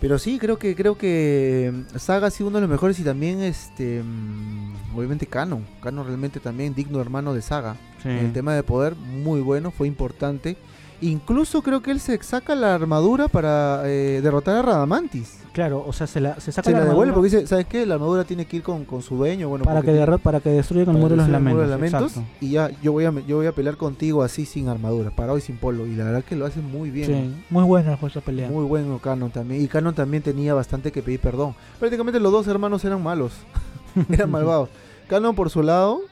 pero 0.00 0.18
sí, 0.18 0.38
creo 0.38 0.58
que 0.58 0.76
creo 0.76 0.96
que 0.96 1.72
mm, 1.72 1.98
Saga 1.98 2.28
ha 2.28 2.30
sido 2.30 2.48
uno 2.48 2.58
de 2.58 2.62
los 2.62 2.70
mejores 2.70 2.98
y 3.00 3.04
también 3.04 3.40
este 3.42 4.02
mm, 4.02 4.96
obviamente 4.96 5.26
Canon. 5.26 5.66
Canon 5.82 6.06
realmente 6.06 6.40
también 6.40 6.74
digno 6.74 7.00
hermano 7.00 7.34
de 7.34 7.42
Saga. 7.42 7.76
el 8.04 8.32
tema 8.32 8.54
de 8.54 8.62
poder 8.62 8.94
muy 8.94 9.40
bueno, 9.40 9.70
fue 9.70 9.88
importante. 9.88 10.56
Incluso 11.00 11.62
creo 11.62 11.80
que 11.80 11.92
él 11.92 12.00
se 12.00 12.20
saca 12.22 12.54
la 12.54 12.74
armadura 12.74 13.28
para 13.28 13.82
eh, 13.86 14.20
derrotar 14.20 14.56
a 14.56 14.62
Radamantis. 14.62 15.38
Claro, 15.58 15.82
o 15.84 15.92
sea, 15.92 16.06
se 16.06 16.20
la 16.20 16.38
se 16.38 16.52
saca 16.52 16.70
la, 16.70 16.84
devuelve 16.84 17.12
porque 17.12 17.30
dice, 17.30 17.46
¿sabes 17.48 17.66
qué? 17.66 17.84
La 17.84 17.94
armadura 17.94 18.22
tiene 18.22 18.46
que 18.46 18.58
ir 18.58 18.62
con, 18.62 18.86
su 19.02 19.16
dueño, 19.16 19.48
bueno, 19.48 19.64
para 19.64 19.82
que 19.82 19.90
derrota, 19.90 20.22
para 20.22 20.38
que 20.38 20.50
destruya 20.50 20.84
con 20.84 20.94
el 20.94 21.02
muro 21.02 21.16
de 21.16 21.16
los 21.16 21.28
lamentos. 21.28 22.14
y 22.40 22.50
ya 22.50 22.70
yo 22.80 22.92
voy 22.92 23.06
a 23.06 23.12
yo 23.26 23.38
voy 23.38 23.46
a 23.46 23.52
pelear 23.52 23.76
contigo 23.76 24.22
así 24.22 24.46
sin 24.46 24.68
armadura, 24.68 25.10
parado 25.10 25.36
y 25.36 25.40
sin 25.40 25.56
polo 25.56 25.84
y 25.88 25.96
la 25.96 26.04
verdad 26.04 26.22
que 26.22 26.36
lo 26.36 26.46
hace 26.46 26.60
muy 26.60 26.90
bien. 26.90 27.06
Sí, 27.08 27.44
muy 27.50 27.64
buena 27.64 27.98
esa 28.00 28.20
pelea. 28.20 28.48
Muy 28.48 28.66
bueno 28.66 29.00
Canon 29.00 29.32
también 29.32 29.60
y 29.60 29.66
Canon 29.66 29.96
también 29.96 30.22
tenía 30.22 30.54
bastante 30.54 30.92
que 30.92 31.02
pedir 31.02 31.18
perdón. 31.18 31.56
Prácticamente 31.80 32.20
los 32.20 32.30
dos 32.30 32.46
hermanos 32.46 32.84
eran 32.84 33.02
malos. 33.02 33.32
eran 34.10 34.30
malvados. 34.30 34.68
Canon 35.08 35.34
por 35.34 35.50
su 35.50 35.64
lado 35.64 36.02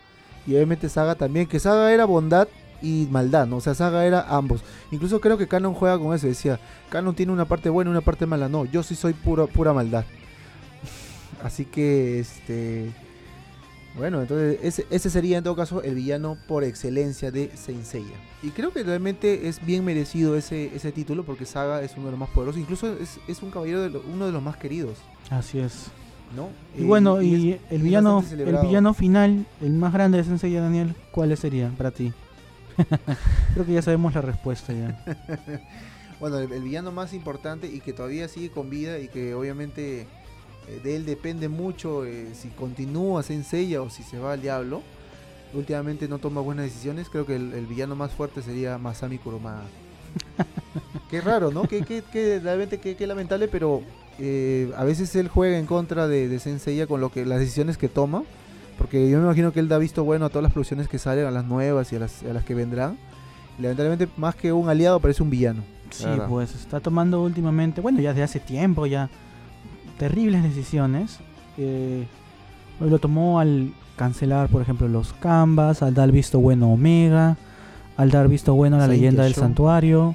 y 0.45 0.57
obviamente 0.57 0.89
Saga 0.89 1.15
también, 1.15 1.47
que 1.47 1.61
Saga 1.61 1.93
era 1.93 2.05
bondad 2.05 2.49
y 2.87 3.09
maldad, 3.11 3.49
¿no? 3.49 3.57
O 3.57 3.61
sea, 3.61 3.75
Saga 3.75 4.07
era 4.07 4.23
ambos. 4.29 4.63
Incluso 4.93 5.21
creo 5.21 5.37
que 5.37 5.49
Canon 5.49 5.75
juega 5.75 5.99
con 5.99 6.15
eso, 6.15 6.29
decía, 6.29 6.61
Canon 6.89 7.17
tiene 7.17 7.33
una 7.33 7.45
parte 7.45 7.69
buena 7.69 7.91
y 7.91 7.93
una 7.93 8.01
parte 8.01 8.27
mala. 8.27 8.49
No, 8.49 8.65
yo 8.65 8.85
sí 8.85 8.95
soy 8.95 9.13
pura, 9.13 9.47
pura 9.47 9.73
maldad. 9.73 10.05
Así 11.43 11.65
que, 11.65 12.21
este... 12.21 12.93
Bueno, 13.97 14.21
entonces 14.21 14.59
ese, 14.63 14.87
ese, 14.91 15.09
sería 15.09 15.39
en 15.39 15.45
todo 15.45 15.57
caso 15.57 15.83
el 15.83 15.95
villano 15.95 16.37
por 16.47 16.65
excelencia 16.65 17.31
de 17.31 17.51
Saint 17.57 17.83
Y 18.43 18.51
creo 18.51 18.71
que 18.71 18.83
realmente 18.83 19.49
es 19.49 19.65
bien 19.65 19.87
merecido 19.87 20.37
ese, 20.37 20.71
ese 20.77 20.93
título 20.93 21.25
porque 21.25 21.47
Saga 21.47 21.81
es 21.81 21.95
uno 21.97 22.05
de 22.07 22.11
los 22.11 22.21
más 22.21 22.29
poderosos. 22.29 22.61
Incluso 22.61 22.95
es, 22.99 23.43
un 23.43 23.51
caballero 23.51 23.89
de 23.89 23.99
uno 23.99 24.27
de 24.27 24.33
los 24.33 24.43
más 24.43 24.59
queridos. 24.59 24.99
Así 25.31 25.59
es. 25.59 25.87
¿no? 26.37 26.51
Y 26.77 26.85
bueno, 26.85 27.23
y, 27.23 27.59
el, 27.71 27.83
villano, 27.83 28.23
el 28.31 28.59
villano 28.59 28.93
final, 28.93 29.47
el 29.63 29.73
más 29.73 29.95
grande 29.95 30.19
de 30.19 30.25
Sensei 30.25 30.53
Daniel, 30.53 30.95
¿cuál 31.11 31.35
sería 31.37 31.71
para 31.79 31.91
ti? 31.91 32.13
Creo 33.55 33.67
que 33.67 33.73
ya 33.73 33.83
sabemos 33.83 34.15
la 34.15 34.21
respuesta 34.21 34.73
ya. 34.73 34.99
bueno, 36.21 36.39
el, 36.39 36.63
villano 36.63 36.93
más 36.93 37.13
importante 37.13 37.67
y 37.67 37.81
que 37.81 37.93
todavía 37.93 38.29
sigue 38.29 38.51
con 38.51 38.71
vida 38.71 38.99
y 38.99 39.09
que 39.09 39.35
obviamente 39.35 40.03
eh, 40.03 40.81
de 40.83 40.97
él 40.97 41.07
depende 41.07 41.49
mucho 41.49 42.05
eh, 42.05 42.29
si 42.35 42.49
continúa 42.49 43.23
Senseiya 43.23 43.83
o 43.83 43.91
si 43.91 44.03
se 44.03 44.19
va 44.19 44.35
al 44.35 44.43
diablo. 44.43 44.83
Últimamente 45.55 46.09
no 46.09 46.19
toma 46.19 46.41
buenas 46.41 46.67
decisiones. 46.67 47.09
Creo 47.09 47.25
que 47.25 47.37
el, 47.37 47.67
villano 47.67 47.97
más 47.97 48.13
fuerte 48.13 48.43
sería 48.43 48.79
Masami 48.79 49.19
Kurumada. 49.19 49.63
qué 51.11 51.21
raro, 51.21 51.51
¿no? 51.51 51.63
Qué, 51.63 51.83
qué, 51.83 52.41
realmente 52.43 52.79
qué, 52.79 53.07
lamentable, 53.07 53.49
pero 53.49 53.83
eh, 54.19 54.71
a 54.77 54.85
veces 54.85 55.15
él 55.17 55.29
juega 55.29 55.59
en 55.59 55.67
contra 55.67 56.09
de, 56.09 56.29
de 56.29 56.39
Senseiya 56.41 56.87
con 56.87 57.01
lo 57.01 57.11
que 57.11 57.25
las 57.25 57.39
decisiones 57.39 57.79
que 57.79 57.89
toma. 57.89 58.25
Porque 58.87 59.11
yo 59.11 59.19
me 59.19 59.25
imagino 59.25 59.53
que 59.53 59.59
él 59.59 59.67
da 59.67 59.79
visto 59.79 60.05
bueno 60.05 60.27
a 60.27 60.29
todas 60.29 60.45
las 60.45 60.53
producciones 60.53 60.87
que 60.87 61.01
salen, 61.01 61.27
a 61.27 61.33
las 61.33 61.45
nuevas 61.45 61.93
y 61.93 61.97
a 61.97 61.99
las, 61.99 62.23
a 62.23 62.33
las 62.33 62.45
que 62.45 62.55
vendrán. 62.55 62.97
lamentablemente, 63.59 64.07
más 64.17 64.37
que 64.37 64.53
un 64.53 64.69
aliado, 64.69 65.01
parece 65.01 65.25
un 65.25 65.31
villano. 65.31 65.65
Sí, 65.91 66.07
pues 66.29 66.55
está 66.55 66.79
tomando 66.79 67.21
últimamente, 67.21 67.81
bueno, 67.81 68.01
ya 68.01 68.11
desde 68.11 68.23
hace 68.23 68.39
tiempo, 68.39 68.87
ya 68.87 69.11
terribles 69.99 70.45
decisiones. 70.45 71.19
Eh, 71.59 72.07
lo 72.79 73.01
tomó 73.01 73.41
al 73.41 73.73
cancelar, 73.97 74.49
por 74.51 74.63
ejemplo, 74.63 74.87
los 74.87 75.13
Canvas, 75.15 75.83
al 75.83 75.93
dar 75.93 76.13
visto 76.13 76.39
bueno 76.39 76.71
Omega, 76.71 77.37
al 77.97 78.13
dar 78.13 78.29
visto 78.29 78.55
bueno 78.55 78.77
a 78.77 78.79
la 78.79 78.87
leyenda 78.87 79.25
del 79.25 79.35
santuario. 79.35 80.15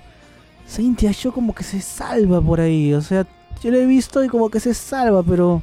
Saintia 0.65 1.11
Show 1.11 1.33
como 1.33 1.53
que 1.53 1.63
se 1.63 1.81
salva 1.81 2.39
por 2.39 2.61
ahí, 2.61 2.93
o 2.93 3.01
sea, 3.01 3.27
yo 3.61 3.69
lo 3.69 3.75
he 3.75 3.85
visto 3.85 4.23
y 4.23 4.29
como 4.29 4.49
que 4.49 4.61
se 4.61 4.73
salva, 4.73 5.23
pero 5.23 5.61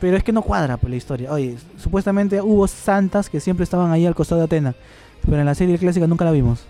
pero 0.00 0.16
es 0.16 0.24
que 0.24 0.32
no 0.32 0.42
cuadra 0.42 0.76
por 0.76 0.82
pues, 0.82 0.90
la 0.90 0.96
historia. 0.96 1.32
Oye, 1.32 1.56
supuestamente 1.78 2.40
hubo 2.40 2.66
santas 2.66 3.28
que 3.28 3.40
siempre 3.40 3.64
estaban 3.64 3.90
ahí 3.92 4.06
al 4.06 4.14
costado 4.14 4.40
de 4.40 4.46
Atena. 4.46 4.74
Pero 5.24 5.38
en 5.38 5.46
la 5.46 5.54
serie 5.54 5.78
clásica 5.78 6.06
nunca 6.06 6.24
la 6.24 6.32
vimos. 6.32 6.64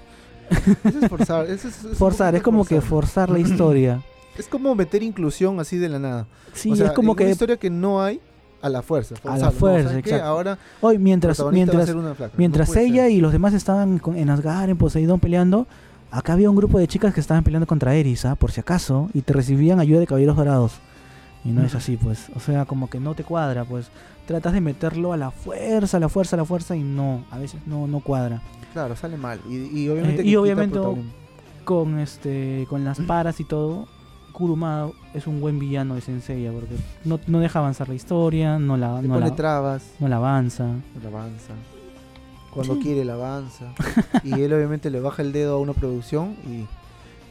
Eso 0.84 0.98
es 1.00 1.08
forzar. 1.08 1.46
es, 1.46 1.62
forzar, 1.94 2.34
es 2.34 2.42
como 2.42 2.64
que 2.64 2.80
forzar 2.80 3.30
la 3.30 3.38
historia. 3.38 4.02
Es 4.36 4.48
como 4.48 4.74
meter 4.74 5.00
inclusión 5.04 5.60
así 5.60 5.78
de 5.78 5.88
la 5.88 6.00
nada. 6.00 6.26
Sí, 6.52 6.72
es 6.72 6.90
como 6.90 7.14
que. 7.14 7.22
Una 7.22 7.30
historia 7.30 7.56
que 7.56 7.70
no 7.70 8.02
hay 8.02 8.20
a 8.60 8.68
la 8.68 8.82
fuerza. 8.82 9.14
A 9.22 9.38
la 9.38 9.52
fuerza, 9.52 9.96
exacto. 9.96 10.24
Ahora. 10.24 10.58
Hoy, 10.80 10.98
mientras, 10.98 11.40
mientras, 11.52 11.94
mientras 12.36 12.74
ella 12.74 13.08
y 13.08 13.20
los 13.20 13.30
demás 13.30 13.54
estaban 13.54 14.00
en 14.16 14.30
Asgard, 14.30 14.70
en 14.70 14.76
Poseidón 14.76 15.20
peleando, 15.20 15.68
acá 16.10 16.32
había 16.32 16.50
un 16.50 16.56
grupo 16.56 16.80
de 16.80 16.88
chicas 16.88 17.14
que 17.14 17.20
estaban 17.20 17.44
peleando 17.44 17.68
contra 17.68 17.94
Eris, 17.94 18.24
¿ah? 18.24 18.34
por 18.34 18.50
si 18.50 18.60
acaso, 18.60 19.08
y 19.14 19.20
te 19.20 19.32
recibían 19.34 19.78
ayuda 19.78 20.00
de 20.00 20.06
caballeros 20.08 20.36
dorados. 20.36 20.80
Y 21.44 21.50
no 21.50 21.62
es 21.62 21.74
así, 21.74 21.96
pues. 21.96 22.30
O 22.34 22.40
sea, 22.40 22.64
como 22.64 22.88
que 22.88 23.00
no 23.00 23.14
te 23.14 23.24
cuadra, 23.24 23.64
pues. 23.64 23.88
Tratas 24.26 24.54
de 24.54 24.60
meterlo 24.62 25.12
a 25.12 25.16
la 25.18 25.30
fuerza, 25.30 25.98
a 25.98 26.00
la 26.00 26.08
fuerza, 26.08 26.36
a 26.36 26.38
la 26.38 26.44
fuerza 26.46 26.74
y 26.74 26.82
no, 26.82 27.24
a 27.30 27.38
veces 27.38 27.60
no, 27.66 27.86
no 27.86 28.00
cuadra. 28.00 28.40
Claro, 28.72 28.96
sale 28.96 29.18
mal. 29.18 29.40
Y, 29.48 29.88
obviamente, 29.88 30.22
eh, 30.22 30.26
y 30.26 30.36
obviamente 30.36 30.78
con 31.64 31.98
este 31.98 32.66
con 32.68 32.84
las 32.84 33.00
paras 33.00 33.40
y 33.40 33.44
todo, 33.44 33.86
Kurumada 34.32 34.90
es 35.14 35.26
un 35.26 35.40
buen 35.40 35.58
villano 35.58 35.94
de 35.94 36.00
Senseiya 36.00 36.50
porque 36.52 36.74
no, 37.04 37.20
no 37.26 37.40
deja 37.40 37.60
avanzar 37.60 37.88
la 37.88 37.94
historia, 37.94 38.58
no 38.58 38.76
la 38.76 39.00
no 39.00 39.20
la, 39.20 39.34
trabas, 39.34 39.92
no 40.00 40.08
la 40.08 40.16
avanza. 40.16 40.64
No 40.64 41.00
la 41.02 41.08
avanza. 41.08 41.54
Cuando 42.52 42.78
quiere 42.78 43.04
la 43.04 43.14
avanza. 43.14 43.72
y 44.24 44.32
él 44.32 44.52
obviamente 44.52 44.90
le 44.90 45.00
baja 45.00 45.22
el 45.22 45.32
dedo 45.32 45.56
a 45.56 45.60
una 45.60 45.72
producción 45.72 46.36
y 46.46 46.66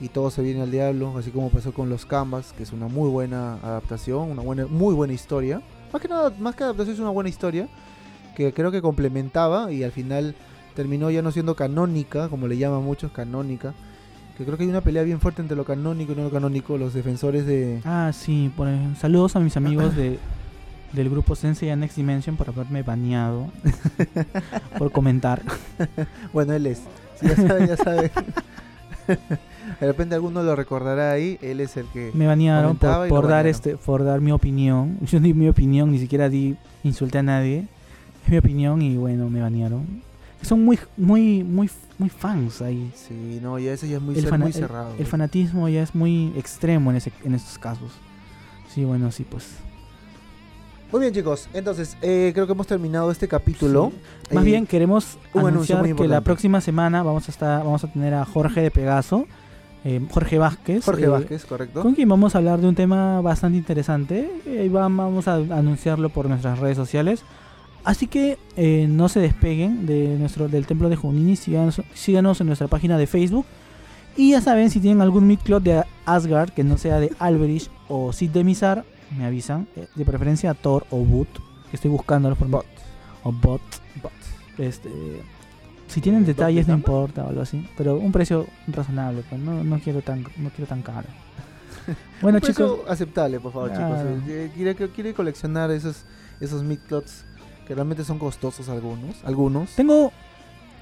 y 0.04 0.10
todo 0.10 0.30
se 0.30 0.42
viene 0.42 0.62
al 0.62 0.70
diablo, 0.70 1.18
así 1.18 1.32
como 1.32 1.50
pasó 1.50 1.72
con 1.72 1.90
los 1.90 2.06
Canvas, 2.06 2.54
que 2.58 2.64
es 2.64 2.74
una 2.74 2.90
muy 2.90 3.10
buena 3.10 3.54
adaptación, 3.64 4.32
una 4.32 4.42
buena, 4.42 4.66
muy 4.68 4.94
buena 4.94 5.14
historia. 5.14 5.62
Más 5.94 6.02
que 6.02 6.10
nada, 6.10 6.30
más 6.40 6.56
que 6.56 6.66
adaptación 6.66 6.96
es 6.96 7.00
una 7.00 7.10
buena 7.10 7.30
historia 7.30 7.70
que 8.36 8.52
creo 8.52 8.70
que 8.70 8.82
complementaba 8.82 9.72
y 9.72 9.82
al 9.82 9.94
final 9.94 10.36
terminó 10.76 11.10
ya 11.10 11.22
no 11.22 11.32
siendo 11.32 11.56
canónica, 11.56 12.28
como 12.28 12.50
le 12.50 12.58
llaman 12.58 12.84
muchos, 12.84 13.14
canónica. 13.14 13.74
Que 14.38 14.44
creo 14.44 14.58
que 14.58 14.64
hay 14.64 14.70
una 14.70 14.82
pelea 14.82 15.04
bien 15.04 15.22
fuerte 15.22 15.42
entre 15.42 15.56
lo 15.56 15.64
canónico 15.64 16.12
y 16.12 16.16
no 16.18 16.24
lo 16.24 16.32
canónico, 16.32 16.78
los 16.78 16.94
defensores 16.94 17.46
de... 17.46 17.80
Ah, 17.86 18.12
sí, 18.14 18.52
por, 18.58 18.68
saludos 19.00 19.38
a 19.38 19.40
mis 19.40 19.56
amigos 19.56 19.96
de, 19.96 20.20
del 20.92 21.10
grupo 21.10 21.34
Sensei 21.34 21.70
a 21.70 21.78
Next 21.78 21.96
Dimension 21.96 22.36
por 22.36 22.50
haberme 22.50 22.84
baneado 22.84 23.50
por 24.78 24.92
comentar. 24.92 25.42
bueno, 26.34 26.52
él 26.52 26.66
es. 26.66 26.82
ya 27.22 27.38
saben, 27.38 27.68
ya 27.68 27.78
saben. 27.78 28.12
De 29.80 29.88
repente 29.88 30.16
alguno 30.16 30.44
lo 30.44 30.56
recordará 30.56 31.12
ahí, 31.12 31.38
él 31.42 31.60
es 31.60 31.78
el 31.78 31.86
que 31.88 32.12
me 32.14 32.28
banearon 32.28 32.78
por, 32.78 33.28
dar 33.28 33.48
este 33.48 33.78
por 33.78 34.04
dar 34.04 34.22
mi 34.22 34.32
opinión. 34.32 34.98
Yo 35.06 35.20
di 35.20 35.34
mi 35.34 35.48
opinión, 35.48 35.92
ni 35.92 36.00
siquiera 36.00 36.30
di 36.30 36.56
insulté 36.84 37.20
a 37.20 37.24
nadie. 37.24 37.68
Es 38.26 38.32
mi 38.32 38.38
opinión 38.38 38.82
y 38.82 38.98
bueno, 38.98 39.30
me 39.30 39.42
banearon. 39.42 40.02
son 40.42 40.64
muy, 40.64 40.80
muy, 40.98 41.44
muy, 41.44 41.70
muy 41.98 42.10
fans 42.10 42.62
ahí. 42.62 42.92
Sí, 42.96 43.40
no, 43.42 43.60
ya 43.60 43.74
ese 43.74 43.88
ya 43.88 43.98
es 43.98 44.02
muy, 44.02 44.16
muy 44.16 44.54
cerrado. 44.54 44.94
El, 44.98 45.06
fanatismo 45.06 45.68
ya 45.70 45.84
es 45.84 45.94
muy 45.94 46.32
extremo 46.38 46.92
en, 46.92 46.98
ese, 46.98 47.12
en 47.24 47.36
estos 47.36 47.58
casos. 47.58 47.92
Sí, 48.74 48.86
bueno, 48.86 49.12
sí, 49.12 49.26
pues. 49.30 49.58
Muy 50.94 51.02
bien, 51.02 51.12
chicos. 51.12 51.50
Entonces, 51.56 51.98
eh, 52.04 52.32
creo 52.36 52.46
que 52.46 52.54
hemos 52.54 52.68
terminado 52.68 53.10
este 53.10 53.28
capítulo. 53.28 53.92
Más 54.32 54.44
bien, 54.44 54.68
queremos 54.68 55.18
anunciar 55.34 55.84
que 55.96 56.08
la 56.08 56.22
próxima 56.22 56.62
semana 56.62 57.02
vamos 57.02 57.28
a 57.28 57.32
estar, 57.32 57.64
vamos 57.64 57.84
a 57.84 57.88
tener 57.88 58.14
a 58.14 58.24
Jorge 58.26 58.62
de 58.62 58.70
Pegaso, 58.70 59.26
eh, 59.84 60.02
Jorge 60.12 60.38
Vázquez. 60.38 60.84
Jorge 60.86 61.06
eh, 61.06 61.08
Vázquez, 61.08 61.46
correcto. 61.46 61.82
Con 61.82 61.94
quien 61.94 62.10
vamos 62.10 62.36
a 62.36 62.38
hablar 62.40 62.60
de 62.60 62.68
un 62.68 62.76
tema 62.76 63.22
bastante 63.22 63.58
interesante. 63.58 64.30
y 64.46 64.68
vamos 64.70 65.28
a 65.28 65.36
anunciarlo 65.36 66.10
por 66.10 66.28
nuestras 66.28 66.60
redes 66.60 66.78
sociales. 66.78 67.24
Así 67.84 68.08
que 68.08 68.38
no 68.88 69.10
se 69.10 69.20
despeguen 69.20 69.86
de 69.86 70.18
nuestro 70.18 70.48
del 70.48 70.66
templo 70.66 70.88
de 70.88 70.96
Junini, 70.96 71.36
síganos, 71.36 71.82
síganos, 71.94 72.40
en 72.40 72.48
nuestra 72.48 72.68
página 72.68 72.98
de 72.98 73.08
Facebook. 73.08 73.46
Y 74.16 74.32
ya 74.32 74.42
saben, 74.42 74.70
si 74.70 74.80
tienen 74.80 75.02
algún 75.02 75.26
midcloth 75.26 75.64
de 75.64 75.84
Asgard 76.06 76.52
que 76.52 76.64
no 76.64 76.78
sea 76.78 77.00
de 77.00 77.12
Alberich 77.18 77.70
o 77.88 78.14
Sid 78.14 78.30
de 78.30 78.44
Mizar, 78.44 78.86
me 79.18 79.26
avisan. 79.26 79.68
Eh, 79.76 79.88
de 79.96 80.06
preferencia 80.06 80.54
Thor 80.54 80.86
o 80.92 80.98
Boot, 80.98 81.28
que 81.70 81.76
estoy 81.76 81.90
buscando 81.90 82.34
por 82.36 82.48
Bot. 82.48 82.66
O 83.24 83.32
Bot. 83.32 83.62
Este, 84.58 84.90
si 85.94 86.02
tienen 86.02 86.26
detalles 86.26 86.68
no 86.68 86.74
importa 86.74 87.24
o 87.24 87.30
algo 87.30 87.42
así, 87.42 87.68
pero 87.78 87.98
un 87.98 88.12
precio 88.12 88.48
razonable, 88.68 89.24
pues 89.30 89.40
no, 89.40 89.64
no 89.64 89.80
quiero 89.80 90.02
tan 90.02 90.24
no 90.38 90.50
quiero 90.50 90.68
tan 90.68 90.82
caro. 90.82 91.08
bueno, 92.22 92.40
un 92.40 92.42
chicos, 92.42 92.80
aceptable, 92.88 93.40
por 93.40 93.54
favor, 93.54 93.72
chicos. 93.72 94.00
Eh, 94.28 94.52
quiere, 94.56 94.76
quiere 94.76 95.14
coleccionar 95.14 95.72
esos 95.72 96.04
esos 96.40 96.64
midcloths 96.64 97.26
que 97.68 97.76
realmente 97.76 98.04
son 98.04 98.18
costosos 98.20 98.70
algunos, 98.70 99.24
algunos. 99.24 99.76
Tengo 99.76 100.12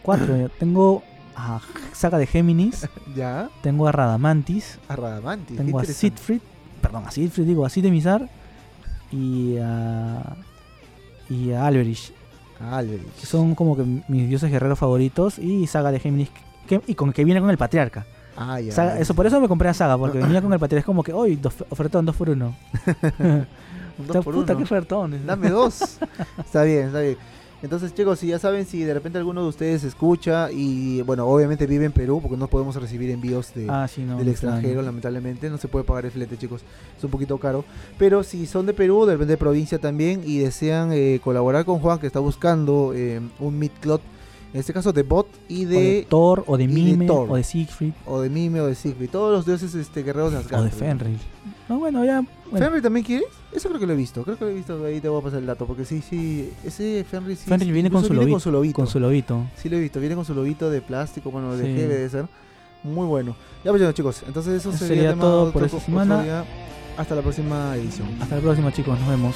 cuatro, 0.01 0.49
tengo 0.59 1.03
a 1.35 1.59
Saga 1.93 2.17
de 2.17 2.27
Géminis, 2.27 2.87
ya. 3.15 3.49
Tengo 3.61 3.87
a 3.87 3.91
Radamantis, 3.91 4.79
a 4.87 4.95
Radamantis, 4.95 5.57
tengo 5.57 5.79
a 5.79 5.85
Siegfried 5.85 6.41
perdón, 6.81 7.05
a 7.05 7.11
Siegfried, 7.11 7.45
digo, 7.45 7.65
así 7.65 7.81
de 7.81 7.91
Mizar 7.91 8.27
y 9.11 9.57
a, 9.57 10.35
y 11.29 11.51
a 11.51 11.65
Alberich. 11.67 12.13
Alberich. 12.61 13.15
Son 13.23 13.55
como 13.55 13.75
que 13.75 13.83
mis 14.07 14.29
dioses 14.29 14.51
guerreros 14.51 14.79
favoritos 14.79 15.39
y 15.39 15.67
Saga 15.67 15.91
de 15.91 15.99
Géminis 15.99 16.29
y 16.87 16.95
con 16.95 17.11
que 17.11 17.25
viene 17.25 17.41
con 17.41 17.49
el 17.49 17.57
patriarca. 17.57 18.05
Ah, 18.37 18.59
ya. 18.59 18.97
eso, 18.97 19.13
por 19.13 19.27
eso 19.27 19.39
me 19.41 19.47
compré 19.47 19.69
a 19.69 19.73
Saga, 19.73 19.97
porque 19.97 20.17
venía 20.21 20.41
con 20.41 20.53
el 20.53 20.59
patriarca. 20.59 20.81
Es 20.81 20.85
como 20.85 21.03
que, 21.03 21.13
hoy, 21.13 21.39
ofertón, 21.69 22.05
dos 22.05 22.15
por 22.15 22.29
uno. 22.29 22.55
dos 23.97 24.23
por 24.23 24.33
puta, 24.33 24.55
qué 24.55 24.63
ofertón. 24.63 25.25
Dame 25.25 25.49
dos. 25.49 25.99
está 26.37 26.63
bien, 26.63 26.87
está 26.87 27.01
bien. 27.01 27.17
Entonces, 27.61 27.93
chicos, 27.93 28.17
si 28.17 28.27
ya 28.27 28.39
saben, 28.39 28.65
si 28.65 28.83
de 28.83 28.93
repente 28.93 29.19
alguno 29.19 29.43
de 29.43 29.49
ustedes 29.49 29.83
escucha 29.83 30.51
y, 30.51 31.01
bueno, 31.03 31.27
obviamente 31.27 31.67
vive 31.67 31.85
en 31.85 31.91
Perú, 31.91 32.19
porque 32.19 32.35
no 32.35 32.47
podemos 32.47 32.75
recibir 32.75 33.11
envíos 33.11 33.53
de, 33.53 33.67
ah, 33.69 33.87
del 34.17 34.29
extranjero, 34.29 34.81
lamentablemente, 34.81 35.47
no 35.49 35.59
se 35.59 35.67
puede 35.67 35.85
pagar 35.85 36.05
el 36.05 36.11
flete, 36.11 36.37
chicos, 36.37 36.61
es 36.97 37.03
un 37.03 37.11
poquito 37.11 37.37
caro. 37.37 37.63
Pero 37.99 38.23
si 38.23 38.47
son 38.47 38.65
de 38.65 38.73
Perú, 38.73 39.05
de 39.05 39.13
repente 39.13 39.33
de 39.33 39.37
provincia 39.37 39.77
también, 39.77 40.23
y 40.25 40.39
desean 40.39 40.91
eh, 40.91 41.19
colaborar 41.23 41.63
con 41.63 41.79
Juan, 41.79 41.99
que 41.99 42.07
está 42.07 42.19
buscando 42.19 42.93
eh, 42.95 43.21
un 43.39 43.59
midcloth 43.59 44.01
en 44.53 44.59
este 44.59 44.73
caso 44.73 44.91
de 44.91 45.03
Bot 45.03 45.27
y 45.47 45.65
de, 45.65 46.05
Thor 46.09 46.43
o 46.45 46.57
de 46.57 46.67
Mime 46.67 47.09
o 47.09 47.35
de 47.35 47.43
Siegfried. 47.43 47.93
O 48.05 48.19
de 48.19 48.29
Mime 48.29 48.59
o 48.59 48.67
de 48.67 48.75
Siegfried. 48.75 49.09
Todos 49.09 49.33
los 49.33 49.45
dioses 49.45 49.73
este 49.75 50.03
guerreros 50.03 50.33
de 50.33 50.39
Asgard 50.39 50.61
o 50.61 50.63
de 50.65 50.71
Fenrir. 50.71 51.19
No 51.69 51.79
bueno 51.79 52.03
ya 52.03 52.23
¿Fenrir 52.51 52.81
también 52.81 53.05
quieres? 53.05 53.29
eso 53.53 53.69
creo 53.69 53.79
que 53.79 53.87
lo 53.87 53.93
he 53.93 53.95
visto. 53.95 54.23
Creo 54.23 54.37
que 54.37 54.43
lo 54.43 54.51
he 54.51 54.53
visto. 54.53 54.83
Ahí 54.85 54.99
te 54.99 55.07
voy 55.07 55.21
a 55.21 55.23
pasar 55.23 55.39
el 55.39 55.45
dato 55.45 55.65
porque 55.65 55.85
sí 55.85 56.01
sí 56.01 56.51
ese 56.65 57.05
Fenrir 57.09 57.37
sí 57.37 57.49
Fenrir 57.49 57.71
viene, 57.71 57.89
con 57.89 58.03
su, 58.03 58.13
lobito, 58.13 58.31
con 58.31 58.41
su, 58.41 58.51
lobito, 58.99 59.47
sí 59.55 59.69
lo 59.69 59.77
he 59.77 59.79
visto. 59.79 59.99
Viene 60.01 60.15
con 60.15 60.25
su 60.25 60.33
lobito 60.33 60.69
de 60.69 60.81
plástico 60.81 61.31
bueno 61.31 61.55
de 61.55 61.63
sí. 61.63 61.71
debe 61.71 62.09
ser 62.09 62.25
muy 62.83 63.05
bueno. 63.05 63.35
Ya 63.63 63.71
pues 63.71 63.93
chicos. 63.93 64.23
Entonces 64.27 64.53
eso, 64.53 64.73
sería, 64.73 65.15
todo 65.15 65.53
por 65.53 65.63
esta 65.63 65.79
semana. 65.79 66.43
hasta 66.97 67.15
la 67.15 67.21
próxima 67.21 67.75
edición. 67.77 68.09
Hasta 68.19 68.35
la 68.35 68.41
próxima 68.41 68.73
chicos. 68.73 68.99
Nos 68.99 69.09
vemos 69.09 69.35